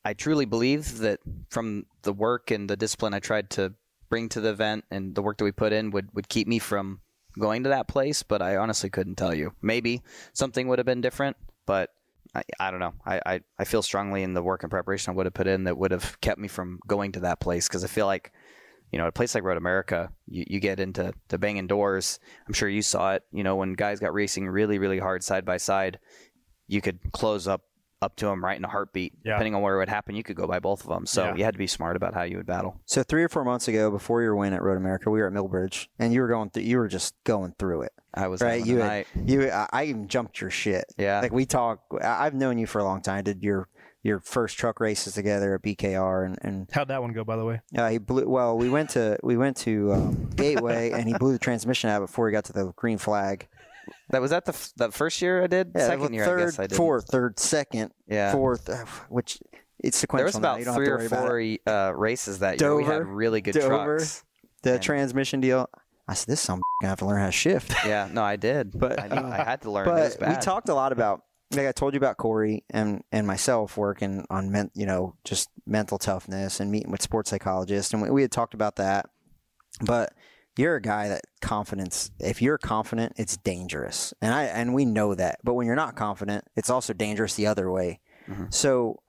I 0.04 0.14
truly 0.14 0.46
believe 0.46 1.00
that 1.00 1.20
from 1.50 1.88
the 2.04 2.14
work 2.14 2.52
and 2.52 2.70
the 2.70 2.78
discipline 2.78 3.14
I 3.14 3.20
tried 3.20 3.50
to 3.52 3.74
bring 4.10 4.30
to 4.30 4.40
the 4.40 4.50
event 4.50 4.86
and 4.92 5.16
the 5.16 5.24
work 5.24 5.40
that 5.40 5.46
we 5.46 5.52
put 5.52 5.74
in 5.74 5.90
would 5.92 6.14
would 6.14 6.30
keep 6.30 6.48
me 6.48 6.60
from 6.60 7.02
going 7.40 7.64
to 7.64 7.70
that 7.70 7.88
place. 7.88 8.22
But 8.22 8.44
I 8.44 8.56
honestly 8.58 8.92
couldn't 8.92 9.16
tell 9.16 9.34
you. 9.34 9.54
Maybe 9.64 10.04
something 10.34 10.68
would 10.68 10.78
have 10.80 10.86
been 10.86 11.02
different, 11.02 11.38
but. 11.66 11.92
I, 12.36 12.44
I 12.60 12.72
don't 12.72 12.80
know. 12.80 12.94
I, 13.06 13.22
I, 13.26 13.42
I 13.58 13.64
feel 13.64 13.82
strongly 13.82 14.22
in 14.22 14.34
the 14.34 14.44
work 14.44 14.64
and 14.64 14.70
preparation 14.70 15.12
I 15.12 15.16
would 15.16 15.26
have 15.26 15.34
put 15.34 15.48
in 15.48 15.64
that 15.64 15.78
would 15.78 15.92
have 15.92 16.20
kept 16.22 16.40
me 16.40 16.48
from 16.48 16.80
going 16.86 17.14
to 17.14 17.22
that 17.22 17.40
place 17.40 17.68
because 17.68 17.84
I 17.84 17.88
feel 17.88 18.06
like, 18.06 18.34
you 18.92 19.00
know, 19.00 19.08
a 19.08 19.12
place 19.12 19.34
like 19.34 19.44
Road 19.44 19.58
America, 19.58 20.12
you, 20.28 20.44
you 20.48 20.60
get 20.60 20.80
into 20.80 21.14
to 21.30 21.38
banging 21.38 21.68
doors. 21.68 22.20
I'm 22.46 22.54
sure 22.54 22.70
you 22.70 22.82
saw 22.82 23.14
it. 23.14 23.24
You 23.32 23.44
know, 23.44 23.56
when 23.56 23.74
guys 23.74 24.00
got 24.00 24.14
racing 24.14 24.48
really, 24.48 24.78
really 24.78 25.00
hard 25.00 25.24
side 25.24 25.46
by 25.46 25.58
side, 25.58 26.00
you 26.68 26.82
could 26.82 27.00
close 27.14 27.48
up 27.48 27.62
up 28.06 28.16
to 28.18 28.28
him 28.28 28.44
right 28.44 28.58
in 28.58 28.64
a 28.64 28.68
heartbeat. 28.70 29.14
Yeah. 29.26 29.34
Depending 29.34 29.56
on 29.56 29.62
where 29.62 29.76
it 29.76 29.80
would 29.80 29.90
happen, 29.90 30.16
you 30.16 30.24
could 30.24 30.36
go 30.38 30.48
by 30.48 30.60
both 30.60 30.82
of 30.84 30.88
them. 30.90 31.06
So 31.06 31.26
Yeah. 31.26 31.36
you 31.36 31.44
had 31.44 31.54
to 31.56 31.58
be 31.58 31.68
smart 31.68 31.96
about 31.96 32.14
how 32.14 32.22
you 32.24 32.38
would 32.38 32.46
battle. 32.46 32.80
So 32.86 33.04
three 33.04 33.24
or 33.24 33.30
four 33.30 33.44
months 33.44 33.68
ago, 33.68 33.90
before 33.92 34.22
your 34.22 34.36
win 34.36 34.54
at 34.54 34.62
Road 34.62 34.78
America, 34.78 35.10
we 35.10 35.20
were 35.20 35.28
at 35.28 35.34
Millbridge, 35.34 35.88
and 36.00 36.14
you 36.14 36.22
were 36.22 36.28
going 36.28 36.52
through. 36.52 36.64
You 36.64 36.78
were 36.78 36.88
just 36.88 37.16
going 37.24 37.56
through 37.60 37.82
it. 37.82 37.92
I 38.14 38.28
was 38.28 38.40
right. 38.42 38.66
You, 38.66 38.78
had- 38.78 39.06
you. 39.26 39.50
I 39.52 39.68
I 39.74 39.84
even 39.86 40.08
jumped 40.08 40.40
your 40.40 40.50
shit. 40.52 40.86
Yeah. 40.98 41.20
Like 41.20 41.34
we 41.34 41.46
talk. 41.46 41.82
I- 42.02 42.26
I've 42.26 42.34
known 42.34 42.58
you 42.58 42.68
for 42.68 42.80
a 42.80 42.84
long 42.86 43.02
time. 43.02 43.18
I 43.18 43.22
did 43.22 43.44
your 43.44 43.68
your 44.04 44.20
first 44.20 44.58
truck 44.60 44.80
races 44.80 45.16
together 45.16 45.56
at 45.56 45.64
BKR, 45.64 46.26
and 46.26 46.38
and 46.42 46.70
How'd 46.72 46.88
that 46.90 47.02
one 47.02 47.12
go, 47.12 47.24
by 47.24 47.36
the 47.38 47.44
way? 47.44 47.62
uh, 47.78 47.90
he 47.90 47.98
blew. 47.98 48.30
Well, 48.30 48.56
we 48.58 48.70
went 48.70 48.92
to 48.92 49.18
we 49.24 49.36
went 49.36 49.58
to 49.58 49.92
um, 49.94 50.30
Gateway, 50.36 50.92
and 50.92 51.08
he 51.10 51.16
blew 51.18 51.34
the 51.34 51.40
transmission 51.40 51.90
out 51.90 52.00
before 52.02 52.28
he 52.30 52.32
got 52.32 52.46
to 52.46 52.54
the 52.54 52.72
green 52.76 53.00
flag. 53.00 53.48
That 54.10 54.22
was 54.22 54.32
that 54.32 54.46
the 54.46 54.54
f- 54.54 54.72
that 54.78 54.94
first 54.94 55.22
year 55.22 55.44
I 55.44 55.48
did. 55.48 55.72
Yeah, 55.76 55.88
Second 55.88 56.14
year, 56.14 56.26
third, 56.26 56.40
I 56.42 56.46
guess 56.46 56.60
I 56.60 56.68
did. 56.68 56.76
fourth, 56.76 57.08
third, 57.10 57.40
second, 57.40 57.92
Yeah. 58.08 58.32
fourth, 58.32 58.70
uh, 58.70 58.86
which 59.10 59.40
it's 59.80 59.98
sequential. 59.98 60.20
There 60.20 60.26
was 60.28 60.36
about 60.36 60.60
You 60.60 60.66
don't 60.66 60.76
three 60.76 60.88
have 60.90 61.10
to 61.10 61.16
or 61.16 61.28
worry 61.30 61.56
about 61.62 61.66
it. 61.66 61.66
four 61.66 61.74
uh, 61.74 61.92
races 61.92 62.40
that 62.40 62.62
year. 62.62 62.76
We 62.76 62.84
had 62.84 63.06
really 63.06 63.42
good 63.42 63.54
Dover, 63.56 63.98
trucks. 63.98 64.24
The 64.64 64.74
And- 64.74 64.82
transmission 64.84 65.42
deal. 65.42 65.68
I 66.08 66.14
said, 66.14 66.28
this 66.28 66.40
some 66.42 66.62
gonna 66.82 66.90
have 66.90 67.00
to 67.00 67.06
learn 67.08 67.20
how 67.20 67.26
to 67.26 67.32
shift. 67.32 67.74
Yeah, 67.86 68.08
no, 68.12 68.24
I 68.24 68.36
did. 68.36 68.78
But- 68.78 69.00
I, 69.00 69.08
knew, 69.08 69.16
I 69.28 69.44
had 69.44 69.62
to 69.64 69.72
learn. 69.72 69.86
But 69.86 70.18
we 70.20 70.36
talked 70.36 70.70
a 70.70 70.76
lot 70.76 70.92
about, 70.92 71.22
like 71.52 71.66
I 71.68 71.72
told 71.72 71.94
you 71.94 71.98
about 71.98 72.18
Corey 72.18 72.64
and 72.70 73.04
and 73.12 73.26
myself 73.26 73.76
working 73.76 74.24
on, 74.30 74.52
men, 74.52 74.70
you 74.76 74.86
know, 74.86 75.16
just 75.24 75.50
mental 75.66 75.98
toughness 75.98 76.60
and 76.60 76.72
meeting 76.72 76.92
with 76.92 77.02
sports 77.02 77.32
psychologists, 77.32 77.92
and 77.94 78.02
we, 78.04 78.10
we 78.12 78.22
had 78.22 78.32
talked 78.32 78.54
about 78.54 78.76
that. 78.76 79.10
But 79.82 80.14
you're 80.58 80.76
a 80.76 80.82
guy 80.82 81.10
that 81.10 81.22
confidence. 81.42 82.12
If 82.20 82.42
you're 82.42 82.58
confident, 82.58 83.14
it's 83.18 83.38
dangerous, 83.38 84.14
and 84.22 84.34
I 84.34 84.44
and 84.44 84.74
we 84.74 84.86
know 84.86 85.16
that. 85.16 85.40
But 85.44 85.54
when 85.54 85.68
you're 85.68 85.76
not 85.76 85.96
confident, 85.96 86.46
it's 86.56 86.70
also 86.70 86.94
dangerous 86.94 87.36
the 87.36 87.48
other 87.48 87.70
way. 87.70 88.00
Mm-hmm. 88.28 88.46
So 88.50 89.02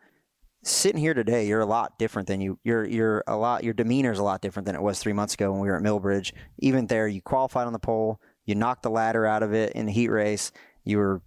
sitting 0.62 1.00
here 1.00 1.14
today, 1.14 1.46
you're 1.46 1.60
a 1.60 1.66
lot 1.66 1.98
different 1.98 2.28
than 2.28 2.40
you. 2.40 2.58
You're 2.64 2.84
you're 2.84 3.24
a 3.26 3.36
lot. 3.36 3.64
Your 3.64 3.74
demeanor 3.74 4.12
is 4.12 4.18
a 4.18 4.24
lot 4.24 4.42
different 4.42 4.66
than 4.66 4.74
it 4.74 4.82
was 4.82 4.98
three 4.98 5.12
months 5.12 5.34
ago 5.34 5.52
when 5.52 5.60
we 5.60 5.68
were 5.68 5.76
at 5.76 5.82
Millbridge. 5.82 6.32
Even 6.58 6.86
there, 6.86 7.06
you 7.06 7.22
qualified 7.22 7.66
on 7.66 7.72
the 7.72 7.78
pole. 7.78 8.20
You 8.44 8.54
knocked 8.54 8.82
the 8.82 8.90
ladder 8.90 9.26
out 9.26 9.42
of 9.42 9.54
it 9.54 9.72
in 9.72 9.86
the 9.86 9.92
heat 9.92 10.08
race. 10.08 10.52
You 10.84 10.98
were 10.98 11.22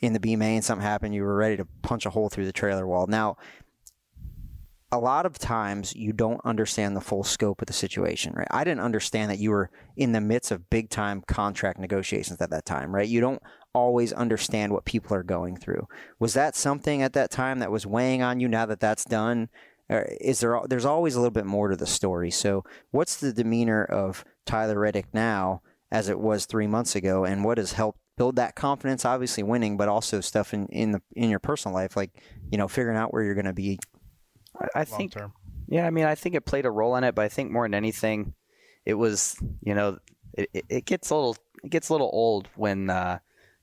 in 0.00 0.12
the 0.12 0.20
B 0.20 0.36
main. 0.36 0.62
Something 0.62 0.86
happened. 0.86 1.14
You 1.14 1.24
were 1.24 1.36
ready 1.36 1.56
to 1.56 1.66
punch 1.82 2.06
a 2.06 2.10
hole 2.10 2.28
through 2.28 2.46
the 2.46 2.52
trailer 2.52 2.86
wall. 2.86 3.06
Now, 3.06 3.36
a 4.90 4.98
lot 4.98 5.26
of 5.26 5.38
times 5.38 5.94
you 5.94 6.12
don't 6.12 6.40
understand 6.44 6.96
the 6.96 7.00
full 7.00 7.22
scope 7.22 7.60
of 7.60 7.66
the 7.66 7.74
situation, 7.74 8.32
right? 8.34 8.48
I 8.50 8.64
didn't 8.64 8.80
understand 8.80 9.30
that 9.30 9.38
you 9.38 9.50
were 9.50 9.70
in 9.96 10.12
the 10.12 10.20
midst 10.20 10.50
of 10.50 10.70
big 10.70 10.88
time 10.88 11.22
contract 11.26 11.78
negotiations 11.78 12.40
at 12.40 12.50
that 12.50 12.64
time, 12.64 12.94
right? 12.94 13.08
You 13.08 13.20
don't 13.20 13.42
always 13.74 14.12
understand 14.14 14.72
what 14.72 14.86
people 14.86 15.14
are 15.14 15.22
going 15.22 15.56
through. 15.56 15.86
Was 16.18 16.32
that 16.34 16.56
something 16.56 17.02
at 17.02 17.12
that 17.12 17.30
time 17.30 17.58
that 17.58 17.70
was 17.70 17.86
weighing 17.86 18.22
on 18.22 18.40
you 18.40 18.48
now 18.48 18.64
that 18.66 18.80
that's 18.80 19.04
done? 19.04 19.50
Or 19.90 20.08
is 20.20 20.40
there 20.40 20.60
there's 20.66 20.86
always 20.86 21.14
a 21.14 21.20
little 21.20 21.32
bit 21.32 21.46
more 21.46 21.68
to 21.68 21.76
the 21.76 21.86
story. 21.86 22.30
So, 22.30 22.64
what's 22.90 23.16
the 23.16 23.32
demeanor 23.32 23.84
of 23.84 24.24
Tyler 24.46 24.78
Reddick 24.78 25.06
now 25.12 25.62
as 25.90 26.08
it 26.08 26.18
was 26.18 26.44
3 26.46 26.66
months 26.66 26.94
ago 26.94 27.24
and 27.24 27.44
what 27.44 27.58
has 27.58 27.72
helped 27.72 27.98
build 28.18 28.36
that 28.36 28.56
confidence 28.56 29.04
obviously 29.04 29.44
winning 29.44 29.76
but 29.76 29.88
also 29.88 30.20
stuff 30.20 30.52
in 30.52 30.66
in 30.66 30.90
the 30.90 31.00
in 31.14 31.30
your 31.30 31.38
personal 31.38 31.74
life 31.74 31.96
like, 31.96 32.10
you 32.50 32.58
know, 32.58 32.68
figuring 32.68 32.98
out 32.98 33.12
where 33.12 33.22
you're 33.22 33.34
going 33.34 33.44
to 33.44 33.52
be 33.52 33.78
I, 34.60 34.80
I 34.80 34.84
think. 34.84 35.14
Yeah, 35.68 35.86
I 35.86 35.90
mean, 35.90 36.06
I 36.06 36.14
think 36.14 36.34
it 36.34 36.46
played 36.46 36.64
a 36.64 36.70
role 36.70 36.96
in 36.96 37.04
it, 37.04 37.14
but 37.14 37.24
I 37.24 37.28
think 37.28 37.50
more 37.50 37.64
than 37.64 37.74
anything, 37.74 38.34
it 38.86 38.94
was 38.94 39.36
you 39.60 39.74
know, 39.74 39.98
it, 40.34 40.48
it, 40.52 40.64
it 40.68 40.84
gets 40.84 41.10
a 41.10 41.14
little 41.14 41.36
it 41.62 41.70
gets 41.70 41.88
a 41.88 41.92
little 41.92 42.10
old 42.12 42.48
when 42.56 42.90
uh, 42.90 43.18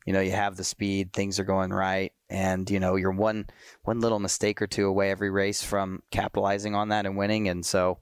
you 0.05 0.13
know 0.13 0.19
you 0.19 0.31
have 0.31 0.55
the 0.55 0.63
speed, 0.63 1.13
things 1.13 1.39
are 1.39 1.45
going 1.45 1.71
right, 1.71 2.13
and 2.29 2.69
you 2.69 2.79
know 2.79 2.95
you're 2.95 3.11
one 3.11 3.47
one 3.83 3.99
little 3.99 4.19
mistake 4.19 4.61
or 4.61 4.67
two 4.67 4.87
away 4.87 5.11
every 5.11 5.29
race 5.29 5.63
from 5.63 6.03
capitalizing 6.11 6.75
on 6.75 6.89
that 6.89 7.05
and 7.05 7.17
winning, 7.17 7.49
and 7.49 7.65
so. 7.65 7.99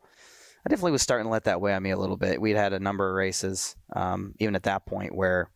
I 0.66 0.70
definitely 0.70 0.94
was 0.94 1.02
starting 1.02 1.26
to 1.26 1.30
let 1.30 1.44
that 1.44 1.60
weigh 1.60 1.74
on 1.74 1.84
me 1.84 1.92
a 1.92 1.98
little 1.98 2.16
bit. 2.16 2.40
We'd 2.40 2.56
had 2.56 2.72
a 2.72 2.80
number 2.80 3.10
of 3.10 3.18
races, 3.18 3.76
um, 3.94 4.34
even 4.40 4.56
at 4.56 4.64
that 4.64 4.86
point, 4.86 5.14
where 5.14 5.52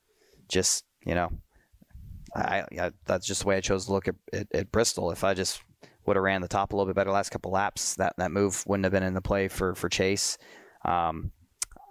just 0.50 0.84
you 1.06 1.16
know, 1.16 1.32
I, 2.36 2.66
I 2.78 2.92
that's 3.06 3.26
just 3.26 3.44
the 3.44 3.48
way 3.48 3.56
I 3.56 3.62
chose 3.62 3.86
to 3.86 3.94
look 3.94 4.10
at, 4.10 4.16
at, 4.34 4.48
at 4.54 4.72
Bristol. 4.72 5.12
If 5.12 5.24
I 5.24 5.34
just 5.34 5.62
would 6.08 6.16
have 6.16 6.24
ran 6.24 6.42
the 6.42 6.48
top 6.48 6.72
a 6.72 6.76
little 6.76 6.88
bit 6.88 6.96
better 6.96 7.12
last 7.12 7.30
couple 7.30 7.52
laps, 7.52 7.96
that 7.96 8.14
that 8.18 8.32
move 8.32 8.64
wouldn't 8.66 8.86
have 8.86 8.94
been 8.94 9.04
in 9.04 9.14
the 9.14 9.22
play 9.22 9.48
for 9.48 9.76
for 9.76 9.90
Chase. 9.90 10.38
Um, 10.86 11.32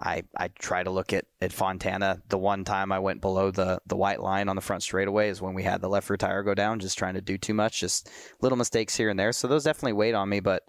I 0.00 0.24
I 0.36 0.48
try 0.48 0.82
to 0.82 0.90
look 0.90 1.12
at, 1.12 1.26
at 1.40 1.52
Fontana. 1.52 2.22
The 2.28 2.38
one 2.38 2.64
time 2.64 2.92
I 2.92 2.98
went 2.98 3.20
below 3.20 3.50
the 3.50 3.80
the 3.86 3.96
white 3.96 4.20
line 4.20 4.48
on 4.48 4.56
the 4.56 4.62
front 4.62 4.82
straightaway 4.82 5.28
is 5.28 5.40
when 5.40 5.54
we 5.54 5.62
had 5.62 5.80
the 5.80 5.88
left 5.88 6.10
rear 6.10 6.16
tire 6.16 6.42
go 6.42 6.54
down, 6.54 6.80
just 6.80 6.98
trying 6.98 7.14
to 7.14 7.20
do 7.20 7.38
too 7.38 7.54
much, 7.54 7.80
just 7.80 8.10
little 8.40 8.58
mistakes 8.58 8.96
here 8.96 9.10
and 9.10 9.18
there. 9.18 9.32
So 9.32 9.48
those 9.48 9.64
definitely 9.64 9.94
weighed 9.94 10.14
on 10.14 10.28
me, 10.28 10.40
but. 10.40 10.62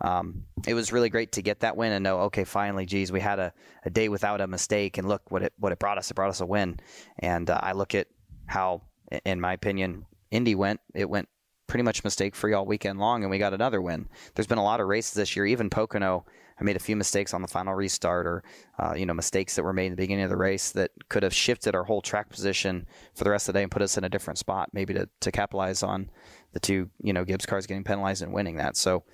Um, 0.00 0.46
it 0.66 0.74
was 0.74 0.92
really 0.92 1.08
great 1.08 1.30
to 1.32 1.42
get 1.42 1.60
that 1.60 1.76
win 1.76 1.92
and 1.92 2.02
know, 2.02 2.22
okay, 2.22 2.42
finally, 2.42 2.84
geez, 2.84 3.12
we 3.12 3.20
had 3.20 3.38
a, 3.38 3.52
a 3.84 3.90
day 3.90 4.08
without 4.08 4.40
a 4.40 4.46
mistake, 4.48 4.98
and 4.98 5.08
look 5.08 5.30
what 5.30 5.44
it 5.44 5.52
what 5.56 5.70
it 5.70 5.78
brought 5.78 5.98
us. 5.98 6.10
It 6.10 6.14
brought 6.14 6.30
us 6.30 6.40
a 6.40 6.46
win. 6.46 6.80
And 7.20 7.48
uh, 7.48 7.60
I 7.62 7.72
look 7.72 7.94
at 7.94 8.08
how, 8.46 8.82
in 9.24 9.40
my 9.40 9.52
opinion, 9.52 10.04
Indy 10.32 10.56
went. 10.56 10.80
It 10.94 11.08
went 11.08 11.28
pretty 11.66 11.82
much 11.82 12.04
mistake 12.04 12.34
free 12.34 12.52
all 12.52 12.66
weekend 12.66 12.98
long, 12.98 13.22
and 13.22 13.30
we 13.30 13.38
got 13.38 13.54
another 13.54 13.80
win. 13.80 14.08
There's 14.34 14.46
been 14.46 14.58
a 14.58 14.64
lot 14.64 14.80
of 14.80 14.86
races 14.86 15.14
this 15.14 15.34
year, 15.36 15.46
even 15.46 15.70
Pocono. 15.70 16.24
I 16.60 16.62
made 16.62 16.76
a 16.76 16.80
few 16.80 16.94
mistakes 16.94 17.34
on 17.34 17.42
the 17.42 17.48
final 17.48 17.74
restart, 17.74 18.26
or 18.26 18.44
uh, 18.78 18.94
you 18.94 19.06
know, 19.06 19.14
mistakes 19.14 19.56
that 19.56 19.64
were 19.64 19.72
made 19.72 19.86
in 19.86 19.92
the 19.92 19.96
beginning 19.96 20.24
of 20.24 20.30
the 20.30 20.36
race 20.36 20.70
that 20.72 20.92
could 21.08 21.22
have 21.22 21.34
shifted 21.34 21.74
our 21.74 21.84
whole 21.84 22.00
track 22.00 22.28
position 22.28 22.86
for 23.14 23.24
the 23.24 23.30
rest 23.30 23.48
of 23.48 23.54
the 23.54 23.58
day 23.58 23.62
and 23.62 23.72
put 23.72 23.82
us 23.82 23.98
in 23.98 24.04
a 24.04 24.08
different 24.08 24.38
spot, 24.38 24.70
maybe 24.72 24.94
to 24.94 25.08
to 25.20 25.32
capitalize 25.32 25.82
on 25.82 26.10
the 26.52 26.60
two 26.60 26.90
you 27.02 27.12
know 27.12 27.24
Gibbs 27.24 27.46
cars 27.46 27.66
getting 27.66 27.84
penalized 27.84 28.22
and 28.22 28.32
winning 28.32 28.56
that. 28.56 28.76
So. 28.76 29.04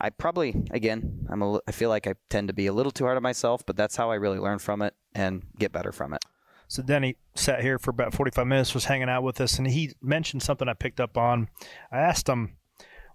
I 0.00 0.10
probably 0.10 0.56
again 0.72 1.28
I'm 1.30 1.42
a, 1.42 1.60
I 1.68 1.70
feel 1.70 1.88
like 1.88 2.08
I 2.08 2.14
tend 2.28 2.48
to 2.48 2.54
be 2.54 2.66
a 2.66 2.72
little 2.72 2.90
too 2.90 3.04
hard 3.04 3.16
on 3.16 3.22
myself, 3.22 3.64
but 3.64 3.76
that's 3.76 3.94
how 3.94 4.10
I 4.10 4.16
really 4.16 4.40
learn 4.40 4.58
from 4.58 4.82
it 4.82 4.94
and 5.14 5.44
get 5.60 5.70
better 5.70 5.92
from 5.92 6.12
it. 6.12 6.24
So 6.72 6.80
then 6.80 7.02
he 7.02 7.16
sat 7.34 7.60
here 7.60 7.78
for 7.78 7.90
about 7.90 8.14
45 8.14 8.46
minutes, 8.46 8.72
was 8.72 8.86
hanging 8.86 9.10
out 9.10 9.22
with 9.22 9.42
us, 9.42 9.58
and 9.58 9.68
he 9.68 9.92
mentioned 10.00 10.42
something 10.42 10.70
I 10.70 10.72
picked 10.72 11.00
up 11.00 11.18
on. 11.18 11.50
I 11.92 11.98
asked 11.98 12.26
him 12.26 12.56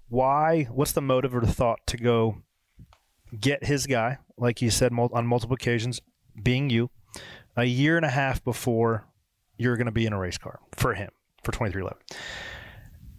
why, 0.10 0.65
what's 0.65 0.91
the 0.91 1.02
motive 1.02 1.36
or 1.36 1.41
the 1.41 1.52
thought 1.52 1.80
to 1.88 1.98
go 1.98 2.43
get 3.39 3.64
his 3.64 3.88
guy, 3.88 4.20
like 4.38 4.62
you 4.62 4.70
said 4.70 4.91
on 4.93 5.26
multiple 5.26 5.55
occasions, 5.55 6.01
being 6.39 6.70
you, 6.70 6.91
a 7.55 7.64
year 7.64 7.97
and 7.97 8.05
a 8.05 8.12
half 8.12 8.43
before 8.43 9.08
you're 9.58 9.76
going 9.76 9.86
to 9.86 9.91
be 9.91 10.05
in 10.05 10.14
a 10.14 10.20
race 10.20 10.38
car 10.38 10.60
for 10.76 10.93
him 10.93 11.10
for 11.41 11.51
2311. 11.51 11.97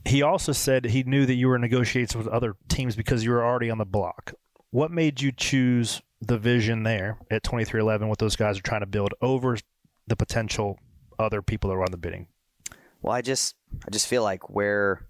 He 0.04 0.22
also 0.22 0.52
said 0.52 0.84
he 0.84 1.02
knew 1.02 1.26
that 1.26 1.34
you 1.34 1.48
were 1.48 1.56
in 1.56 1.62
negotiations 1.62 2.14
with 2.14 2.28
other 2.28 2.54
teams 2.68 2.94
because 2.94 3.24
you 3.24 3.32
were 3.32 3.44
already 3.44 3.70
on 3.70 3.78
the 3.78 3.84
block. 3.84 4.34
What 4.70 4.92
made 4.92 5.20
you 5.20 5.32
choose 5.32 6.00
the 6.20 6.38
vision 6.38 6.84
there 6.84 7.18
at 7.28 7.42
2311 7.42 8.08
what 8.08 8.18
those 8.18 8.36
guys 8.36 8.58
are 8.58 8.62
trying 8.62 8.80
to 8.80 8.86
build 8.86 9.14
over 9.20 9.56
the 10.08 10.16
potential 10.16 10.78
other 11.18 11.42
people 11.42 11.70
that 11.70 11.76
are 11.76 11.82
on 11.82 11.90
the 11.90 11.96
bidding? 11.96 12.28
Well, 13.02 13.14
I 13.14 13.22
just 13.22 13.54
I 13.86 13.90
just 13.90 14.08
feel 14.08 14.22
like 14.22 14.50
where 14.50 15.06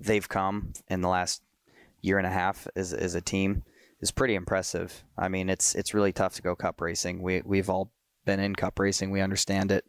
they've 0.00 0.28
come 0.28 0.72
in 0.88 1.00
the 1.00 1.08
last 1.08 1.42
year 2.00 2.18
and 2.18 2.26
a 2.26 2.30
half 2.30 2.66
as 2.76 2.92
as 2.92 3.14
a 3.14 3.20
team 3.20 3.64
is 4.00 4.10
pretty 4.10 4.34
impressive. 4.34 5.04
I 5.16 5.28
mean, 5.28 5.48
it's 5.48 5.74
it's 5.74 5.94
really 5.94 6.12
tough 6.12 6.34
to 6.34 6.42
go 6.42 6.54
cup 6.56 6.80
racing. 6.80 7.22
We 7.22 7.42
we've 7.44 7.70
all 7.70 7.92
been 8.24 8.40
in 8.40 8.54
cup 8.54 8.78
racing. 8.78 9.10
We 9.10 9.20
understand 9.20 9.72
it. 9.72 9.84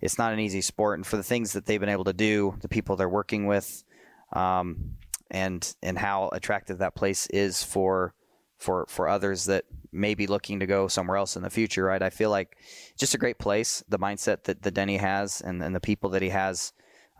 It's 0.00 0.18
not 0.18 0.32
an 0.32 0.40
easy 0.40 0.62
sport, 0.62 0.98
and 0.98 1.06
for 1.06 1.16
the 1.16 1.22
things 1.22 1.52
that 1.52 1.66
they've 1.66 1.80
been 1.80 1.90
able 1.90 2.04
to 2.04 2.14
do, 2.14 2.56
the 2.60 2.68
people 2.68 2.96
they're 2.96 3.08
working 3.08 3.46
with, 3.46 3.84
um, 4.32 4.96
and 5.30 5.74
and 5.82 5.98
how 5.98 6.30
attractive 6.32 6.78
that 6.78 6.94
place 6.94 7.26
is 7.26 7.62
for 7.62 8.14
for 8.56 8.86
for 8.88 9.08
others 9.08 9.44
that 9.46 9.64
may 9.92 10.14
be 10.14 10.26
looking 10.26 10.60
to 10.60 10.66
go 10.66 10.88
somewhere 10.88 11.16
else 11.16 11.36
in 11.36 11.42
the 11.42 11.50
future, 11.50 11.84
right? 11.84 12.02
I 12.02 12.10
feel 12.10 12.30
like 12.30 12.56
just 12.98 13.14
a 13.14 13.18
great 13.18 13.38
place. 13.38 13.82
The 13.88 13.98
mindset 13.98 14.44
that, 14.44 14.62
that 14.62 14.74
Denny 14.74 14.96
has 14.98 15.40
and, 15.40 15.62
and 15.62 15.74
the 15.74 15.80
people 15.80 16.10
that 16.10 16.22
he 16.22 16.28
has 16.30 16.72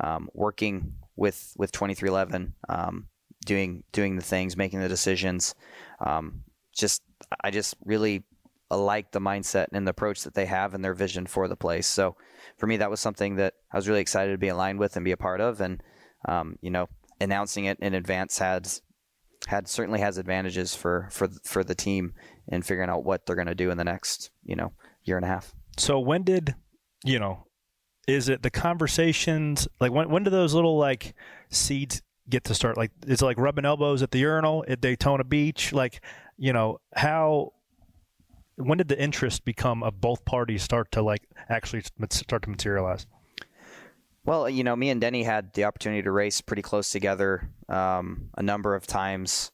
um, 0.02 0.28
working 0.32 0.94
with 1.16 1.52
with 1.56 1.72
2311, 1.72 2.54
um, 2.68 3.08
doing 3.44 3.84
doing 3.92 4.16
the 4.16 4.22
things, 4.22 4.56
making 4.56 4.80
the 4.80 4.88
decisions. 4.88 5.54
Um, 6.04 6.42
just 6.74 7.02
I 7.42 7.50
just 7.50 7.76
really 7.84 8.24
like 8.70 9.10
the 9.10 9.20
mindset 9.20 9.66
and 9.72 9.86
the 9.86 9.90
approach 9.90 10.22
that 10.22 10.34
they 10.34 10.46
have 10.46 10.74
and 10.74 10.84
their 10.84 10.94
vision 10.94 11.26
for 11.26 11.48
the 11.48 11.56
place. 11.56 11.86
So 11.86 12.16
for 12.56 12.66
me, 12.66 12.76
that 12.78 12.90
was 12.90 13.00
something 13.00 13.36
that 13.36 13.54
I 13.72 13.76
was 13.76 13.88
really 13.88 14.00
excited 14.00 14.32
to 14.32 14.38
be 14.38 14.48
aligned 14.48 14.78
with 14.78 14.96
and 14.96 15.04
be 15.04 15.12
a 15.12 15.16
part 15.16 15.40
of. 15.40 15.60
And 15.60 15.82
um, 16.26 16.56
you 16.60 16.70
know, 16.70 16.88
announcing 17.20 17.64
it 17.64 17.78
in 17.80 17.94
advance 17.94 18.38
had 18.38 18.68
had 19.46 19.68
certainly 19.68 20.00
has 20.00 20.18
advantages 20.18 20.74
for 20.74 21.08
for 21.10 21.28
for 21.44 21.64
the 21.64 21.74
team 21.74 22.14
in 22.51 22.62
figuring 22.62 22.90
out 22.90 23.05
what 23.05 23.24
they're 23.24 23.36
going 23.36 23.46
to 23.46 23.55
do 23.55 23.70
in 23.70 23.78
the 23.78 23.84
next 23.84 24.30
you 24.44 24.57
know 24.57 24.72
year 25.05 25.16
and 25.16 25.24
a 25.24 25.28
half. 25.28 25.55
So 25.78 25.98
when 25.98 26.22
did 26.22 26.55
you 27.05 27.18
know? 27.18 27.46
Is 28.09 28.28
it 28.28 28.42
the 28.42 28.51
conversations 28.51 29.68
like 29.80 29.92
when 29.92 30.11
when 30.11 30.24
do 30.24 30.30
those 30.30 30.53
little 30.53 30.76
like 30.76 31.14
seeds 31.48 32.03
get 32.28 32.44
to 32.44 32.55
start? 32.55 32.76
Like 32.76 32.90
is 33.07 33.22
it 33.22 33.24
like 33.24 33.38
rubbing 33.38 33.64
elbows 33.64 34.03
at 34.03 34.11
the 34.11 34.18
urinal 34.18 34.64
at 34.66 34.80
Daytona 34.80 35.24
Beach? 35.24 35.72
Like 35.72 36.03
you 36.36 36.53
know 36.53 36.80
how 36.94 37.53
when 38.57 38.78
did 38.78 38.88
the 38.88 39.01
interest 39.01 39.44
become 39.44 39.82
of 39.82 40.01
both 40.01 40.24
parties 40.24 40.62
start 40.62 40.90
to 40.92 41.03
like 41.03 41.22
actually 41.48 41.82
start 42.11 42.42
to 42.42 42.51
materialize? 42.51 43.07
Well, 44.24 44.51
you 44.51 44.64
know, 44.64 44.76
me 44.76 44.90
and 44.90 45.01
Denny 45.01 45.22
had 45.22 45.55
the 45.55 45.64
opportunity 45.64 46.03
to 46.03 46.11
race 46.11 46.40
pretty 46.40 46.62
close 46.62 46.90
together 46.90 47.51
um, 47.68 48.28
a 48.36 48.42
number 48.42 48.74
of 48.74 48.86
times, 48.86 49.51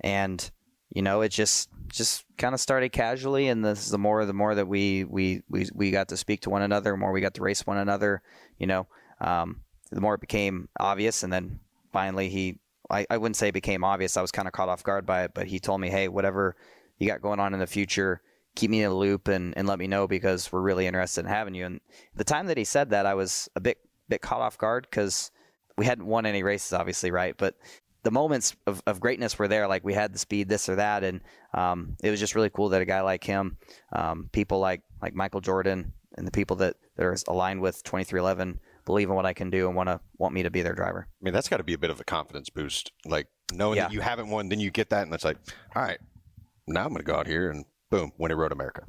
and 0.00 0.50
you 0.90 1.02
know, 1.02 1.22
it 1.22 1.30
just 1.30 1.70
just 1.90 2.24
kind 2.38 2.54
of 2.54 2.60
started 2.60 2.90
casually, 2.90 3.48
and 3.48 3.64
the 3.64 3.74
the 3.90 3.98
more 3.98 4.24
the 4.24 4.32
more 4.32 4.54
that 4.54 4.66
we 4.66 5.04
we 5.04 5.42
we 5.48 5.68
we 5.74 5.90
got 5.90 6.08
to 6.08 6.16
speak 6.16 6.40
to 6.42 6.50
one 6.50 6.62
another, 6.62 6.92
the 6.92 6.96
more 6.96 7.12
we 7.12 7.20
got 7.20 7.34
to 7.34 7.42
race 7.42 7.66
one 7.66 7.78
another, 7.78 8.22
you 8.58 8.66
know, 8.66 8.86
um, 9.20 9.60
the 9.90 10.00
more 10.00 10.14
it 10.14 10.20
became 10.20 10.68
obvious, 10.78 11.22
and 11.22 11.32
then 11.32 11.60
finally 11.92 12.28
he. 12.28 12.58
I, 12.92 13.06
I 13.08 13.18
wouldn't 13.18 13.36
say 13.36 13.52
became 13.52 13.84
obvious. 13.84 14.16
I 14.16 14.20
was 14.20 14.32
kind 14.32 14.48
of 14.48 14.52
caught 14.52 14.68
off 14.68 14.82
guard 14.82 15.06
by 15.06 15.22
it, 15.22 15.30
but 15.32 15.46
he 15.46 15.60
told 15.60 15.80
me, 15.80 15.90
"Hey, 15.90 16.08
whatever 16.08 16.56
you 16.98 17.06
got 17.06 17.22
going 17.22 17.38
on 17.38 17.54
in 17.54 17.60
the 17.60 17.66
future, 17.66 18.20
keep 18.54 18.70
me 18.70 18.82
in 18.82 18.90
the 18.90 18.96
loop 18.96 19.28
and, 19.28 19.56
and 19.56 19.66
let 19.66 19.78
me 19.78 19.86
know 19.86 20.06
because 20.06 20.50
we're 20.52 20.60
really 20.60 20.86
interested 20.86 21.24
in 21.24 21.30
having 21.30 21.54
you. 21.54 21.66
And 21.66 21.80
the 22.14 22.24
time 22.24 22.46
that 22.46 22.58
he 22.58 22.64
said 22.64 22.90
that, 22.90 23.06
I 23.06 23.14
was 23.14 23.48
a 23.56 23.60
bit 23.60 23.78
bit 24.08 24.20
caught 24.20 24.40
off 24.40 24.58
guard 24.58 24.86
because 24.90 25.30
we 25.76 25.86
hadn't 25.86 26.06
won 26.06 26.26
any 26.26 26.42
races, 26.42 26.72
obviously, 26.72 27.10
right? 27.10 27.36
But 27.36 27.54
the 28.02 28.10
moments 28.10 28.56
of, 28.66 28.82
of 28.86 29.00
greatness 29.00 29.38
were 29.38 29.48
there. 29.48 29.68
Like 29.68 29.84
we 29.84 29.94
had 29.94 30.12
the 30.12 30.18
speed, 30.18 30.48
this 30.48 30.68
or 30.68 30.76
that, 30.76 31.04
and 31.04 31.20
um, 31.54 31.96
it 32.02 32.10
was 32.10 32.20
just 32.20 32.34
really 32.34 32.50
cool 32.50 32.70
that 32.70 32.82
a 32.82 32.84
guy 32.84 33.00
like 33.00 33.24
him, 33.24 33.56
um, 33.92 34.28
people 34.32 34.58
like 34.58 34.82
like 35.02 35.14
Michael 35.14 35.40
Jordan, 35.40 35.92
and 36.16 36.26
the 36.26 36.30
people 36.30 36.56
that, 36.56 36.76
that 36.96 37.04
are 37.04 37.16
aligned 37.28 37.60
with 37.60 37.82
2311 37.82 38.60
believe 38.84 39.08
in 39.08 39.14
what 39.14 39.26
I 39.26 39.32
can 39.32 39.50
do 39.50 39.66
and 39.66 39.76
want 39.76 39.88
to 39.88 40.00
want 40.18 40.34
me 40.34 40.42
to 40.42 40.50
be 40.50 40.62
their 40.62 40.74
driver. 40.74 41.06
I 41.08 41.24
mean, 41.24 41.34
that's 41.34 41.48
got 41.48 41.58
to 41.58 41.64
be 41.64 41.74
a 41.74 41.78
bit 41.78 41.90
of 41.90 42.00
a 42.00 42.04
confidence 42.04 42.50
boost. 42.50 42.92
Like 43.04 43.28
knowing 43.52 43.76
yeah. 43.76 43.84
that 43.84 43.92
you 43.92 44.00
haven't 44.00 44.30
won, 44.30 44.48
then 44.48 44.60
you 44.60 44.70
get 44.70 44.90
that, 44.90 45.04
and 45.04 45.14
it's 45.14 45.24
like, 45.24 45.38
all 45.74 45.82
right, 45.82 45.98
now 46.66 46.84
I'm 46.84 46.88
going 46.88 46.98
to 46.98 47.04
go 47.04 47.16
out 47.16 47.26
here 47.26 47.50
and 47.50 47.64
boom, 47.90 48.12
win 48.18 48.30
a 48.30 48.36
Road 48.36 48.52
America. 48.52 48.84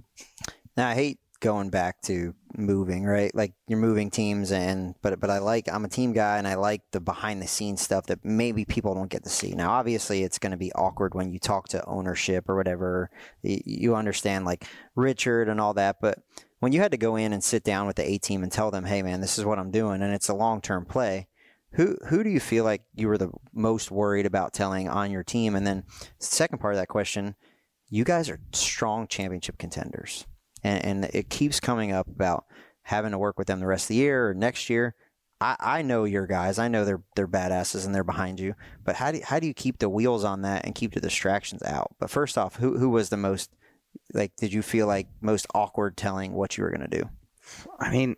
Now 0.77 0.87
I 0.87 0.95
hate 0.95 1.19
going 1.41 1.69
back 1.69 2.01
to 2.03 2.33
moving, 2.55 3.03
right? 3.03 3.33
Like 3.35 3.53
you're 3.67 3.79
moving 3.79 4.09
teams 4.09 4.51
and 4.51 4.95
but 5.01 5.19
but 5.19 5.29
I 5.29 5.39
like 5.39 5.67
I'm 5.71 5.83
a 5.83 5.89
team 5.89 6.13
guy 6.13 6.37
and 6.37 6.47
I 6.47 6.55
like 6.55 6.81
the 6.91 7.01
behind 7.01 7.41
the 7.41 7.47
scenes 7.47 7.81
stuff 7.81 8.05
that 8.05 8.23
maybe 8.23 8.63
people 8.63 8.93
don't 8.93 9.09
get 9.09 9.23
to 9.23 9.29
see. 9.29 9.51
Now 9.51 9.71
obviously 9.71 10.23
it's 10.23 10.39
going 10.39 10.51
to 10.51 10.57
be 10.57 10.71
awkward 10.73 11.13
when 11.13 11.31
you 11.31 11.39
talk 11.39 11.67
to 11.69 11.85
ownership 11.85 12.47
or 12.47 12.55
whatever. 12.55 13.09
You 13.41 13.95
understand 13.95 14.45
like 14.45 14.65
Richard 14.95 15.49
and 15.49 15.59
all 15.59 15.73
that, 15.73 15.97
but 16.01 16.19
when 16.59 16.71
you 16.71 16.79
had 16.79 16.91
to 16.91 16.97
go 16.97 17.15
in 17.15 17.33
and 17.33 17.43
sit 17.43 17.63
down 17.63 17.87
with 17.87 17.95
the 17.95 18.07
A 18.07 18.17
team 18.19 18.43
and 18.43 18.51
tell 18.51 18.71
them, 18.71 18.85
"Hey 18.85 19.01
man, 19.01 19.19
this 19.19 19.37
is 19.37 19.45
what 19.45 19.59
I'm 19.59 19.71
doing," 19.71 20.01
and 20.01 20.13
it's 20.13 20.29
a 20.29 20.35
long-term 20.35 20.85
play, 20.85 21.27
who 21.73 21.97
who 22.07 22.23
do 22.23 22.29
you 22.29 22.39
feel 22.39 22.63
like 22.63 22.83
you 22.93 23.07
were 23.07 23.17
the 23.17 23.31
most 23.51 23.89
worried 23.89 24.27
about 24.27 24.53
telling 24.53 24.87
on 24.87 25.09
your 25.11 25.23
team? 25.23 25.55
And 25.55 25.65
then 25.65 25.85
second 26.19 26.59
part 26.59 26.75
of 26.75 26.79
that 26.79 26.87
question, 26.87 27.35
you 27.89 28.03
guys 28.03 28.29
are 28.29 28.39
strong 28.53 29.07
championship 29.07 29.57
contenders 29.57 30.27
and, 30.63 30.85
and 30.85 31.05
it 31.13 31.29
keeps 31.29 31.59
coming 31.59 31.91
up 31.91 32.07
about 32.07 32.45
having 32.83 33.11
to 33.11 33.17
work 33.17 33.37
with 33.37 33.47
them 33.47 33.59
the 33.59 33.67
rest 33.67 33.85
of 33.85 33.89
the 33.89 33.95
year 33.95 34.29
or 34.29 34.33
next 34.33 34.69
year. 34.69 34.95
I, 35.39 35.55
I 35.59 35.81
know 35.81 36.03
your 36.03 36.27
guys. 36.27 36.59
I 36.59 36.67
know 36.67 36.85
they're 36.85 37.01
they're 37.15 37.27
badasses 37.27 37.85
and 37.85 37.93
they're 37.93 38.03
behind 38.03 38.39
you. 38.39 38.53
But 38.83 38.95
how 38.95 39.11
do 39.11 39.17
you, 39.17 39.23
how 39.25 39.39
do 39.39 39.47
you 39.47 39.53
keep 39.53 39.79
the 39.79 39.89
wheels 39.89 40.23
on 40.23 40.43
that 40.43 40.65
and 40.65 40.75
keep 40.75 40.93
the 40.93 41.01
distractions 41.01 41.63
out? 41.63 41.95
But 41.99 42.09
first 42.09 42.37
off, 42.37 42.55
who 42.55 42.77
who 42.77 42.89
was 42.89 43.09
the 43.09 43.17
most 43.17 43.51
like? 44.13 44.35
Did 44.35 44.53
you 44.53 44.61
feel 44.61 44.87
like 44.87 45.07
most 45.19 45.47
awkward 45.55 45.97
telling 45.97 46.33
what 46.33 46.57
you 46.57 46.63
were 46.63 46.69
going 46.69 46.87
to 46.89 47.01
do? 47.01 47.09
I 47.79 47.91
mean, 47.91 48.15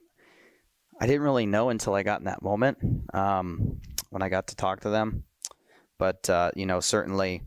I 0.99 1.07
didn't 1.07 1.21
really 1.21 1.45
know 1.45 1.69
until 1.69 1.95
I 1.95 2.03
got 2.03 2.19
in 2.19 2.25
that 2.25 2.43
moment 2.43 2.77
um, 3.13 3.79
when 4.09 4.21
I 4.21 4.29
got 4.29 4.47
to 4.47 4.55
talk 4.55 4.81
to 4.81 4.89
them. 4.89 5.23
But 5.97 6.29
uh, 6.29 6.51
you 6.55 6.65
know, 6.65 6.81
certainly, 6.81 7.43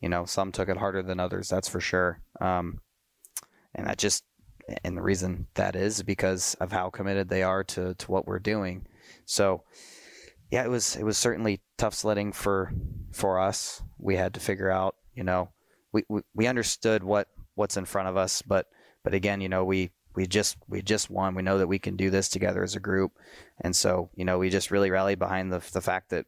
you 0.00 0.08
know, 0.08 0.24
some 0.24 0.50
took 0.50 0.68
it 0.68 0.76
harder 0.76 1.02
than 1.02 1.20
others. 1.20 1.48
That's 1.48 1.68
for 1.68 1.80
sure. 1.80 2.20
Um, 2.40 2.80
and 3.74 3.86
that 3.86 3.98
just 3.98 4.24
and 4.84 4.96
the 4.96 5.02
reason 5.02 5.46
that 5.54 5.74
is 5.74 6.02
because 6.02 6.54
of 6.60 6.72
how 6.72 6.90
committed 6.90 7.28
they 7.28 7.42
are 7.42 7.64
to 7.64 7.94
to 7.94 8.10
what 8.10 8.26
we're 8.26 8.38
doing. 8.38 8.86
So 9.24 9.64
yeah, 10.50 10.64
it 10.64 10.70
was 10.70 10.96
it 10.96 11.04
was 11.04 11.18
certainly 11.18 11.60
tough 11.78 11.94
sledding 11.94 12.32
for 12.32 12.72
for 13.12 13.38
us. 13.38 13.82
We 13.98 14.16
had 14.16 14.34
to 14.34 14.40
figure 14.40 14.70
out, 14.70 14.96
you 15.14 15.24
know, 15.24 15.50
we, 15.92 16.04
we, 16.08 16.22
we 16.34 16.46
understood 16.46 17.02
what 17.04 17.28
what's 17.54 17.76
in 17.76 17.84
front 17.84 18.08
of 18.08 18.16
us, 18.16 18.42
but 18.42 18.66
but 19.04 19.14
again, 19.14 19.40
you 19.40 19.48
know, 19.48 19.64
we 19.64 19.90
we 20.14 20.26
just 20.26 20.56
we 20.68 20.82
just 20.82 21.10
won. 21.10 21.34
We 21.34 21.42
know 21.42 21.58
that 21.58 21.68
we 21.68 21.78
can 21.78 21.96
do 21.96 22.10
this 22.10 22.28
together 22.28 22.62
as 22.62 22.74
a 22.74 22.80
group, 22.80 23.12
and 23.60 23.74
so 23.74 24.10
you 24.14 24.24
know, 24.24 24.38
we 24.38 24.50
just 24.50 24.70
really 24.70 24.90
rallied 24.90 25.18
behind 25.18 25.52
the 25.52 25.62
the 25.72 25.80
fact 25.80 26.10
that 26.10 26.26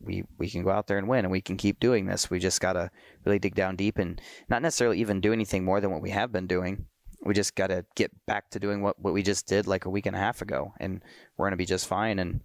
we 0.00 0.24
we 0.38 0.48
can 0.48 0.62
go 0.62 0.70
out 0.70 0.86
there 0.86 0.98
and 0.98 1.08
win 1.08 1.24
and 1.24 1.32
we 1.32 1.40
can 1.40 1.56
keep 1.56 1.80
doing 1.80 2.06
this. 2.06 2.30
We 2.30 2.38
just 2.38 2.60
got 2.60 2.74
to 2.74 2.90
really 3.24 3.38
dig 3.38 3.54
down 3.54 3.76
deep 3.76 3.98
and 3.98 4.20
not 4.48 4.62
necessarily 4.62 5.00
even 5.00 5.20
do 5.20 5.32
anything 5.32 5.64
more 5.64 5.80
than 5.80 5.90
what 5.90 6.02
we 6.02 6.10
have 6.10 6.32
been 6.32 6.46
doing. 6.46 6.86
We 7.22 7.34
just 7.34 7.56
got 7.56 7.68
to 7.68 7.84
get 7.96 8.12
back 8.26 8.50
to 8.50 8.60
doing 8.60 8.82
what, 8.82 9.00
what 9.00 9.14
we 9.14 9.22
just 9.22 9.46
did 9.46 9.66
like 9.66 9.84
a 9.84 9.90
week 9.90 10.06
and 10.06 10.14
a 10.14 10.18
half 10.18 10.42
ago, 10.42 10.72
and 10.78 11.02
we're 11.36 11.46
going 11.46 11.52
to 11.52 11.56
be 11.56 11.66
just 11.66 11.88
fine. 11.88 12.18
And 12.18 12.40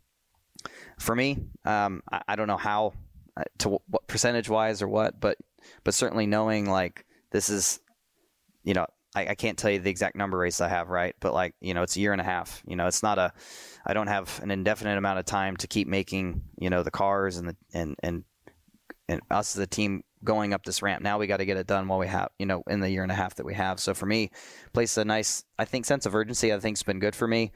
for 0.97 1.15
me, 1.15 1.37
um, 1.65 2.01
I, 2.11 2.21
I, 2.29 2.35
don't 2.35 2.47
know 2.47 2.57
how 2.57 2.93
uh, 3.37 3.43
to 3.59 3.69
what 3.69 4.07
percentage 4.07 4.49
wise 4.49 4.81
or 4.81 4.87
what, 4.87 5.19
but 5.19 5.37
but 5.83 5.93
certainly 5.93 6.25
knowing 6.25 6.69
like 6.69 7.05
this 7.31 7.49
is, 7.49 7.79
you 8.63 8.73
know, 8.73 8.87
I, 9.15 9.27
I 9.27 9.35
can't 9.35 9.57
tell 9.57 9.71
you 9.71 9.79
the 9.79 9.89
exact 9.89 10.15
number 10.15 10.37
race 10.37 10.61
I 10.61 10.69
have, 10.69 10.89
right? 10.89 11.15
But 11.19 11.33
like, 11.33 11.53
you 11.59 11.73
know, 11.73 11.83
it's 11.83 11.95
a 11.95 11.99
year 11.99 12.11
and 12.11 12.21
a 12.21 12.25
half. 12.25 12.61
You 12.65 12.75
know, 12.75 12.87
it's 12.87 13.03
not 13.03 13.17
a, 13.17 13.33
I 13.85 13.93
don't 13.93 14.07
have 14.07 14.39
an 14.41 14.51
indefinite 14.51 14.97
amount 14.97 15.19
of 15.19 15.25
time 15.25 15.57
to 15.57 15.67
keep 15.67 15.87
making, 15.87 16.43
you 16.57 16.69
know, 16.69 16.83
the 16.83 16.91
cars 16.91 17.37
and 17.37 17.49
the 17.49 17.55
and 17.73 17.95
and 18.01 18.23
and 19.09 19.21
us 19.29 19.55
as 19.55 19.61
a 19.61 19.67
team 19.67 20.03
going 20.23 20.53
up 20.53 20.63
this 20.63 20.81
ramp. 20.81 21.01
Now 21.01 21.17
we 21.17 21.27
got 21.27 21.37
to 21.37 21.45
get 21.45 21.57
it 21.57 21.67
done 21.67 21.87
while 21.87 21.99
we 21.99 22.07
have, 22.07 22.29
you 22.39 22.45
know, 22.45 22.63
in 22.67 22.79
the 22.79 22.89
year 22.89 23.03
and 23.03 23.11
a 23.11 23.15
half 23.15 23.35
that 23.35 23.45
we 23.45 23.53
have. 23.55 23.79
So 23.79 23.93
for 23.93 24.05
me, 24.05 24.31
place 24.73 24.95
a 24.97 25.03
nice, 25.03 25.43
I 25.57 25.65
think, 25.65 25.85
sense 25.85 26.05
of 26.05 26.15
urgency. 26.15 26.53
I 26.53 26.59
think's 26.59 26.83
been 26.83 26.99
good 26.99 27.15
for 27.15 27.27
me. 27.27 27.51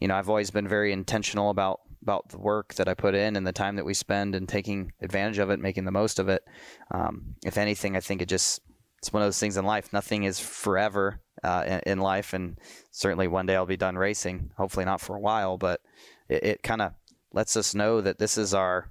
You 0.00 0.08
know, 0.08 0.16
I've 0.16 0.28
always 0.28 0.50
been 0.50 0.68
very 0.68 0.92
intentional 0.92 1.50
about 1.50 1.80
about 2.02 2.28
the 2.28 2.38
work 2.38 2.74
that 2.74 2.88
I 2.88 2.94
put 2.94 3.16
in 3.16 3.34
and 3.34 3.44
the 3.44 3.52
time 3.52 3.76
that 3.76 3.84
we 3.84 3.92
spend 3.92 4.36
and 4.36 4.48
taking 4.48 4.92
advantage 5.02 5.38
of 5.38 5.50
it, 5.50 5.58
making 5.58 5.86
the 5.86 5.90
most 5.90 6.20
of 6.20 6.28
it. 6.28 6.44
Um, 6.92 7.34
if 7.44 7.58
anything, 7.58 7.96
I 7.96 8.00
think 8.00 8.22
it 8.22 8.28
just 8.28 8.60
it's 9.06 9.12
one 9.12 9.22
of 9.22 9.28
those 9.28 9.38
things 9.38 9.56
in 9.56 9.64
life. 9.64 9.92
Nothing 9.92 10.24
is 10.24 10.40
forever 10.40 11.20
uh, 11.44 11.62
in, 11.64 11.80
in, 11.92 11.98
life, 12.00 12.32
and 12.32 12.58
certainly 12.90 13.28
one 13.28 13.46
day 13.46 13.54
I'll 13.54 13.64
be 13.64 13.76
done 13.76 13.96
racing. 13.96 14.50
Hopefully 14.56 14.84
not 14.84 15.00
for 15.00 15.14
a 15.14 15.20
while, 15.20 15.56
but 15.58 15.80
it, 16.28 16.42
it 16.42 16.62
kind 16.64 16.82
of 16.82 16.92
lets 17.32 17.56
us 17.56 17.72
know 17.72 18.00
that 18.00 18.18
this 18.18 18.36
is 18.36 18.52
our 18.52 18.90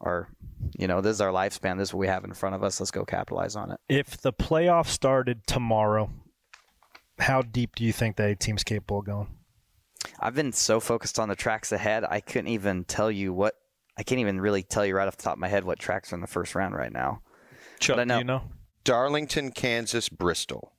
our 0.00 0.28
you 0.76 0.88
know 0.88 1.00
this 1.00 1.12
is 1.12 1.20
our 1.20 1.30
lifespan. 1.30 1.78
This 1.78 1.90
is 1.90 1.94
what 1.94 2.00
we 2.00 2.08
have 2.08 2.24
in 2.24 2.34
front 2.34 2.56
of 2.56 2.64
us. 2.64 2.80
Let's 2.80 2.90
go 2.90 3.04
capitalize 3.04 3.54
on 3.54 3.70
it. 3.70 3.78
If 3.88 4.20
the 4.20 4.32
playoff 4.32 4.88
started 4.88 5.46
tomorrow, 5.46 6.10
how 7.20 7.42
deep 7.42 7.76
do 7.76 7.84
you 7.84 7.92
think 7.92 8.16
the 8.16 8.34
team's 8.34 8.64
capable 8.64 8.98
of 8.98 9.06
going? 9.06 9.28
I've 10.18 10.34
been 10.34 10.52
so 10.52 10.80
focused 10.80 11.20
on 11.20 11.28
the 11.28 11.36
tracks 11.36 11.70
ahead, 11.70 12.04
I 12.08 12.18
couldn't 12.18 12.48
even 12.48 12.82
tell 12.82 13.12
you 13.12 13.32
what. 13.32 13.54
I 13.96 14.02
can't 14.02 14.20
even 14.20 14.40
really 14.40 14.64
tell 14.64 14.84
you 14.84 14.96
right 14.96 15.06
off 15.06 15.18
the 15.18 15.22
top 15.22 15.34
of 15.34 15.38
my 15.38 15.48
head 15.48 15.62
what 15.62 15.78
tracks 15.78 16.12
are 16.12 16.16
in 16.16 16.20
the 16.20 16.26
first 16.26 16.56
round 16.56 16.74
right 16.74 16.92
now. 16.92 17.20
Chuck, 17.78 18.04
know, 18.06 18.14
do 18.14 18.18
you 18.18 18.24
know? 18.24 18.42
Darlington, 18.84 19.52
Kansas, 19.52 20.08
Bristol. 20.08 20.72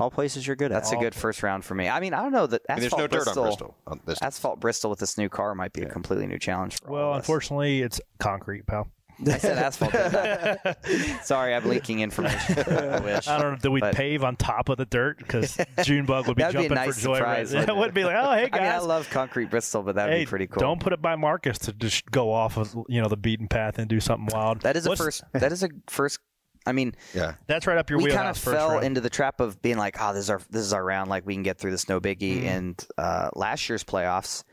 All 0.00 0.10
places 0.10 0.46
you're 0.46 0.54
good 0.54 0.70
That's 0.70 0.88
at. 0.88 0.92
That's 0.92 1.02
a 1.02 1.04
good 1.04 1.14
first 1.14 1.42
round 1.42 1.64
for 1.64 1.74
me. 1.74 1.88
I 1.88 1.98
mean, 1.98 2.14
I 2.14 2.22
don't 2.22 2.30
know 2.30 2.46
that 2.46 2.62
and 2.68 2.80
there's 2.80 2.92
no 2.92 3.08
Bristol, 3.08 3.34
dirt 3.34 3.38
on 3.38 3.44
Bristol. 3.46 3.76
On 3.88 4.00
this. 4.04 4.22
Asphalt 4.22 4.60
Bristol 4.60 4.90
with 4.90 5.00
this 5.00 5.18
new 5.18 5.28
car 5.28 5.56
might 5.56 5.72
be 5.72 5.80
yeah. 5.80 5.88
a 5.88 5.90
completely 5.90 6.26
new 6.26 6.38
challenge. 6.38 6.78
For 6.78 6.86
us. 6.86 6.90
Well, 6.90 7.14
unfortunately, 7.14 7.82
it's 7.82 8.00
concrete, 8.20 8.66
pal. 8.66 8.86
I 9.26 9.38
said 9.38 9.58
asphalt. 9.58 9.92
Sorry, 11.24 11.54
I'm 11.54 11.68
leaking 11.68 12.00
information. 12.00 12.58
I 12.58 13.00
wish. 13.04 13.26
I 13.26 13.40
don't 13.40 13.52
know. 13.52 13.58
Do 13.60 13.70
we 13.70 13.80
but... 13.80 13.94
pave 13.94 14.22
on 14.22 14.36
top 14.36 14.68
of 14.68 14.76
the 14.76 14.84
dirt? 14.84 15.18
Because 15.18 15.58
Junebug 15.82 16.28
would 16.28 16.36
be 16.36 16.42
jumping 16.44 16.68
be 16.68 16.74
nice 16.74 16.94
for 16.94 17.00
joy. 17.00 17.16
Surprise, 17.16 17.54
right? 17.54 17.66
That 17.66 17.76
would 17.76 17.94
be 17.94 18.04
like, 18.04 18.16
oh, 18.16 18.32
hey 18.32 18.48
guys. 18.48 18.60
I, 18.60 18.62
mean, 18.62 18.72
I 18.72 18.78
love 18.78 19.10
concrete 19.10 19.50
Bristol, 19.50 19.82
but 19.82 19.96
that 19.96 20.06
would 20.06 20.12
hey, 20.12 20.20
be 20.20 20.26
pretty 20.26 20.46
cool. 20.46 20.60
Don't 20.60 20.80
put 20.80 20.92
it 20.92 21.02
by 21.02 21.16
Marcus 21.16 21.58
to 21.58 21.72
just 21.72 22.08
go 22.10 22.32
off 22.32 22.56
of 22.56 22.76
you 22.88 23.02
know 23.02 23.08
the 23.08 23.16
beaten 23.16 23.48
path 23.48 23.78
and 23.78 23.88
do 23.88 23.98
something 23.98 24.28
wild. 24.32 24.60
That 24.60 24.76
is 24.76 24.86
What's... 24.86 25.00
a 25.00 25.04
first. 25.04 25.24
That 25.32 25.50
is 25.50 25.64
a 25.64 25.70
first 25.88 26.20
I 26.68 26.72
mean, 26.72 26.94
yeah, 27.14 27.34
that's 27.46 27.66
right 27.66 27.78
up 27.78 27.88
your 27.88 27.98
we 27.98 28.04
wheelhouse. 28.04 28.44
We 28.44 28.52
kind 28.52 28.58
of 28.58 28.60
fell 28.60 28.70
round. 28.74 28.84
into 28.84 29.00
the 29.00 29.10
trap 29.10 29.40
of 29.40 29.60
being 29.62 29.78
like, 29.78 29.96
"Oh, 30.00 30.12
this 30.12 30.24
is 30.24 30.30
our 30.30 30.40
this 30.50 30.62
is 30.62 30.72
our 30.72 30.84
round. 30.84 31.08
Like 31.08 31.26
we 31.26 31.34
can 31.34 31.42
get 31.42 31.58
through 31.58 31.70
this 31.70 31.88
no 31.88 32.00
biggie." 32.00 32.42
Mm. 32.42 32.44
And 32.44 32.86
uh, 32.98 33.30
last 33.34 33.68
year's 33.68 33.84
playoffs, 33.84 34.44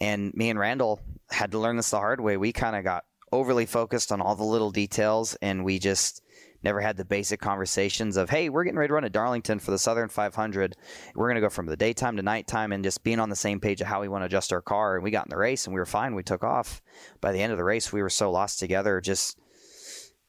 And 0.00 0.32
me 0.34 0.48
and 0.50 0.58
Randall 0.58 1.00
had 1.30 1.52
to 1.52 1.58
learn 1.58 1.76
this 1.76 1.90
the 1.90 1.98
hard 1.98 2.20
way. 2.20 2.36
We 2.36 2.52
kind 2.52 2.76
of 2.76 2.84
got 2.84 3.04
overly 3.32 3.66
focused 3.66 4.12
on 4.12 4.20
all 4.20 4.36
the 4.36 4.44
little 4.44 4.70
details, 4.70 5.36
and 5.42 5.64
we 5.64 5.78
just 5.78 6.22
never 6.62 6.80
had 6.80 6.96
the 6.96 7.04
basic 7.04 7.40
conversations 7.40 8.16
of, 8.16 8.28
hey, 8.30 8.48
we're 8.48 8.64
getting 8.64 8.78
ready 8.78 8.88
to 8.88 8.94
run 8.94 9.04
at 9.04 9.12
Darlington 9.12 9.58
for 9.58 9.70
the 9.70 9.78
Southern 9.78 10.08
500. 10.08 10.76
We're 11.14 11.26
going 11.26 11.36
to 11.36 11.40
go 11.40 11.48
from 11.48 11.66
the 11.66 11.76
daytime 11.76 12.16
to 12.16 12.22
nighttime 12.22 12.72
and 12.72 12.82
just 12.82 13.04
being 13.04 13.20
on 13.20 13.28
the 13.30 13.36
same 13.36 13.60
page 13.60 13.80
of 13.80 13.86
how 13.86 14.00
we 14.00 14.08
want 14.08 14.22
to 14.22 14.26
adjust 14.26 14.52
our 14.52 14.62
car. 14.62 14.96
And 14.96 15.04
we 15.04 15.10
got 15.10 15.26
in 15.26 15.30
the 15.30 15.36
race 15.36 15.66
and 15.66 15.74
we 15.74 15.80
were 15.80 15.86
fine. 15.86 16.14
We 16.14 16.24
took 16.24 16.42
off. 16.42 16.82
By 17.20 17.32
the 17.32 17.40
end 17.40 17.52
of 17.52 17.58
the 17.58 17.64
race, 17.64 17.92
we 17.92 18.02
were 18.02 18.10
so 18.10 18.30
lost 18.30 18.58
together. 18.58 19.00
Just 19.00 19.38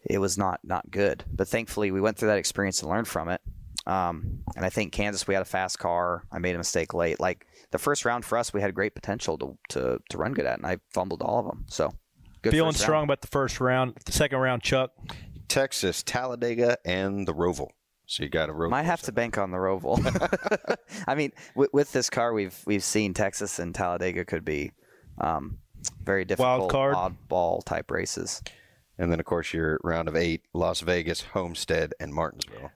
it 0.09 0.19
was 0.19 0.37
not 0.37 0.59
not 0.63 0.89
good. 0.89 1.23
But 1.31 1.47
thankfully, 1.47 1.91
we 1.91 2.01
went 2.01 2.17
through 2.17 2.29
that 2.29 2.37
experience 2.37 2.81
and 2.81 2.89
learned 2.89 3.07
from 3.07 3.29
it. 3.29 3.41
Um, 3.85 4.39
and 4.55 4.65
I 4.65 4.69
think 4.69 4.91
Kansas, 4.91 5.27
we 5.27 5.33
had 5.33 5.41
a 5.41 5.45
fast 5.45 5.79
car. 5.79 6.23
I 6.31 6.39
made 6.39 6.55
a 6.55 6.57
mistake 6.57 6.93
late. 6.93 7.19
Like 7.19 7.47
the 7.71 7.77
first 7.77 8.03
round 8.03 8.25
for 8.25 8.37
us, 8.37 8.53
we 8.53 8.61
had 8.61 8.73
great 8.73 8.95
potential 8.95 9.37
to 9.37 9.57
to, 9.69 9.99
to 10.09 10.17
run 10.17 10.33
good 10.33 10.45
at, 10.45 10.57
and 10.57 10.65
I 10.65 10.77
fumbled 10.93 11.21
all 11.21 11.39
of 11.39 11.45
them. 11.45 11.65
So 11.67 11.93
good 12.41 12.51
Feeling 12.51 12.73
strong 12.73 12.99
round. 12.99 13.09
about 13.09 13.21
the 13.21 13.27
first 13.27 13.59
round. 13.59 13.95
The 14.05 14.11
second 14.11 14.39
round, 14.39 14.63
Chuck. 14.63 14.91
Texas, 15.47 16.03
Talladega, 16.03 16.77
and 16.83 17.25
the 17.27 17.33
Roval. 17.33 17.69
So 18.05 18.23
you 18.23 18.29
got 18.29 18.49
a 18.49 18.53
Roval. 18.53 18.69
Might 18.69 18.83
have 18.83 19.01
to 19.03 19.11
bank 19.11 19.37
on 19.37 19.51
the 19.51 19.57
Roval. 19.57 20.77
I 21.07 21.15
mean, 21.15 21.31
with, 21.55 21.73
with 21.73 21.91
this 21.91 22.09
car, 22.09 22.33
we've 22.33 22.57
we've 22.65 22.83
seen 22.83 23.13
Texas 23.13 23.59
and 23.59 23.73
Talladega 23.73 24.25
could 24.25 24.45
be 24.45 24.71
um, 25.19 25.59
very 26.03 26.25
difficult, 26.25 26.71
card. 26.71 26.95
oddball 26.95 27.63
type 27.63 27.91
races. 27.91 28.41
And 28.99 29.11
then, 29.11 29.19
of 29.19 29.25
course, 29.25 29.53
your 29.53 29.79
round 29.83 30.07
of 30.07 30.15
eight: 30.15 30.41
Las 30.53 30.81
Vegas, 30.81 31.21
Homestead, 31.21 31.93
and 31.99 32.13
Martinsville. 32.13 32.71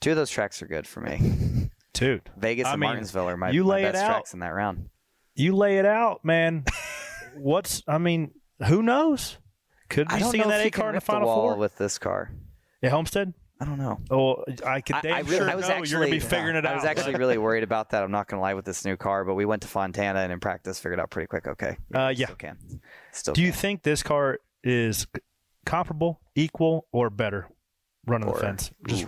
Two 0.00 0.10
of 0.12 0.16
those 0.16 0.30
tracks 0.30 0.62
are 0.62 0.66
good 0.66 0.86
for 0.86 1.00
me. 1.00 1.70
Dude, 1.92 2.22
Vegas 2.36 2.66
I 2.66 2.72
and 2.72 2.80
mean, 2.80 2.88
Martinsville 2.88 3.28
are 3.28 3.36
my, 3.36 3.50
you 3.50 3.64
my 3.64 3.70
lay 3.74 3.82
it 3.84 3.94
out. 3.94 4.06
tracks 4.06 4.32
in 4.32 4.40
that 4.40 4.54
round. 4.54 4.88
You 5.34 5.54
lay 5.56 5.78
it 5.78 5.86
out, 5.86 6.24
man. 6.24 6.64
What's 7.36 7.82
I 7.86 7.98
mean, 7.98 8.30
who 8.66 8.82
knows? 8.82 9.36
Could 9.88 10.06
I 10.10 10.18
be 10.18 10.24
seeing 10.24 10.48
that 10.48 10.60
if 10.60 10.66
A 10.66 10.70
car 10.70 10.86
in 10.88 10.92
the 10.92 10.96
rip 10.96 11.02
the 11.02 11.06
final 11.12 11.26
wall 11.28 11.48
four 11.50 11.56
with 11.56 11.76
this 11.76 11.98
car. 11.98 12.30
Yeah, 12.80 12.90
Homestead. 12.90 13.34
I 13.60 13.66
don't 13.66 13.76
know. 13.78 14.00
Oh, 14.10 14.42
I 14.64 14.80
could 14.80 14.96
I- 14.96 15.00
damn 15.02 15.12
I, 15.14 15.20
really, 15.20 15.36
sure 15.36 15.50
I 15.50 15.54
was 15.54 15.68
know 15.68 15.74
actually 15.74 15.90
you're 15.90 16.00
gonna 16.00 16.10
be 16.12 16.20
figuring 16.20 16.56
it 16.56 16.64
out. 16.64 16.72
I 16.72 16.76
was 16.76 16.84
actually 16.84 17.16
really 17.16 17.36
worried 17.46 17.62
about 17.64 17.90
that. 17.90 18.02
I'm 18.02 18.10
not 18.10 18.26
gonna 18.26 18.40
lie 18.40 18.54
with 18.54 18.64
this 18.64 18.84
new 18.86 18.96
car, 18.96 19.24
but 19.24 19.34
we 19.34 19.44
went 19.44 19.60
to 19.62 19.68
Fontana 19.68 20.20
and 20.20 20.32
in 20.32 20.40
practice 20.40 20.78
figured 20.80 20.98
out 20.98 21.10
pretty 21.10 21.26
quick. 21.26 21.46
Okay, 21.46 21.76
Uh, 21.94 22.12
yeah. 22.16 22.26
still 22.26 22.36
can. 22.36 22.56
Still 23.12 23.34
Do 23.34 23.42
you 23.42 23.52
think 23.52 23.82
this 23.82 24.02
car 24.02 24.38
is 24.64 25.06
comparable, 25.64 26.20
equal, 26.34 26.86
or 26.92 27.10
better 27.10 27.48
running 28.06 28.28
the 28.28 28.34
fence? 28.34 28.70
Just 28.86 29.06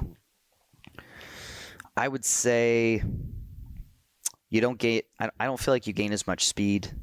I 1.97 2.09
would 2.09 2.25
say 2.25 3.03
you 4.51 4.61
don't 4.61 4.79
gain. 4.79 5.03
I 5.21 5.31
I 5.39 5.45
don't 5.47 5.61
feel 5.61 5.75
like 5.75 5.87
you 5.87 5.93
gain 5.93 6.13
as 6.13 6.27
much 6.27 6.47
speed 6.47 6.95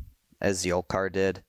as 0.41 0.61
the 0.63 0.71
old 0.71 0.87
car 0.87 1.09
did. 1.09 1.43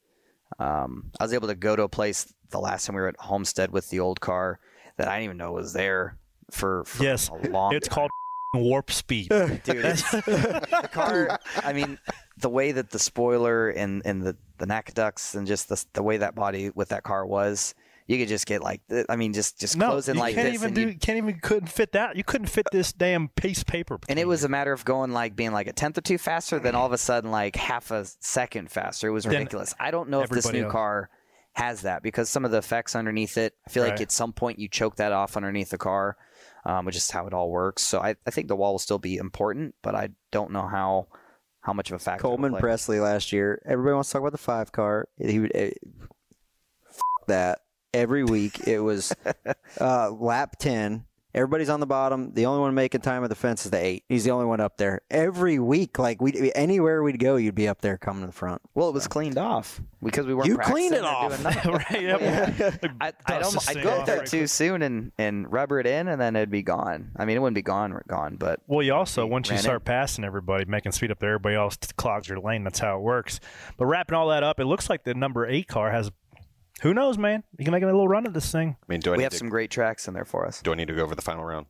Um, 0.58 1.10
I 1.18 1.24
was 1.24 1.32
able 1.32 1.48
to 1.48 1.54
go 1.54 1.76
to 1.76 1.82
a 1.84 1.88
place 1.88 2.32
the 2.50 2.58
last 2.58 2.86
time 2.86 2.96
we 2.96 3.00
were 3.00 3.08
at 3.08 3.16
Homestead 3.18 3.70
with 3.70 3.88
the 3.90 4.00
old 4.00 4.20
car 4.20 4.58
that 4.96 5.08
I 5.08 5.12
didn't 5.12 5.24
even 5.24 5.36
know 5.38 5.52
was 5.52 5.72
there 5.72 6.18
for, 6.50 6.84
for 6.84 7.02
yes, 7.02 7.28
a 7.28 7.34
long. 7.48 7.70
Time. 7.70 7.76
It's 7.76 7.88
called 7.88 8.10
warp 8.54 8.90
speed. 8.90 9.28
Dude, 9.28 9.62
the 9.64 10.88
car. 10.92 11.38
I 11.62 11.72
mean, 11.72 11.98
the 12.38 12.48
way 12.48 12.72
that 12.72 12.90
the 12.90 12.98
spoiler 12.98 13.70
and 13.70 14.02
and 14.04 14.22
the 14.22 14.36
the 14.58 14.66
NACA 14.66 14.94
ducts 14.94 15.34
and 15.34 15.46
just 15.46 15.68
the 15.68 15.82
the 15.94 16.02
way 16.02 16.18
that 16.18 16.34
body 16.34 16.70
with 16.70 16.88
that 16.90 17.02
car 17.02 17.24
was, 17.24 17.74
you 18.10 18.18
could 18.18 18.28
just 18.28 18.44
get 18.44 18.60
like. 18.60 18.80
I 19.08 19.14
mean, 19.14 19.32
just 19.32 19.60
just 19.60 19.76
no, 19.76 19.90
closing 19.90 20.16
you 20.16 20.20
like 20.20 20.34
can't 20.34 20.46
this, 20.48 20.54
even 20.54 20.66
and 20.68 20.74
do. 20.74 20.80
you- 20.82 20.86
You 20.88 20.98
can't 20.98 21.18
even 21.18 21.38
couldn't 21.40 21.68
fit 21.68 21.92
that. 21.92 22.16
You 22.16 22.24
couldn't 22.24 22.48
fit 22.48 22.66
this 22.72 22.92
damn 22.92 23.28
piece 23.28 23.60
of 23.60 23.66
paper. 23.66 24.00
and 24.08 24.18
it 24.18 24.26
was 24.26 24.42
a 24.42 24.48
matter 24.48 24.72
of 24.72 24.84
going 24.84 25.12
like 25.12 25.36
being 25.36 25.52
like 25.52 25.68
a 25.68 25.72
tenth 25.72 25.96
or 25.96 26.00
two 26.00 26.18
faster, 26.18 26.58
then 26.58 26.74
all 26.74 26.86
of 26.86 26.92
a 26.92 26.98
sudden 26.98 27.30
like 27.30 27.54
half 27.54 27.90
a 27.92 28.04
second 28.18 28.70
faster. 28.70 29.06
It 29.08 29.12
was 29.12 29.24
Then 29.24 29.34
ridiculous. 29.34 29.74
I 29.78 29.90
don't 29.92 30.08
know 30.10 30.22
if 30.22 30.30
this 30.30 30.50
new 30.52 30.64
else- 30.64 30.72
car 30.72 31.10
has 31.52 31.82
that 31.82 32.02
because 32.02 32.28
some 32.28 32.44
of 32.44 32.50
the 32.50 32.58
effects 32.58 32.96
underneath 32.96 33.36
it. 33.38 33.54
I 33.66 33.70
feel 33.70 33.84
like 33.84 34.00
at 34.00 34.10
some 34.12 34.32
point 34.32 34.58
you 34.58 34.68
choke 34.68 34.96
that 34.96 35.12
off 35.12 35.36
underneath 35.36 35.70
the 35.70 35.78
car, 35.78 36.16
um, 36.64 36.86
which 36.86 36.96
is 36.96 37.10
how 37.10 37.26
it 37.28 37.32
all 37.34 37.50
works. 37.50 37.82
So 37.82 38.00
I, 38.00 38.16
I 38.26 38.30
think 38.30 38.48
the 38.48 38.56
wall 38.56 38.72
will 38.72 38.78
still 38.80 38.98
be 38.98 39.16
important, 39.18 39.74
but 39.82 39.94
I 39.94 40.08
don't 40.32 40.50
know 40.50 40.66
how 40.66 41.06
how 41.62 41.72
much 41.74 41.90
of 41.90 41.96
a 41.96 41.98
factor. 41.98 42.22
Coleman. 42.22 42.54
Presley 42.56 42.98
last 43.00 43.32
year. 43.32 43.60
Everybody 43.66 43.94
wants 43.94 44.08
to 44.08 44.14
talk 44.14 44.20
about 44.22 44.32
the 44.32 44.38
five 44.38 44.72
car. 44.72 45.08
He 45.18 45.38
would 45.40 45.52
eh, 45.54 45.72
f- 46.90 46.98
that 47.26 47.60
every 47.94 48.24
week. 48.24 48.66
It 48.66 48.80
was 48.80 49.12
uh, 49.80 50.10
lap 50.10 50.56
ten. 50.58 51.04
Everybody's 51.32 51.68
on 51.68 51.78
the 51.78 51.86
bottom. 51.86 52.32
The 52.34 52.46
only 52.46 52.60
one 52.60 52.74
making 52.74 53.02
time 53.02 53.22
at 53.22 53.28
the 53.30 53.36
fence 53.36 53.64
is 53.64 53.70
the 53.70 53.78
eight. 53.78 54.02
He's 54.08 54.24
the 54.24 54.32
only 54.32 54.46
one 54.46 54.58
up 54.58 54.78
there 54.78 55.02
every 55.12 55.60
week. 55.60 55.96
Like 55.96 56.20
we 56.20 56.50
anywhere 56.56 57.04
we'd 57.04 57.20
go, 57.20 57.36
you'd 57.36 57.54
be 57.54 57.68
up 57.68 57.80
there 57.82 57.96
coming 57.98 58.22
to 58.22 58.26
the 58.26 58.32
front. 58.32 58.60
Well, 58.74 58.88
it 58.88 58.94
was 58.94 59.06
cleaned 59.06 59.38
off 59.38 59.80
because 60.02 60.26
we 60.26 60.34
weren't. 60.34 60.48
You 60.48 60.58
cleaned 60.58 60.96
it 60.96 61.04
off. 61.04 61.30
doing 61.30 61.42
nothing. 61.44 61.72
right. 62.82 62.92
I, 63.00 63.12
I 63.26 63.38
Dust 63.38 63.52
don't. 63.52 63.76
I'd 63.76 63.82
go 63.84 63.90
off 63.92 64.00
up 64.00 64.06
there 64.06 64.24
too 64.24 64.48
soon 64.48 64.82
and 64.82 65.12
and 65.18 65.52
rubber 65.52 65.78
it 65.78 65.86
in, 65.86 66.08
and 66.08 66.20
then 66.20 66.34
it'd 66.34 66.50
be 66.50 66.64
gone. 66.64 67.12
I 67.16 67.24
mean, 67.26 67.36
it 67.36 67.40
wouldn't 67.40 67.54
be 67.54 67.62
gone, 67.62 67.96
gone, 68.08 68.34
but 68.34 68.58
Well, 68.66 68.82
you 68.84 68.92
also 68.92 69.24
once 69.24 69.48
you 69.50 69.58
start 69.58 69.82
it. 69.82 69.84
passing 69.84 70.24
everybody, 70.24 70.64
making 70.64 70.90
speed 70.90 71.12
up 71.12 71.20
there, 71.20 71.30
everybody 71.34 71.54
else 71.54 71.76
clogs 71.96 72.28
your 72.28 72.40
lane. 72.40 72.64
That's 72.64 72.80
how 72.80 72.96
it 72.96 73.02
works. 73.02 73.38
But 73.76 73.86
wrapping 73.86 74.16
all 74.16 74.30
that 74.30 74.42
up, 74.42 74.58
it 74.58 74.64
looks 74.64 74.90
like 74.90 75.04
the 75.04 75.14
number 75.14 75.46
eight 75.46 75.68
car 75.68 75.92
has. 75.92 76.10
Who 76.80 76.94
knows, 76.94 77.18
man? 77.18 77.42
You 77.58 77.64
can 77.64 77.72
make 77.72 77.82
a 77.82 77.86
little 77.86 78.08
run 78.08 78.26
at 78.26 78.32
this 78.32 78.50
thing. 78.50 78.76
I 78.82 78.84
mean, 78.92 79.00
do 79.00 79.10
I 79.10 79.12
we 79.12 79.18
need 79.18 79.24
have 79.24 79.32
to, 79.32 79.38
some 79.38 79.48
great 79.50 79.70
tracks 79.70 80.08
in 80.08 80.14
there 80.14 80.24
for 80.24 80.46
us. 80.46 80.62
do 80.62 80.72
I 80.72 80.74
need 80.74 80.88
to 80.88 80.94
go 80.94 81.02
over 81.02 81.14
the 81.14 81.22
final 81.22 81.44
round? 81.44 81.66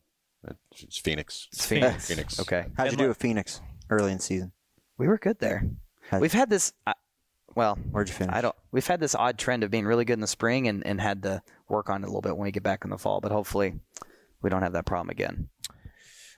It's 0.81 0.97
Phoenix. 0.97 1.47
It's 1.53 1.65
Phoenix. 1.65 2.07
Phoenix. 2.07 2.39
Okay. 2.39 2.65
How'd 2.77 2.91
you 2.91 2.97
do 2.97 3.03
look, 3.03 3.09
with 3.09 3.17
Phoenix 3.17 3.61
early 3.89 4.11
in 4.11 4.19
season? 4.19 4.53
We 4.97 5.07
were 5.07 5.17
good 5.17 5.39
there. 5.39 5.69
How'd- 6.09 6.21
We've 6.21 6.33
had 6.33 6.49
this. 6.49 6.73
Uh, 6.87 6.93
well, 7.55 7.75
Where'd 7.75 8.07
you 8.07 8.15
finish? 8.15 8.33
I 8.35 8.41
don't. 8.41 8.55
We've 8.71 8.87
had 8.87 8.99
this 8.99 9.13
odd 9.13 9.37
trend 9.37 9.63
of 9.63 9.69
being 9.69 9.85
really 9.85 10.05
good 10.05 10.13
in 10.13 10.21
the 10.21 10.27
spring 10.27 10.67
and, 10.67 10.85
and 10.87 10.99
had 11.01 11.23
to 11.23 11.43
work 11.67 11.89
on 11.89 12.01
it 12.03 12.05
a 12.05 12.07
little 12.07 12.21
bit 12.21 12.37
when 12.37 12.45
we 12.45 12.51
get 12.51 12.63
back 12.63 12.83
in 12.85 12.89
the 12.89 12.97
fall. 12.97 13.19
But 13.21 13.31
hopefully, 13.31 13.73
we 14.41 14.49
don't 14.49 14.61
have 14.63 14.73
that 14.73 14.85
problem 14.85 15.09
again. 15.09 15.49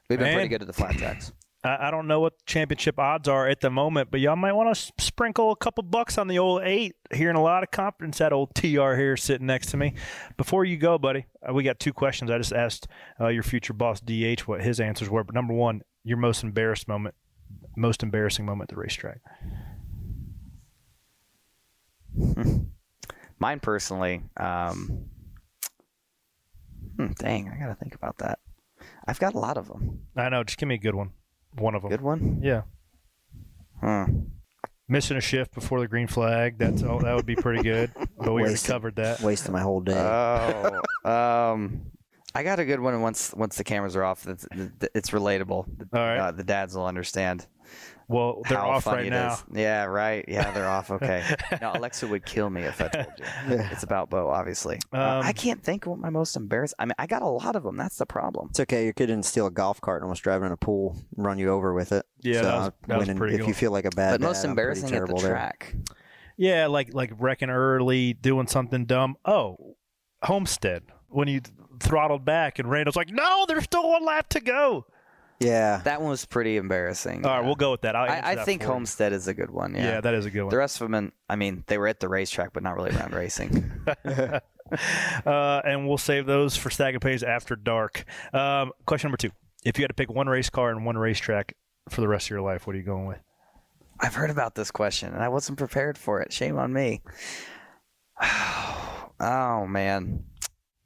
We've 0.09 0.19
been 0.19 0.27
Man. 0.29 0.33
pretty 0.35 0.49
good 0.49 0.61
at 0.61 0.67
the 0.67 0.73
flat 0.73 0.95
tracks. 0.97 1.31
I, 1.63 1.87
I 1.87 1.91
don't 1.91 2.07
know 2.07 2.19
what 2.19 2.45
championship 2.45 2.99
odds 2.99 3.27
are 3.27 3.47
at 3.47 3.61
the 3.61 3.69
moment, 3.69 4.11
but 4.11 4.19
y'all 4.19 4.35
might 4.35 4.53
want 4.53 4.75
to 4.75 4.93
sprinkle 4.99 5.51
a 5.51 5.55
couple 5.55 5.83
bucks 5.83 6.17
on 6.17 6.27
the 6.27 6.39
old 6.39 6.61
eight. 6.63 6.95
Hearing 7.11 7.35
a 7.35 7.41
lot 7.41 7.63
of 7.63 7.71
confidence 7.71 8.17
that 8.17 8.33
old 8.33 8.53
TR 8.55 8.95
here 8.95 9.15
sitting 9.17 9.47
next 9.47 9.71
to 9.71 9.77
me. 9.77 9.93
Before 10.37 10.65
you 10.65 10.77
go, 10.77 10.97
buddy, 10.97 11.25
uh, 11.47 11.53
we 11.53 11.63
got 11.63 11.79
two 11.79 11.93
questions. 11.93 12.29
I 12.29 12.37
just 12.37 12.53
asked 12.53 12.87
uh, 13.19 13.27
your 13.27 13.43
future 13.43 13.73
boss 13.73 14.01
DH 14.01 14.41
what 14.41 14.61
his 14.61 14.79
answers 14.79 15.09
were. 15.09 15.23
But 15.23 15.35
number 15.35 15.53
one, 15.53 15.81
your 16.03 16.17
most 16.17 16.43
embarrassed 16.43 16.87
moment, 16.87 17.15
most 17.77 18.03
embarrassing 18.03 18.45
moment 18.45 18.69
at 18.69 18.75
the 18.75 18.81
racetrack. 18.81 19.21
Mine 23.39 23.59
personally, 23.59 24.21
um, 24.37 25.05
hmm, 26.97 27.11
dang, 27.17 27.49
I 27.49 27.57
gotta 27.59 27.75
think 27.75 27.95
about 27.95 28.19
that. 28.19 28.39
I've 29.07 29.19
got 29.19 29.33
a 29.33 29.39
lot 29.39 29.57
of 29.57 29.67
them. 29.67 30.01
I 30.15 30.29
know. 30.29 30.43
Just 30.43 30.57
give 30.57 30.67
me 30.67 30.75
a 30.75 30.79
good 30.79 30.95
one. 30.95 31.11
One 31.57 31.75
of 31.75 31.81
them. 31.83 31.91
Good 31.91 32.01
one. 32.01 32.39
Yeah. 32.41 32.61
Huh. 33.81 34.07
Missing 34.87 35.17
a 35.17 35.21
shift 35.21 35.53
before 35.53 35.79
the 35.79 35.87
green 35.87 36.07
flag. 36.07 36.57
That's 36.57 36.83
all. 36.83 36.99
That 36.99 37.15
would 37.15 37.25
be 37.25 37.35
pretty 37.35 37.63
good. 37.63 37.91
But 38.17 38.31
we 38.31 38.41
already 38.41 38.53
Wasted- 38.53 38.71
covered 38.71 38.95
that. 38.97 39.19
Wasting 39.21 39.51
my 39.51 39.59
whole 39.61 39.81
day. 39.81 39.97
Oh, 39.97 41.09
um, 41.09 41.81
I 42.33 42.43
got 42.43 42.59
a 42.59 42.65
good 42.65 42.79
one. 42.79 43.01
Once 43.01 43.33
once 43.35 43.57
the 43.57 43.65
cameras 43.65 43.97
are 43.97 44.03
off, 44.05 44.25
it's, 44.27 44.47
it's 44.95 45.09
relatable. 45.09 45.67
All 45.67 45.67
right. 45.93 46.17
Uh, 46.19 46.31
the 46.31 46.43
dads 46.43 46.73
will 46.73 46.85
understand. 46.85 47.45
Well, 48.13 48.41
they're 48.47 48.57
how 48.57 48.69
off 48.69 48.85
right 48.87 49.09
now. 49.09 49.33
is. 49.33 49.43
Yeah, 49.53 49.85
right. 49.85 50.23
Yeah, 50.27 50.51
they're 50.51 50.69
off. 50.69 50.91
Okay. 50.91 51.23
now 51.61 51.73
Alexa 51.73 52.07
would 52.07 52.25
kill 52.25 52.49
me 52.49 52.61
if 52.61 52.79
I 52.81 52.87
told 52.87 53.07
you. 53.17 53.25
It's 53.71 53.83
about 53.83 54.09
Bo, 54.09 54.29
obviously. 54.29 54.79
Uh, 54.93 54.97
Um, 55.19 55.25
I 55.25 55.33
can't 55.33 55.61
think 55.63 55.85
of 55.85 55.91
what 55.91 55.99
my 55.99 56.09
most 56.09 56.35
embarrassing. 56.35 56.75
I 56.79 56.85
mean, 56.85 56.93
I 56.99 57.07
got 57.07 57.21
a 57.21 57.27
lot 57.27 57.55
of 57.55 57.63
them. 57.63 57.75
That's 57.77 57.97
the 57.97 58.05
problem. 58.05 58.47
It's 58.51 58.59
okay. 58.61 58.83
Your 58.85 58.93
kid 58.93 59.07
didn't 59.07 59.25
steal 59.25 59.47
a 59.47 59.51
golf 59.51 59.81
cart 59.81 60.01
and 60.01 60.05
almost 60.05 60.23
drive 60.23 60.43
in 60.43 60.51
a 60.51 60.57
pool, 60.57 60.95
and 61.17 61.25
run 61.25 61.37
you 61.39 61.49
over 61.49 61.73
with 61.73 61.91
it. 61.91 62.05
Yeah, 62.21 62.33
So, 62.35 62.43
that 62.43 62.55
was- 62.57 62.71
that 62.87 62.97
was 62.99 63.09
pretty 63.17 63.33
If 63.35 63.39
good. 63.41 63.47
you 63.47 63.53
feel 63.53 63.71
like 63.71 63.85
a 63.85 63.89
bad, 63.91 64.19
but 64.19 64.21
most 64.27 64.37
dad, 64.41 64.45
I'm 64.45 64.49
embarrassing 64.51 64.85
at 64.85 64.89
the 64.91 64.95
terrible 64.95 65.19
there. 65.19 65.31
track. 65.31 65.75
Yeah, 66.37 66.67
like 66.67 66.93
like 66.93 67.11
wrecking 67.19 67.49
early, 67.49 68.13
doing 68.13 68.47
something 68.47 68.85
dumb. 68.85 69.17
Oh, 69.25 69.75
Homestead 70.23 70.83
when 71.09 71.27
you 71.27 71.41
throttled 71.79 72.25
back 72.25 72.57
and 72.59 72.69
Randall's 72.69 72.95
like, 72.95 73.09
"No, 73.11 73.45
there's 73.47 73.65
still 73.65 73.87
one 73.89 74.05
lap 74.05 74.29
to 74.29 74.39
go." 74.39 74.85
Yeah. 75.43 75.81
That 75.83 76.01
one 76.01 76.09
was 76.09 76.25
pretty 76.25 76.57
embarrassing. 76.57 77.25
All 77.25 77.37
right, 77.37 77.45
we'll 77.45 77.55
go 77.55 77.71
with 77.71 77.81
that. 77.81 77.95
I'll 77.95 78.09
I, 78.09 78.21
I 78.23 78.35
that 78.35 78.45
think 78.45 78.61
for. 78.61 78.69
Homestead 78.69 79.13
is 79.13 79.27
a 79.27 79.33
good 79.33 79.51
one. 79.51 79.75
Yeah. 79.75 79.83
Yeah, 79.83 80.01
that 80.01 80.13
is 80.13 80.25
a 80.25 80.29
good 80.29 80.43
one. 80.43 80.49
The 80.49 80.57
rest 80.57 80.81
of 80.81 80.89
them, 80.89 81.11
I 81.29 81.35
mean, 81.35 81.63
they 81.67 81.77
were 81.77 81.87
at 81.87 81.99
the 81.99 82.09
racetrack, 82.09 82.53
but 82.53 82.63
not 82.63 82.75
really 82.75 82.91
around 82.91 83.13
racing. 83.13 83.71
uh, 84.05 85.61
and 85.65 85.87
we'll 85.87 85.97
save 85.97 86.25
those 86.25 86.55
for 86.55 86.69
Stacking 86.69 86.99
Pennies 86.99 87.23
after 87.23 87.55
dark. 87.55 88.05
Um, 88.33 88.71
question 88.85 89.07
number 89.09 89.17
two: 89.17 89.31
If 89.63 89.77
you 89.77 89.83
had 89.83 89.89
to 89.89 89.95
pick 89.95 90.09
one 90.09 90.27
race 90.27 90.49
car 90.49 90.71
and 90.71 90.85
one 90.85 90.97
racetrack 90.97 91.55
for 91.89 92.01
the 92.01 92.07
rest 92.07 92.27
of 92.27 92.31
your 92.31 92.41
life, 92.41 92.65
what 92.65 92.75
are 92.75 92.79
you 92.79 92.85
going 92.85 93.05
with? 93.05 93.19
I've 93.99 94.15
heard 94.15 94.29
about 94.29 94.55
this 94.55 94.71
question 94.71 95.13
and 95.13 95.23
I 95.23 95.29
wasn't 95.29 95.57
prepared 95.57 95.97
for 95.97 96.19
it. 96.21 96.33
Shame 96.33 96.57
on 96.57 96.73
me. 96.73 97.01
Oh 99.19 99.65
man, 99.67 100.25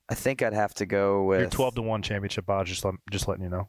I 0.09 0.13
think 0.13 0.43
I'd 0.43 0.53
have 0.53 0.73
to 0.75 0.85
go 0.85 1.23
with 1.23 1.39
You're 1.39 1.49
12 1.49 1.75
to 1.75 1.81
one 1.81 2.03
championship 2.03 2.47
odds. 2.49 2.69
Just 2.69 2.85
let, 2.85 2.93
just 3.09 3.27
letting 3.27 3.43
you 3.45 3.49
know. 3.49 3.65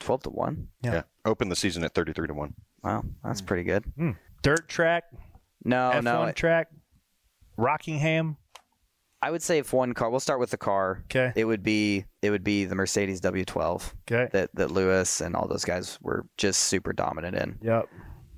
12 0.00 0.22
to 0.24 0.30
one. 0.30 0.68
Yeah. 0.82 1.02
Open 1.24 1.48
the 1.48 1.56
season 1.56 1.82
at 1.84 1.94
33 1.94 2.28
to 2.28 2.34
1. 2.34 2.54
Wow, 2.82 3.04
that's 3.24 3.40
pretty 3.40 3.64
good. 3.64 3.84
Hmm. 3.96 4.12
Dirt 4.42 4.68
track, 4.68 5.04
No, 5.64 5.90
F1 5.94 6.04
no. 6.04 6.32
track, 6.32 6.68
Rockingham. 7.56 8.36
I 9.22 9.30
would 9.30 9.42
say 9.42 9.58
if 9.58 9.72
one 9.72 9.94
car, 9.94 10.10
we'll 10.10 10.20
start 10.20 10.38
with 10.38 10.50
the 10.50 10.58
car. 10.58 11.02
Okay. 11.06 11.32
It 11.34 11.46
would 11.46 11.62
be 11.62 12.04
it 12.22 12.30
would 12.30 12.44
be 12.44 12.64
the 12.66 12.74
Mercedes 12.74 13.20
W12. 13.22 13.92
Okay. 14.10 14.28
That 14.32 14.50
that 14.54 14.70
Lewis 14.70 15.20
and 15.20 15.34
all 15.34 15.48
those 15.48 15.64
guys 15.64 15.98
were 16.02 16.26
just 16.36 16.62
super 16.62 16.92
dominant 16.92 17.34
in. 17.36 17.58
Yep. 17.62 17.86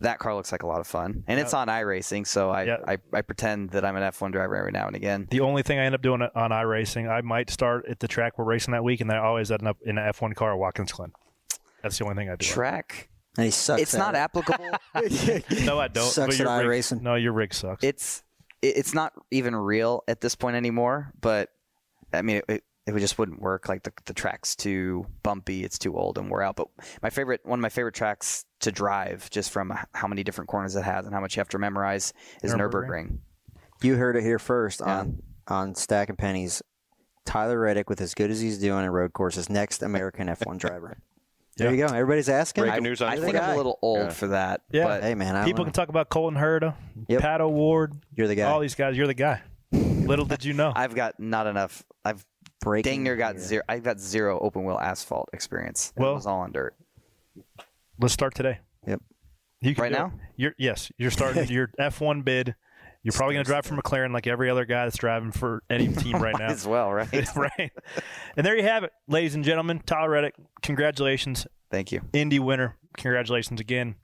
That 0.00 0.20
car 0.20 0.34
looks 0.36 0.52
like 0.52 0.62
a 0.62 0.66
lot 0.68 0.78
of 0.78 0.86
fun, 0.86 1.24
and 1.26 1.40
it's 1.40 1.52
on 1.52 1.66
iRacing, 1.66 2.24
so 2.24 2.50
I, 2.50 2.62
Yep. 2.62 2.84
I 2.86 2.98
I 3.12 3.20
pretend 3.22 3.70
that 3.70 3.84
I'm 3.84 3.96
an 3.96 4.04
F1 4.04 4.30
driver 4.30 4.54
every 4.54 4.70
now 4.70 4.86
and 4.86 4.94
again. 4.94 5.26
The 5.28 5.40
only 5.40 5.64
thing 5.64 5.80
I 5.80 5.84
end 5.86 5.94
up 5.96 6.02
doing 6.02 6.22
on 6.22 6.50
iRacing, 6.52 7.10
I 7.10 7.20
might 7.22 7.50
start 7.50 7.84
at 7.88 7.98
the 7.98 8.06
track 8.06 8.38
we're 8.38 8.44
racing 8.44 8.70
that 8.72 8.84
week, 8.84 9.00
and 9.00 9.10
then 9.10 9.16
I 9.16 9.20
always 9.22 9.50
end 9.50 9.66
up 9.66 9.76
in 9.84 9.98
an 9.98 10.12
F1 10.12 10.36
car 10.36 10.52
at 10.52 10.58
Watkins 10.60 10.92
Glen. 10.92 11.10
That's 11.82 11.98
the 11.98 12.04
only 12.04 12.16
thing 12.16 12.30
I 12.30 12.36
do. 12.36 12.44
Track. 12.46 13.08
And 13.36 13.44
he 13.44 13.50
sucks. 13.50 13.82
It's 13.82 13.94
at 13.94 13.98
not 13.98 14.14
it. 14.14 14.18
applicable. 14.18 14.64
no, 15.64 15.78
I 15.78 15.88
don't. 15.88 16.10
Sucks 16.10 16.36
but 16.36 16.38
your 16.38 16.48
at 16.48 16.66
rig- 16.66 16.80
iRacing. 16.82 17.02
No, 17.02 17.14
your 17.14 17.32
rig 17.32 17.54
sucks. 17.54 17.84
it's 17.84 18.22
it's 18.62 18.94
not 18.94 19.12
even 19.30 19.54
real 19.54 20.02
at 20.08 20.20
this 20.20 20.34
point 20.34 20.56
anymore. 20.56 21.12
But 21.20 21.50
I 22.12 22.22
mean, 22.22 22.38
it, 22.38 22.44
it, 22.48 22.64
it 22.86 22.98
just 22.98 23.16
wouldn't 23.18 23.40
work. 23.40 23.68
Like 23.68 23.84
the 23.84 23.92
the 24.06 24.14
track's 24.14 24.56
too 24.56 25.06
bumpy. 25.22 25.62
It's 25.62 25.78
too 25.78 25.96
old 25.96 26.18
and 26.18 26.28
wore 26.28 26.42
out. 26.42 26.56
But 26.56 26.66
my 27.00 27.10
favorite 27.10 27.42
one 27.44 27.60
of 27.60 27.62
my 27.62 27.68
favorite 27.68 27.94
tracks 27.94 28.44
to 28.60 28.72
drive, 28.72 29.30
just 29.30 29.50
from 29.52 29.72
how 29.94 30.08
many 30.08 30.24
different 30.24 30.48
corners 30.48 30.74
it 30.74 30.82
has 30.82 31.04
and 31.04 31.14
how 31.14 31.20
much 31.20 31.36
you 31.36 31.40
have 31.40 31.48
to 31.50 31.58
memorize, 31.58 32.12
is 32.42 32.52
Nürburgring. 32.52 32.88
Nurburgring. 32.88 33.18
You 33.82 33.94
heard 33.94 34.16
it 34.16 34.22
here 34.22 34.40
first 34.40 34.82
on 34.82 35.22
on 35.46 35.76
Stacking 35.76 36.16
Pennies. 36.16 36.60
Tyler 37.24 37.60
Reddick, 37.60 37.90
with 37.90 38.00
as 38.00 38.14
good 38.14 38.30
as 38.30 38.40
he's 38.40 38.58
doing 38.58 38.84
in 38.84 38.90
road 38.90 39.12
courses, 39.12 39.50
next 39.50 39.82
American 39.82 40.28
F1 40.28 40.56
driver. 40.56 40.98
There 41.58 41.70
you 41.74 41.76
go. 41.86 41.92
Everybody's 41.92 42.28
asking. 42.28 42.64
Breaking 42.64 42.82
news 42.84 43.02
on 43.02 43.08
I 43.10 43.16
think 43.16 43.34
way. 43.34 43.40
I'm 43.40 43.54
a 43.54 43.56
little 43.56 43.78
old 43.82 43.98
Yeah. 43.98 44.08
for 44.10 44.26
that. 44.28 44.62
Yeah. 44.70 44.84
But 44.84 45.02
Hey 45.02 45.14
man, 45.14 45.36
I 45.36 45.44
People 45.44 45.64
don't 45.64 45.66
can 45.66 45.72
talk 45.74 45.88
about 45.90 46.08
Colton 46.08 46.38
Herta, 46.40 46.74
Yep. 47.08 47.20
Pat 47.20 47.40
O'Ward, 47.40 47.92
You're 48.14 48.28
the 48.28 48.34
guy. 48.36 48.44
all 48.50 48.60
these 48.60 48.74
guys. 48.74 48.96
You're 48.96 49.06
the 49.06 49.14
guy. 49.14 49.42
Little 49.72 50.24
did 50.24 50.44
you 50.44 50.54
know. 50.54 50.72
I've 50.74 50.94
got 50.94 51.18
not 51.20 51.46
enough. 51.46 51.84
I've 52.04 52.24
breaking. 52.60 52.90
dang 52.92 53.02
near 53.02 53.16
got 53.16 53.34
here. 53.34 53.44
zero. 53.44 53.62
I've 53.68 53.82
got 53.82 54.00
zero 54.00 54.38
open 54.40 54.64
wheel 54.64 54.78
asphalt 54.80 55.28
experience. 55.32 55.92
And 55.96 56.02
Well- 56.04 56.12
it 56.12 56.16
was 56.16 56.26
all 56.26 56.40
on 56.40 56.52
dirt. 56.52 56.74
Let's 58.00 58.14
start 58.14 58.34
today. 58.34 58.60
Yep. 58.86 59.02
You 59.60 59.74
can 59.74 59.82
Right 59.82 59.92
do 59.92 59.96
it. 59.96 59.98
now? 59.98 60.12
You're 60.36 60.54
yes. 60.56 60.90
You're 60.98 61.10
starting 61.10 61.46
your 61.48 61.70
F1 61.78 62.24
bid. 62.24 62.54
You're 63.08 63.16
probably 63.16 63.36
going 63.36 63.44
to 63.46 63.48
drive 63.48 63.64
for 63.64 63.74
McLaren 63.74 64.12
like 64.12 64.26
every 64.26 64.50
other 64.50 64.66
guy 64.66 64.84
that's 64.84 64.98
driving 64.98 65.32
for 65.32 65.62
any 65.70 65.88
team 65.94 66.22
right 66.22 66.38
now. 66.38 66.48
As 66.48 66.66
well, 66.66 66.92
right? 66.92 67.10
right. 67.36 67.72
And 68.36 68.44
there 68.44 68.54
you 68.54 68.64
have 68.64 68.84
it, 68.84 68.92
ladies 69.06 69.34
and 69.34 69.42
gentlemen. 69.42 69.80
Tyler 69.86 70.10
Reddick, 70.10 70.34
congratulations, 70.60 71.46
Thank 71.70 71.90
you. 71.90 72.02
Indy 72.12 72.38
winner. 72.38 72.76
Congratulations 72.98 73.60
again, 73.62 73.94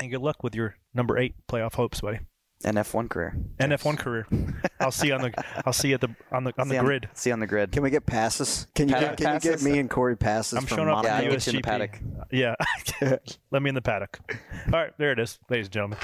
and 0.00 0.12
good 0.12 0.20
luck 0.20 0.44
with 0.44 0.54
your 0.54 0.76
number 0.94 1.18
eight 1.18 1.34
playoff 1.48 1.74
hopes, 1.74 2.00
buddy. 2.00 2.20
An 2.64 2.76
F1 2.76 3.10
career. 3.10 3.36
And 3.58 3.72
F1 3.72 3.98
career. 3.98 4.26
I'll 4.78 4.92
see 4.92 5.08
you 5.08 5.14
on 5.14 5.22
the. 5.22 5.44
I'll 5.66 5.72
see 5.72 5.88
you 5.88 5.94
at 5.94 6.00
the 6.00 6.14
on 6.30 6.44
the 6.44 6.52
on 6.56 6.68
See 6.68 6.76
the 6.76 6.84
grid. 6.84 7.08
see 7.14 7.30
you 7.30 7.34
on 7.34 7.40
the 7.40 7.48
grid. 7.48 7.72
Can 7.72 7.82
we 7.82 7.90
get 7.90 8.06
passes? 8.06 8.68
Can 8.76 8.88
you 8.88 8.94
Paddock 8.94 9.16
get, 9.16 9.24
can 9.24 9.34
you 9.34 9.40
get 9.40 9.62
me 9.62 9.78
and 9.80 9.90
Corey 9.90 10.16
passes? 10.16 10.56
I'm 10.58 10.66
from 10.66 10.76
showing 10.76 10.88
up 10.88 11.02
Monaco? 11.02 11.08
Yeah, 11.08 11.16
at 11.16 11.30
the 11.30 11.36
get 11.36 11.46
you 11.46 11.50
in 11.50 11.56
the 11.56 11.62
paddock. 11.62 12.00
Yeah. 13.02 13.18
Let 13.50 13.62
me 13.62 13.70
in 13.70 13.74
the 13.74 13.82
paddock. 13.82 14.20
All 14.66 14.78
right, 14.78 14.92
there 14.98 15.10
it 15.12 15.18
is, 15.18 15.38
ladies 15.50 15.66
and 15.66 15.72
gentlemen. 15.72 15.98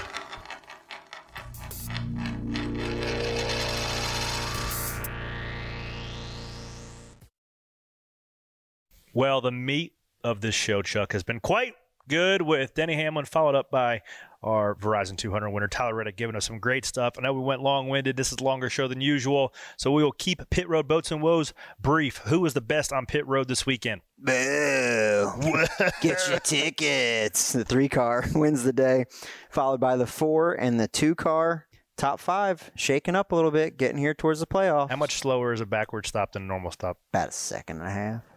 Well, 9.15 9.41
the 9.41 9.51
meat 9.51 9.93
of 10.23 10.41
this 10.41 10.55
show, 10.55 10.81
Chuck, 10.81 11.13
has 11.13 11.21
been 11.21 11.39
quite 11.39 11.75
good 12.07 12.41
with 12.41 12.73
Denny 12.73 12.95
Hamlin, 12.95 13.25
followed 13.25 13.53
up 13.53 13.69
by 13.69 14.01
our 14.41 14.73
Verizon 14.73 15.15
200 15.15 15.51
winner, 15.51 15.67
Tyler 15.67 15.93
Reddick, 15.93 16.17
giving 16.17 16.35
us 16.35 16.45
some 16.45 16.57
great 16.57 16.83
stuff. 16.83 17.13
I 17.19 17.21
know 17.21 17.31
we 17.31 17.41
went 17.41 17.61
long 17.61 17.89
winded. 17.89 18.17
This 18.17 18.31
is 18.31 18.39
a 18.39 18.43
longer 18.43 18.71
show 18.71 18.87
than 18.87 19.01
usual, 19.01 19.53
so 19.77 19.91
we 19.91 20.03
will 20.03 20.11
keep 20.11 20.49
Pit 20.49 20.67
Road 20.67 20.87
Boats 20.87 21.11
and 21.11 21.21
Woes 21.21 21.53
brief. 21.79 22.17
Who 22.25 22.39
was 22.41 22.55
the 22.55 22.61
best 22.61 22.91
on 22.91 23.05
Pit 23.05 23.27
Road 23.27 23.47
this 23.47 23.67
weekend? 23.67 24.01
Boo! 24.17 25.31
Get 26.01 26.19
your 26.27 26.39
tickets. 26.39 27.53
The 27.53 27.63
three 27.63 27.89
car 27.89 28.25
wins 28.33 28.63
the 28.63 28.73
day, 28.73 29.05
followed 29.51 29.79
by 29.79 29.95
the 29.95 30.07
four 30.07 30.53
and 30.53 30.79
the 30.79 30.87
two 30.87 31.13
car. 31.13 31.67
Top 31.95 32.19
five, 32.19 32.71
shaking 32.75 33.15
up 33.15 33.31
a 33.31 33.35
little 33.35 33.51
bit, 33.51 33.77
getting 33.77 33.99
here 33.99 34.15
towards 34.15 34.39
the 34.39 34.47
playoff. 34.47 34.89
How 34.89 34.95
much 34.95 35.19
slower 35.19 35.53
is 35.53 35.61
a 35.61 35.67
backward 35.67 36.07
stop 36.07 36.31
than 36.31 36.41
a 36.41 36.45
normal 36.47 36.71
stop? 36.71 36.97
About 37.13 37.29
a 37.29 37.31
second 37.31 37.77
and 37.77 37.87
a 37.87 37.91
half. 37.91 38.32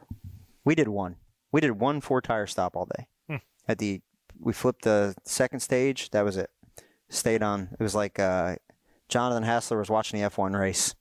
We 0.66 0.74
did 0.74 0.88
one. 0.88 1.16
We 1.52 1.62
did 1.62 1.80
one 1.80 2.02
four 2.02 2.20
tire 2.20 2.46
stop 2.46 2.76
all 2.76 2.86
day. 2.98 3.06
Hmm. 3.28 3.36
At 3.66 3.78
the 3.78 4.02
we 4.38 4.52
flipped 4.52 4.82
the 4.82 5.14
second 5.24 5.60
stage. 5.60 6.10
That 6.10 6.24
was 6.26 6.36
it. 6.36 6.50
Stayed 7.08 7.42
on. 7.42 7.68
It 7.78 7.82
was 7.82 7.94
like 7.94 8.18
uh, 8.18 8.56
Jonathan 9.08 9.44
Hassler 9.44 9.78
was 9.78 9.88
watching 9.88 10.20
the 10.20 10.28
F1 10.28 10.58
race. 10.58 10.94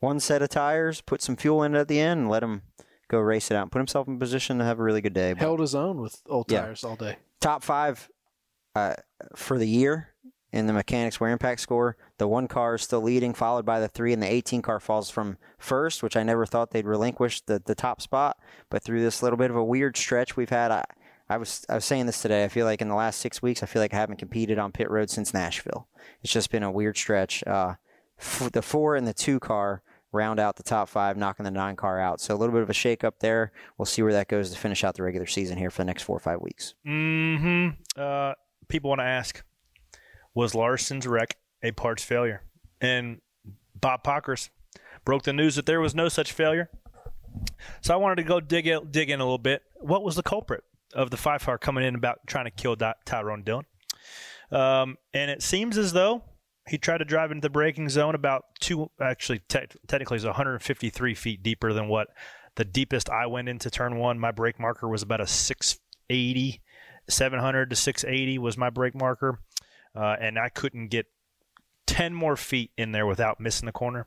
One 0.00 0.18
set 0.18 0.40
of 0.42 0.48
tires, 0.48 1.02
put 1.02 1.20
some 1.22 1.36
fuel 1.36 1.62
in 1.62 1.74
it 1.76 1.78
at 1.78 1.86
the 1.88 2.00
end, 2.00 2.20
and 2.22 2.28
let 2.30 2.42
him 2.42 2.62
go 3.08 3.18
race 3.20 3.50
it 3.50 3.54
out. 3.54 3.62
And 3.64 3.70
put 3.72 3.78
himself 3.78 4.08
in 4.08 4.18
position 4.18 4.58
to 4.58 4.64
have 4.64 4.80
a 4.80 4.82
really 4.82 5.02
good 5.02 5.12
day. 5.12 5.34
But 5.34 5.40
Held 5.42 5.60
his 5.60 5.74
own 5.74 6.00
with 6.00 6.20
old 6.26 6.50
Yeah. 6.50 6.62
tires 6.62 6.82
all 6.82 6.96
day. 6.96 7.18
top 7.40 7.62
five 7.62 8.08
uh, 8.74 8.94
for 9.36 9.58
the 9.58 9.68
year 9.68 10.08
in 10.52 10.66
the 10.66 10.72
Mechanix 10.72 11.20
Wear 11.20 11.30
impact 11.30 11.60
score. 11.60 11.96
The 12.20 12.28
one 12.28 12.48
car 12.48 12.74
is 12.74 12.82
still 12.82 13.00
leading, 13.00 13.32
followed 13.32 13.64
by 13.64 13.80
the 13.80 13.88
three, 13.88 14.12
and 14.12 14.22
the 14.22 14.30
18 14.30 14.60
car 14.60 14.78
falls 14.78 15.08
from 15.08 15.38
first, 15.56 16.02
which 16.02 16.18
I 16.18 16.22
never 16.22 16.44
thought 16.44 16.70
they'd 16.70 16.84
relinquish 16.84 17.40
the, 17.40 17.62
the 17.64 17.74
top 17.74 18.02
spot. 18.02 18.36
But 18.68 18.82
through 18.82 19.00
this 19.00 19.22
little 19.22 19.38
bit 19.38 19.50
of 19.50 19.56
a 19.56 19.64
weird 19.64 19.96
stretch 19.96 20.36
we've 20.36 20.50
had, 20.50 20.70
I, 20.70 20.84
I 21.30 21.38
was 21.38 21.64
I 21.70 21.76
was 21.76 21.86
saying 21.86 22.04
this 22.04 22.20
today. 22.20 22.44
I 22.44 22.48
feel 22.48 22.66
like 22.66 22.82
in 22.82 22.88
the 22.88 22.94
last 22.94 23.20
six 23.20 23.40
weeks, 23.40 23.62
I 23.62 23.66
feel 23.66 23.80
like 23.80 23.94
I 23.94 23.96
haven't 23.96 24.18
competed 24.18 24.58
on 24.58 24.70
pit 24.70 24.90
road 24.90 25.08
since 25.08 25.32
Nashville. 25.32 25.88
It's 26.22 26.30
just 26.30 26.50
been 26.50 26.62
a 26.62 26.70
weird 26.70 26.98
stretch. 26.98 27.42
Uh, 27.46 27.76
f- 28.18 28.52
the 28.52 28.60
four 28.60 28.96
and 28.96 29.08
the 29.08 29.14
two 29.14 29.40
car 29.40 29.82
round 30.12 30.38
out 30.38 30.56
the 30.56 30.62
top 30.62 30.90
five, 30.90 31.16
knocking 31.16 31.44
the 31.44 31.50
nine 31.50 31.74
car 31.74 31.98
out. 31.98 32.20
So 32.20 32.34
a 32.34 32.36
little 32.36 32.52
bit 32.52 32.62
of 32.62 32.68
a 32.68 32.74
shake 32.74 33.02
up 33.02 33.20
there. 33.20 33.50
We'll 33.78 33.86
see 33.86 34.02
where 34.02 34.12
that 34.12 34.28
goes 34.28 34.50
to 34.50 34.58
finish 34.58 34.84
out 34.84 34.94
the 34.94 35.04
regular 35.04 35.26
season 35.26 35.56
here 35.56 35.70
for 35.70 35.78
the 35.78 35.86
next 35.86 36.02
four 36.02 36.18
or 36.18 36.20
five 36.20 36.42
weeks. 36.42 36.74
Mm-hmm. 36.86 37.80
Uh, 37.96 38.34
people 38.68 38.90
want 38.90 38.98
to 38.98 39.06
ask, 39.06 39.42
was 40.34 40.54
Larson's 40.54 41.06
wreck 41.06 41.38
a 41.62 41.72
parts 41.72 42.02
failure? 42.02 42.42
And 42.80 43.20
Bob 43.74 44.04
Pockrass 44.04 44.50
broke 45.04 45.22
the 45.24 45.32
news 45.32 45.56
that 45.56 45.66
there 45.66 45.80
was 45.80 45.94
no 45.94 46.08
such 46.08 46.32
failure. 46.32 46.70
So 47.80 47.94
I 47.94 47.96
wanted 47.96 48.16
to 48.16 48.22
go 48.24 48.40
dig 48.40 48.66
in, 48.66 48.90
dig 48.90 49.10
in 49.10 49.20
a 49.20 49.24
little 49.24 49.38
bit. 49.38 49.62
What 49.76 50.02
was 50.02 50.16
the 50.16 50.22
culprit 50.22 50.64
of 50.94 51.10
the 51.10 51.16
five 51.16 51.44
car 51.44 51.58
coming 51.58 51.84
in 51.84 51.94
about 51.94 52.20
trying 52.26 52.46
to 52.46 52.50
kill 52.50 52.76
Tyrone 53.04 53.42
Dillon? 53.42 53.64
Um, 54.50 54.96
and 55.14 55.30
it 55.30 55.42
seems 55.42 55.78
as 55.78 55.92
though 55.92 56.22
he 56.68 56.78
tried 56.78 56.98
to 56.98 57.04
drive 57.04 57.30
into 57.30 57.42
the 57.42 57.50
braking 57.50 57.88
zone 57.88 58.14
about 58.14 58.44
two, 58.60 58.90
actually, 59.00 59.40
te- 59.48 59.66
technically, 59.86 60.16
it's 60.16 60.24
153 60.24 61.14
feet 61.14 61.42
deeper 61.42 61.72
than 61.72 61.88
what 61.88 62.08
the 62.56 62.64
deepest 62.64 63.08
I 63.08 63.26
went 63.26 63.48
into 63.48 63.70
turn 63.70 63.96
one. 63.96 64.18
My 64.18 64.32
brake 64.32 64.58
marker 64.58 64.88
was 64.88 65.02
about 65.02 65.20
a 65.20 65.26
680, 65.26 66.60
700 67.08 67.70
to 67.70 67.76
680 67.76 68.38
was 68.38 68.56
my 68.56 68.70
brake 68.70 68.94
marker. 68.94 69.40
Uh, 69.94 70.16
and 70.20 70.38
I 70.38 70.48
couldn't 70.48 70.88
get 70.88 71.06
10 71.90 72.14
more 72.14 72.36
feet 72.36 72.70
in 72.76 72.92
there 72.92 73.04
without 73.04 73.40
missing 73.40 73.66
the 73.66 73.72
corner. 73.72 74.06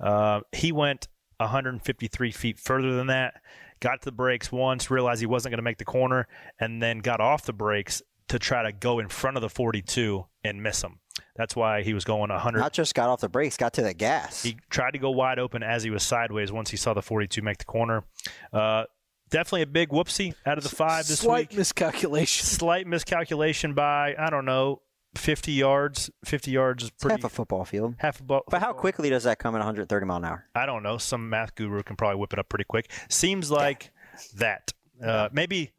Uh, 0.00 0.40
he 0.50 0.72
went 0.72 1.08
153 1.36 2.32
feet 2.32 2.58
further 2.58 2.96
than 2.96 3.08
that, 3.08 3.34
got 3.80 4.00
to 4.00 4.06
the 4.06 4.12
brakes 4.12 4.50
once, 4.50 4.90
realized 4.90 5.20
he 5.20 5.26
wasn't 5.26 5.52
going 5.52 5.58
to 5.58 5.62
make 5.62 5.76
the 5.76 5.84
corner, 5.84 6.26
and 6.58 6.82
then 6.82 7.00
got 7.00 7.20
off 7.20 7.44
the 7.44 7.52
brakes 7.52 8.00
to 8.28 8.38
try 8.38 8.62
to 8.62 8.72
go 8.72 8.98
in 8.98 9.08
front 9.08 9.36
of 9.36 9.42
the 9.42 9.50
42 9.50 10.24
and 10.42 10.62
miss 10.62 10.82
him. 10.82 11.00
That's 11.36 11.54
why 11.54 11.82
he 11.82 11.92
was 11.92 12.06
going 12.06 12.30
100. 12.30 12.58
Not 12.58 12.72
just 12.72 12.94
got 12.94 13.10
off 13.10 13.20
the 13.20 13.28
brakes, 13.28 13.58
got 13.58 13.74
to 13.74 13.82
the 13.82 13.92
gas. 13.92 14.42
He 14.42 14.56
tried 14.70 14.92
to 14.92 14.98
go 14.98 15.10
wide 15.10 15.38
open 15.38 15.62
as 15.62 15.82
he 15.82 15.90
was 15.90 16.02
sideways 16.02 16.50
once 16.50 16.70
he 16.70 16.78
saw 16.78 16.94
the 16.94 17.02
42 17.02 17.42
make 17.42 17.58
the 17.58 17.66
corner. 17.66 18.04
Uh, 18.52 18.84
definitely 19.28 19.62
a 19.62 19.66
big 19.66 19.90
whoopsie 19.90 20.34
out 20.46 20.56
of 20.56 20.64
the 20.64 20.74
five 20.74 21.06
this 21.06 21.20
Slight 21.20 21.50
week. 21.50 21.50
Slight 21.50 21.58
miscalculation. 21.58 22.46
Slight 22.46 22.86
miscalculation 22.86 23.74
by 23.74 24.14
I 24.18 24.30
don't 24.30 24.46
know 24.46 24.80
50 25.14 25.52
yards. 25.52 26.10
50 26.24 26.50
yards 26.50 26.84
is 26.84 26.90
pretty 26.90 27.20
half 27.20 27.24
a 27.24 27.34
football 27.34 27.64
field. 27.64 27.94
half 27.98 28.20
a 28.20 28.22
ball. 28.22 28.42
But 28.48 28.60
how 28.60 28.72
quickly 28.72 29.10
does 29.10 29.24
that 29.24 29.38
come 29.38 29.54
at 29.54 29.58
130 29.58 30.06
mile 30.06 30.16
an 30.18 30.24
hour? 30.24 30.46
I 30.54 30.66
don't 30.66 30.82
know. 30.82 30.98
Some 30.98 31.28
math 31.30 31.54
guru 31.54 31.82
can 31.82 31.96
probably 31.96 32.16
whip 32.20 32.32
it 32.32 32.38
up 32.38 32.48
pretty 32.48 32.64
quick. 32.64 32.90
Seems 33.08 33.50
like 33.50 33.90
that. 34.36 34.72
Uh, 35.02 35.28
maybe 35.32 35.72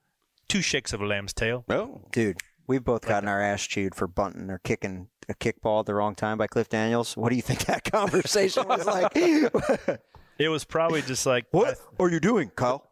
two 0.47 0.61
shakes 0.61 0.93
of 0.93 1.01
a 1.01 1.05
lamb's 1.05 1.33
tail. 1.33 1.65
Oh, 1.69 2.01
Dude, 2.11 2.37
we've 2.67 2.83
both 2.83 3.05
gotten 3.05 3.27
our 3.27 3.41
ass 3.41 3.63
chewed 3.63 3.93
for 3.95 4.07
bunting 4.07 4.49
or 4.49 4.59
kicking 4.63 5.09
a 5.27 5.33
kickball 5.33 5.81
at 5.81 5.85
the 5.85 5.93
wrong 5.93 6.15
time 6.15 6.37
by 6.37 6.47
Cliff 6.47 6.69
Daniels. 6.69 7.15
What 7.17 7.29
do 7.29 7.35
you 7.35 7.41
think 7.41 7.65
that 7.65 7.83
conversation 7.91 8.67
was 8.67 8.85
like? 8.85 9.11
It 10.39 10.47
was 10.47 10.63
probably 10.63 11.01
just 11.01 11.25
like 11.25 11.47
What 11.51 11.77
are 11.99 12.09
you 12.09 12.21
doing, 12.21 12.49
Kyle? 12.55 12.89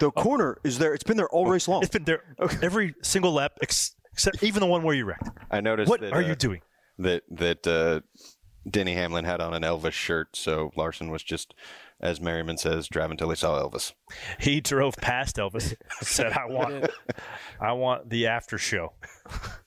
The 0.00 0.10
corner 0.10 0.58
is 0.64 0.78
there. 0.78 0.92
It's 0.92 1.04
been 1.04 1.16
there 1.16 1.28
all 1.28 1.46
race 1.46 1.68
long. 1.68 1.82
It's 1.82 1.92
been 1.92 2.02
there 2.02 2.24
every 2.60 2.96
single 3.02 3.32
lap 3.32 3.52
ex- 3.62 3.94
except 4.20 4.42
even 4.42 4.60
the 4.60 4.66
one 4.66 4.82
where 4.82 4.94
you 4.94 5.04
wrecked. 5.04 5.28
I 5.50 5.60
noticed. 5.60 5.88
What 5.88 6.00
that, 6.00 6.12
are 6.12 6.22
uh, 6.22 6.28
you 6.28 6.34
doing? 6.34 6.60
That 6.98 7.22
that 7.30 7.66
uh, 7.66 8.00
Denny 8.68 8.94
Hamlin 8.94 9.24
had 9.24 9.40
on 9.40 9.54
an 9.54 9.62
Elvis 9.62 9.92
shirt, 9.92 10.36
so 10.36 10.70
Larson 10.76 11.10
was 11.10 11.22
just, 11.22 11.54
as 12.00 12.20
Merriman 12.20 12.58
says, 12.58 12.88
driving 12.88 13.16
till 13.16 13.30
he 13.30 13.36
saw 13.36 13.58
Elvis. 13.58 13.92
He 14.38 14.60
drove 14.60 14.96
past 14.96 15.36
Elvis, 15.36 15.74
said, 16.02 16.32
"I 16.32 16.46
want, 16.46 16.90
I 17.60 17.72
want 17.72 18.10
the 18.10 18.26
after 18.26 18.58
show." 18.58 18.92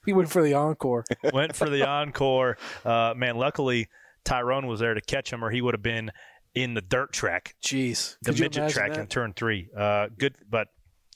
He 0.05 0.13
went 0.13 0.29
for 0.29 0.43
the 0.43 0.53
encore. 0.53 1.05
Went 1.33 1.55
for 1.55 1.69
the 1.69 1.87
encore. 1.87 2.57
Uh, 2.83 3.13
man, 3.15 3.37
luckily 3.37 3.87
Tyrone 4.25 4.67
was 4.67 4.81
there 4.81 4.93
to 4.93 5.01
catch 5.01 5.31
him, 5.31 5.43
or 5.43 5.49
he 5.49 5.61
would 5.61 5.73
have 5.73 5.81
been 5.81 6.11
in 6.53 6.73
the 6.73 6.81
dirt 6.81 7.13
track. 7.13 7.55
Jeez, 7.63 8.17
the 8.21 8.31
Could 8.31 8.41
midget 8.41 8.69
track 8.71 8.91
that? 8.91 8.99
in 8.99 9.07
turn 9.07 9.33
three. 9.33 9.69
Uh, 9.75 10.07
good, 10.17 10.35
but 10.49 10.67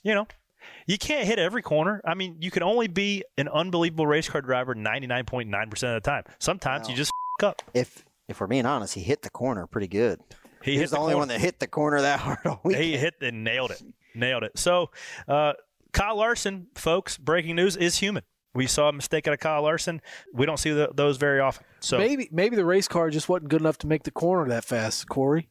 you 0.02 0.14
know, 0.14 0.26
you 0.86 0.98
can't 0.98 1.26
hit 1.26 1.38
every 1.38 1.62
corner. 1.62 2.00
I 2.04 2.14
mean, 2.14 2.36
you 2.40 2.50
can 2.50 2.62
only 2.62 2.88
be 2.88 3.24
an 3.36 3.48
unbelievable 3.48 4.06
race 4.06 4.28
car 4.28 4.40
driver 4.42 4.74
ninety 4.74 5.06
nine 5.06 5.24
point 5.24 5.48
nine 5.48 5.70
percent 5.70 5.96
of 5.96 6.02
the 6.02 6.10
time. 6.10 6.24
Sometimes 6.38 6.88
you 6.88 6.96
just 6.96 7.12
f- 7.40 7.44
up. 7.48 7.62
If 7.74 8.04
if 8.28 8.40
we're 8.40 8.46
being 8.46 8.66
honest, 8.66 8.94
he 8.94 9.00
hit 9.00 9.22
the 9.22 9.30
corner 9.30 9.66
pretty 9.66 9.88
good. 9.88 10.20
He 10.62 10.72
He's 10.72 10.80
hit 10.80 10.90
the, 10.90 10.96
the 10.96 11.00
only 11.00 11.12
corner. 11.12 11.20
one 11.20 11.28
that 11.28 11.40
hit 11.40 11.58
the 11.60 11.66
corner 11.68 12.00
that 12.02 12.20
hard 12.20 12.38
all 12.44 12.60
week. 12.64 12.76
He 12.78 12.96
hit 12.96 13.14
and 13.20 13.44
nailed 13.44 13.70
it. 13.70 13.82
Nailed 14.14 14.42
it. 14.42 14.58
So, 14.58 14.90
uh, 15.28 15.52
Kyle 15.92 16.16
Larson, 16.16 16.66
folks, 16.74 17.16
breaking 17.16 17.56
news 17.56 17.76
is 17.76 17.98
human. 17.98 18.22
We 18.54 18.66
saw 18.66 18.88
a 18.88 18.92
mistake 18.92 19.28
out 19.28 19.34
of 19.34 19.40
Kyle 19.40 19.62
Larson. 19.62 20.00
We 20.32 20.46
don't 20.46 20.56
see 20.56 20.70
the, 20.70 20.90
those 20.92 21.16
very 21.16 21.40
often. 21.40 21.64
So 21.80 21.98
maybe 21.98 22.28
maybe 22.32 22.56
the 22.56 22.64
race 22.64 22.88
car 22.88 23.10
just 23.10 23.28
wasn't 23.28 23.50
good 23.50 23.60
enough 23.60 23.78
to 23.78 23.86
make 23.86 24.02
the 24.04 24.10
corner 24.10 24.48
that 24.48 24.64
fast, 24.64 25.08
Corey. 25.08 25.48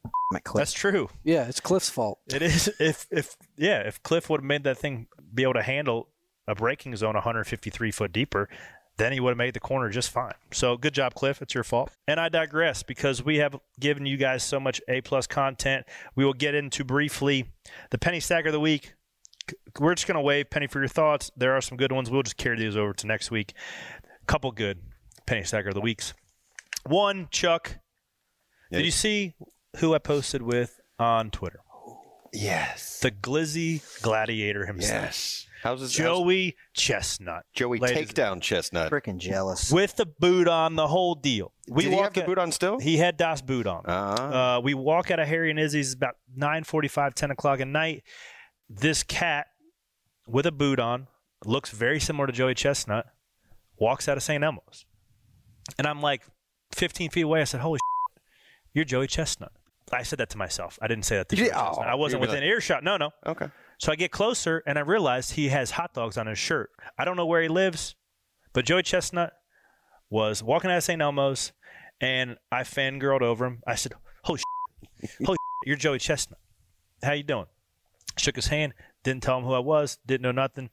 that's 0.53 0.73
true. 0.73 1.09
Yeah, 1.23 1.47
it's 1.47 1.59
Cliff's 1.59 1.89
fault. 1.89 2.19
It 2.33 2.41
is. 2.41 2.69
If 2.79 3.07
if 3.11 3.37
yeah, 3.55 3.79
if 3.81 4.01
Cliff 4.03 4.29
would 4.29 4.41
have 4.41 4.45
made 4.45 4.63
that 4.63 4.77
thing 4.77 5.07
be 5.33 5.43
able 5.43 5.53
to 5.53 5.63
handle 5.63 6.09
a 6.47 6.55
braking 6.55 6.95
zone 6.95 7.13
153 7.13 7.91
foot 7.91 8.11
deeper, 8.11 8.49
then 8.97 9.11
he 9.11 9.19
would 9.19 9.31
have 9.31 9.37
made 9.37 9.53
the 9.53 9.59
corner 9.59 9.89
just 9.89 10.09
fine. 10.09 10.33
So 10.51 10.75
good 10.75 10.93
job, 10.93 11.13
Cliff. 11.13 11.41
It's 11.41 11.53
your 11.53 11.63
fault. 11.63 11.91
And 12.07 12.19
I 12.19 12.29
digress 12.29 12.83
because 12.83 13.23
we 13.23 13.37
have 13.37 13.59
given 13.79 14.05
you 14.05 14.17
guys 14.17 14.43
so 14.43 14.59
much 14.59 14.81
A 14.87 15.01
plus 15.01 15.27
content. 15.27 15.85
We 16.15 16.25
will 16.25 16.33
get 16.33 16.55
into 16.55 16.83
briefly 16.83 17.45
the 17.91 17.97
penny 17.97 18.19
stack 18.19 18.45
of 18.45 18.53
the 18.53 18.59
week. 18.59 18.93
We're 19.79 19.95
just 19.95 20.07
gonna 20.07 20.21
wave 20.21 20.49
penny 20.49 20.67
for 20.67 20.79
your 20.79 20.87
thoughts. 20.87 21.31
There 21.37 21.53
are 21.55 21.61
some 21.61 21.77
good 21.77 21.91
ones. 21.91 22.09
We'll 22.09 22.23
just 22.23 22.37
carry 22.37 22.57
these 22.57 22.75
over 22.77 22.93
to 22.93 23.07
next 23.07 23.31
week. 23.31 23.53
Couple 24.25 24.51
good 24.51 24.79
penny 25.25 25.43
stacker 25.43 25.69
of 25.69 25.75
the 25.75 25.81
weeks. 25.81 26.13
One, 26.85 27.27
Chuck. 27.31 27.77
Did 28.71 28.85
you 28.85 28.91
see 28.91 29.35
who 29.77 29.93
I 29.93 29.99
posted 29.99 30.41
with 30.41 30.79
on 30.99 31.31
Twitter? 31.31 31.59
Yes. 32.33 32.99
The 32.99 33.11
Glizzy 33.11 33.81
Gladiator 34.01 34.65
himself. 34.65 35.03
Yes. 35.05 35.47
How's 35.63 35.79
his 35.81 35.93
Joey 35.93 36.55
Chestnut. 36.73 37.45
Joey 37.53 37.79
Ladies- 37.79 38.11
Takedown 38.11 38.41
Chestnut? 38.41 38.91
Freaking 38.91 39.17
jealous. 39.17 39.71
With 39.71 39.95
the 39.95 40.05
boot 40.05 40.47
on, 40.47 40.75
the 40.75 40.87
whole 40.87 41.15
deal. 41.15 41.53
Did 41.73 41.85
he 41.85 41.89
walk 41.95 42.03
have 42.03 42.13
the 42.13 42.21
out- 42.21 42.27
boot 42.27 42.37
on 42.37 42.51
still? 42.51 42.79
He 42.79 42.97
had 42.97 43.17
Das 43.17 43.41
boot 43.41 43.65
on. 43.65 43.85
Uh-huh. 43.85 44.57
Uh, 44.57 44.59
we 44.61 44.73
walk 44.73 45.09
out 45.09 45.19
of 45.19 45.27
Harry 45.27 45.49
and 45.49 45.59
Izzy's 45.59 45.93
about 45.93 46.15
9.45, 46.37 47.13
10 47.13 47.31
o'clock 47.31 47.59
at 47.59 47.67
night. 47.67 48.03
This 48.69 49.01
cat 49.03 49.47
with 50.27 50.45
a 50.45 50.51
boot 50.51 50.79
on, 50.79 51.07
looks 51.45 51.71
very 51.71 51.99
similar 51.99 52.27
to 52.27 52.33
Joey 52.33 52.53
Chestnut, 52.53 53.07
walks 53.77 54.07
out 54.07 54.17
of 54.17 54.23
St. 54.23 54.43
Elmo's. 54.43 54.85
And 55.77 55.87
I'm 55.87 56.01
like 56.01 56.23
15 56.73 57.09
feet 57.11 57.21
away. 57.21 57.41
I 57.41 57.45
said, 57.45 57.61
holy 57.61 57.77
shit, 57.77 58.23
you're 58.73 58.85
Joey 58.85 59.07
Chestnut. 59.07 59.51
I 59.91 60.03
said 60.03 60.19
that 60.19 60.29
to 60.31 60.37
myself. 60.37 60.77
I 60.81 60.87
didn't 60.87 61.05
say 61.05 61.15
that 61.17 61.29
to 61.29 61.35
You? 61.37 61.49
Oh. 61.55 61.79
I 61.79 61.95
wasn't 61.95 62.21
within 62.21 62.41
like- 62.41 62.43
earshot. 62.43 62.83
No, 62.83 62.97
no. 62.97 63.11
Okay. 63.25 63.47
So 63.77 63.91
I 63.91 63.95
get 63.95 64.11
closer 64.11 64.63
and 64.65 64.77
I 64.77 64.81
realized 64.81 65.33
he 65.33 65.49
has 65.49 65.71
hot 65.71 65.93
dogs 65.93 66.17
on 66.17 66.27
his 66.27 66.39
shirt. 66.39 66.71
I 66.97 67.05
don't 67.05 67.15
know 67.15 67.25
where 67.25 67.41
he 67.41 67.47
lives, 67.47 67.95
but 68.53 68.65
Joey 68.65 68.83
Chestnut 68.83 69.33
was 70.09 70.41
walking 70.43 70.71
out 70.71 70.77
of 70.77 70.83
St. 70.83 71.01
Elmo's 71.01 71.51
and 72.01 72.37
I 72.51 72.61
fangirled 72.63 73.21
over 73.21 73.45
him. 73.45 73.61
I 73.67 73.75
said, 73.75 73.93
Holy 74.23 74.39
shit, 74.39 75.11
holy 75.25 75.35
shit, 75.35 75.67
you're 75.67 75.77
Joey 75.77 75.99
Chestnut. 75.99 76.39
How 77.03 77.13
you 77.13 77.23
doing? 77.23 77.45
Shook 78.17 78.35
his 78.35 78.47
hand, 78.47 78.73
didn't 79.07 79.23
tell 79.23 79.37
him 79.37 79.45
who 79.45 79.53
I 79.53 79.59
was, 79.59 79.99
didn't 80.05 80.23
know 80.23 80.33
nothing. 80.33 80.69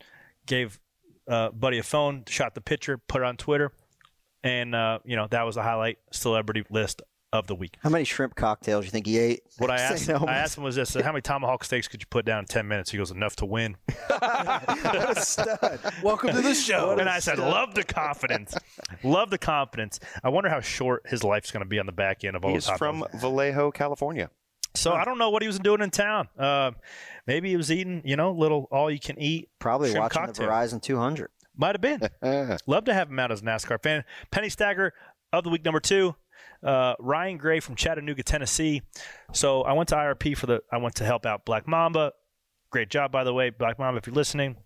Gave 0.47 0.81
uh, 1.29 1.51
Buddy 1.51 1.79
a 1.79 1.83
phone, 1.85 2.25
shot 2.29 2.55
the 2.55 2.61
picture, 2.61 2.99
put 2.99 3.23
it 3.23 3.25
on 3.25 3.37
Twitter, 3.37 3.71
and 4.43 4.75
uh, 4.75 4.99
you 5.05 5.15
know 5.15 5.29
that 5.29 5.43
was 5.45 5.55
the 5.55 5.63
highlight 5.63 5.99
celebrity 6.11 6.65
list 6.69 7.01
of 7.33 7.47
the 7.47 7.55
week. 7.55 7.77
How 7.81 7.91
many 7.91 8.05
shrimp 8.05 8.35
cocktails 8.35 8.85
you 8.85 8.91
think 8.91 9.07
he 9.07 9.19
ate? 9.19 9.43
What 9.59 9.71
I 9.71 9.77
St. 9.77 9.91
asked, 9.93 10.09
Elmo's? 10.09 10.29
I 10.29 10.33
asked 10.33 10.59
him 10.59 10.65
was 10.65 10.75
this: 10.75 10.95
How 10.95 11.13
many 11.13 11.23
tomahawk 11.23 11.63
steaks 11.63 11.87
could 11.87 12.03
you 12.03 12.07
put 12.11 12.25
down 12.25 12.41
in 12.41 12.45
ten 12.47 12.67
minutes? 12.67 12.91
He 12.91 12.99
goes, 12.99 13.13
enough 13.13 13.37
to 13.37 13.47
win. 13.47 13.77
what 14.09 15.17
a 15.17 15.21
stud. 15.21 15.79
Welcome 16.03 16.35
to 16.35 16.43
the 16.43 16.55
show. 16.55 16.91
and 16.99 17.09
I 17.09 17.21
said, 17.21 17.39
love 17.39 17.77
the 17.77 17.85
confidence, 17.85 18.57
love 19.05 19.31
the 19.31 19.39
confidence. 19.39 20.01
I 20.25 20.29
wonder 20.31 20.51
how 20.51 20.61
short 20.61 21.07
his 21.07 21.23
life's 21.23 21.53
going 21.53 21.65
to 21.65 21.69
be 21.69 21.79
on 21.79 21.87
the 21.87 21.93
back 21.93 22.25
end 22.25 22.35
of 22.35 22.45
all 22.45 22.53
He's 22.53 22.65
those 22.65 22.71
hot 22.71 22.79
from. 22.79 23.05
Vallejo, 23.15 23.71
California. 23.71 24.29
So 24.75 24.93
I 24.93 25.05
don't 25.05 25.19
know 25.19 25.31
what 25.31 25.43
he 25.43 25.49
was 25.49 25.59
doing 25.59 25.81
in 25.81 25.91
town. 25.91 26.29
Uh, 26.39 26.73
maybe 27.27 27.51
he 27.51 27.57
was 27.57 27.71
eating, 27.71 28.03
you 28.05 28.17
know, 28.17 28.33
little 28.33 28.69
all 28.71 28.91
you 28.91 28.99
can 28.99 29.19
eat. 29.21 29.49
Probably 29.59 29.95
watching 29.95 30.23
cocktail. 30.23 30.47
the 30.47 30.53
Verizon 30.53 30.83
200. 30.83 31.31
Might 31.57 31.75
have 31.75 31.81
been. 31.81 32.59
Love 32.67 32.85
to 32.85 32.95
have 32.95 33.09
him 33.09 33.19
out 33.19 33.31
as 33.31 33.41
a 33.41 33.45
NASCAR 33.45 33.81
fan. 33.83 34.05
Penny 34.31 34.49
Stacker 34.49 34.93
of 35.33 35.45
the 35.45 35.51
week 35.51 35.65
number 35.65 35.81
two. 35.81 36.17
Uh, 36.63 36.95
Ryan 36.99 37.37
Gray 37.37 37.61
from 37.61 37.77
Chattanooga, 37.77 38.23
Tennessee. 38.23 38.83
So 39.33 39.63
I 39.63 39.75
went 39.75 39.89
to 39.91 39.95
IRP 39.97 40.37
for 40.37 40.47
the. 40.47 40.61
I 40.73 40.79
went 40.79 40.95
to 40.97 41.05
help 41.05 41.27
out 41.27 41.45
Black 41.45 41.69
Mamba. 41.69 42.13
Great 42.71 42.89
job, 42.89 43.13
by 43.13 43.23
the 43.23 43.33
way, 43.33 43.51
Black 43.51 43.79
Mamba. 43.79 43.99
If 43.99 44.07
you're 44.07 44.15
listening, 44.15 44.57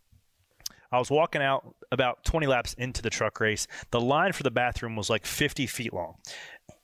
I 0.91 0.99
was 0.99 1.11
walking 1.11 1.43
out 1.43 1.75
about 1.93 2.25
20 2.25 2.47
laps 2.47 2.75
into 2.75 3.03
the 3.03 3.11
truck 3.11 3.39
race. 3.41 3.67
The 3.91 4.01
line 4.01 4.33
for 4.33 4.43
the 4.43 4.51
bathroom 4.51 4.97
was 4.97 5.11
like 5.11 5.27
50 5.27 5.67
feet 5.67 5.93
long, 5.93 6.15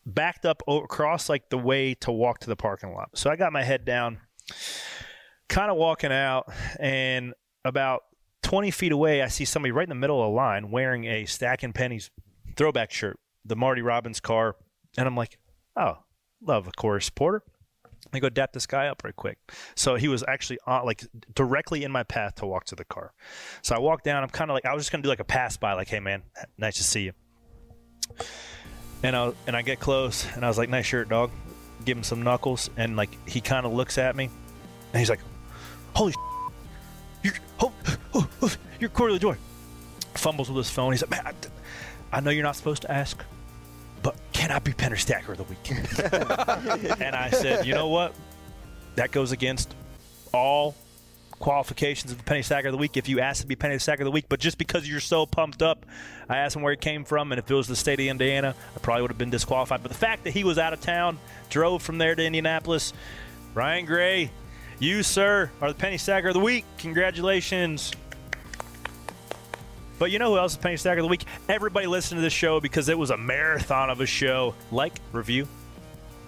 backed 0.07 0.45
up 0.45 0.63
across 0.69 1.29
like 1.29 1.49
the 1.51 1.59
way 1.59 1.95
to 1.95 2.13
walk 2.13 2.41
to 2.41 2.47
the 2.49 2.57
parking 2.57 2.93
lot. 2.93 3.11
So 3.15 3.31
I 3.31 3.37
got 3.37 3.53
my 3.53 3.63
head 3.63 3.85
down, 3.85 4.19
kind 5.49 5.71
of 5.71 5.77
walking 5.77 6.13
out, 6.13 6.53
and 6.79 7.35
about 7.65 8.03
20 8.43 8.71
feet 8.71 8.93
away, 8.93 9.23
I 9.23 9.29
see 9.29 9.45
somebody 9.45 9.73
right 9.73 9.85
in 9.85 9.89
the 9.89 9.95
middle 9.95 10.23
of 10.23 10.31
the 10.31 10.37
line 10.37 10.71
wearing 10.71 11.05
a 11.07 11.25
Stacking 11.25 11.73
Pennies 11.73 12.11
throwback 12.57 12.93
shirt, 12.93 13.19
the 13.45 13.57
Marty 13.57 13.83
Robbins 13.83 14.21
car. 14.21 14.57
And 14.97 15.09
I'm 15.09 15.17
like, 15.17 15.39
oh, 15.77 15.99
love 16.41 16.69
a 16.69 16.71
Corey 16.71 17.03
supporter. 17.03 17.43
I 18.13 18.21
go 18.21 18.29
dap 18.29 18.53
this 18.53 18.67
guy 18.67 18.87
up 18.89 19.03
right 19.03 19.17
quick. 19.17 19.39
So 19.75 19.97
he 19.97 20.09
was 20.09 20.23
actually 20.29 20.59
on, 20.67 20.85
like 20.85 21.03
directly 21.35 21.85
in 21.85 21.91
my 21.91 22.03
path 22.03 22.37
to 22.37 22.47
walk 22.47 22.67
to 22.67 22.77
the 22.77 22.85
car. 22.85 23.13
So 23.63 23.75
I 23.75 23.79
walk 23.79 24.03
down. 24.05 24.23
I'm 24.23 24.29
kind 24.29 24.51
of 24.51 24.55
like 24.55 24.67
I 24.67 24.75
was 24.75 24.83
just 24.83 24.93
gonna 24.93 25.03
do 25.03 25.09
like 25.09 25.21
a 25.21 25.25
pass 25.25 25.57
by, 25.57 25.73
like, 25.73 25.89
hey 25.89 26.01
man, 26.01 26.23
nice 26.59 26.77
to 26.77 26.85
see 26.85 27.05
you. 27.05 27.13
And 29.05 29.15
I 29.15 29.33
and 29.47 29.55
I 29.55 29.63
get 29.63 29.79
close, 29.79 30.27
and 30.35 30.45
I 30.45 30.49
was 30.49 30.57
like, 30.59 30.71
nice 30.71 30.87
shirt, 30.87 31.11
dog. 31.11 31.31
Give 31.85 31.97
him 31.97 32.03
some 32.03 32.23
knuckles, 32.23 32.71
and 32.77 32.97
like 32.97 33.11
he 33.29 33.41
kind 33.41 33.67
of 33.67 33.73
looks 33.75 33.99
at 33.99 34.17
me, 34.17 34.31
and 34.93 34.99
he's 34.99 35.11
like, 35.11 35.21
holy, 35.95 36.13
sh- 36.13 36.17
you're 37.23 37.35
oh, 37.61 37.73
oh, 38.15 38.29
oh, 38.41 38.53
you're 38.81 38.89
Corey 38.91 39.17
LaJoie. 39.19 39.37
Fumbles 40.15 40.49
with 40.49 40.57
his 40.57 40.71
phone. 40.71 40.93
He's 40.93 41.03
like, 41.03 41.11
man, 41.11 41.27
I, 41.27 42.17
I 42.17 42.21
know 42.21 42.31
you're 42.31 42.43
not 42.43 42.57
supposed 42.57 42.83
to 42.83 42.91
ask, 42.91 43.23
but 44.03 44.17
can 44.33 44.51
I 44.51 44.59
be 44.59 44.73
Penner 44.73 44.99
Stacker 44.99 45.33
of 45.33 45.39
the 45.39 45.45
week? 45.45 45.71
and 47.01 47.15
I 47.15 47.29
said, 47.31 47.67
you 47.67 47.75
know 47.75 47.89
what? 47.89 48.15
That 48.95 49.11
goes 49.11 49.33
against 49.33 49.75
all 50.33 50.75
qualifications 51.39 52.13
of 52.13 52.19
the 52.19 52.25
Penny 52.25 52.43
Stacker 52.43 52.69
of 52.69 52.73
the 52.73 52.79
Week 52.79 52.97
if 52.97 53.09
you 53.09 53.21
ask 53.21 53.43
to 53.43 53.47
be 53.47 53.57
Penny 53.57 53.79
Stacker 53.79 54.03
of 54.03 54.07
the 54.07 54.11
Week. 54.11 54.27
But 54.29 54.41
just 54.41 54.59
because 54.59 54.89
you're 54.89 55.01
so 55.01 55.27
pumped 55.27 55.63
up, 55.63 55.87
I 56.29 56.39
asked 56.39 56.57
him 56.57 56.63
where 56.63 56.73
he 56.73 56.77
came 56.77 57.05
from, 57.05 57.33
and 57.33 57.39
if 57.39 57.51
it 57.51 57.55
was 57.55 57.69
the 57.69 57.77
state 57.77 58.01
of 58.01 58.07
Indiana, 58.07 58.55
I 58.75 58.79
probably 58.79 59.03
would 59.03 59.11
have 59.11 59.19
been 59.19 59.31
disqualified. 59.31 59.83
But 59.83 59.91
the 59.91 59.99
fact 59.99 60.25
that 60.25 60.31
he 60.31 60.45
was 60.45 60.59
out 60.59 60.73
of 60.73 60.81
town, 60.81 61.19
drove 61.51 61.83
from 61.83 61.99
there 61.99 62.15
to 62.15 62.25
Indianapolis, 62.25 62.93
Ryan 63.55 63.87
Gray, 63.87 64.31
you, 64.79 65.03
sir, 65.03 65.51
are 65.61 65.73
the 65.73 65.79
Penny 65.79 65.99
Stacker 65.99 66.29
of 66.29 66.35
the 66.35 66.41
Week. 66.41 66.65
Congratulations. 66.79 67.93
But 69.99 70.11
you 70.11 70.19
know 70.19 70.33
who 70.33 70.39
else 70.39 70.53
is 70.53 70.59
Penny 70.59 70.77
Stacker 70.77 70.99
of 71.01 71.05
the 71.05 71.09
Week? 71.09 71.25
Everybody 71.49 71.87
listened 71.87 72.19
to 72.19 72.23
this 72.23 72.33
show 72.33 72.61
because 72.61 72.89
it 72.89 72.99
was 72.99 73.11
a 73.11 73.17
marathon 73.17 73.91
of 73.91 74.01
a 74.01 74.07
show. 74.07 74.55
Like, 74.73 74.95
review, 75.13 75.47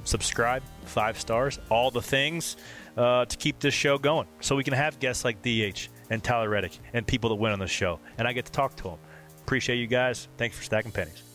subscribe, 0.05 0.63
five 0.85 1.19
stars, 1.21 1.59
all 1.69 1.91
the 1.91 2.03
things 2.03 2.57
uh, 2.97 3.25
to 3.25 3.37
keep 3.37 3.59
this 3.61 3.75
show 3.75 3.99
going. 3.99 4.27
So 4.41 4.57
we 4.57 4.65
can 4.65 4.75
have 4.75 4.99
guests 4.99 5.25
like 5.25 5.43
DH 5.43 5.89
and 6.11 6.23
Tyler 6.23 6.49
Reddick 6.49 6.79
and 6.93 7.07
people 7.07 7.31
that 7.31 7.37
win 7.37 7.53
on 7.53 7.59
the 7.59 7.67
show. 7.67 8.01
And 8.19 8.27
I 8.27 8.33
get 8.33 8.47
to 8.47 8.53
talk 8.53 8.77
to 8.77 8.83
them. 8.85 8.99
Appreciate 9.43 9.77
you 9.77 9.87
guys. 9.87 10.29
Thanks 10.37 10.57
for 10.57 10.65
stacking 10.65 10.93
pennies. 10.93 11.26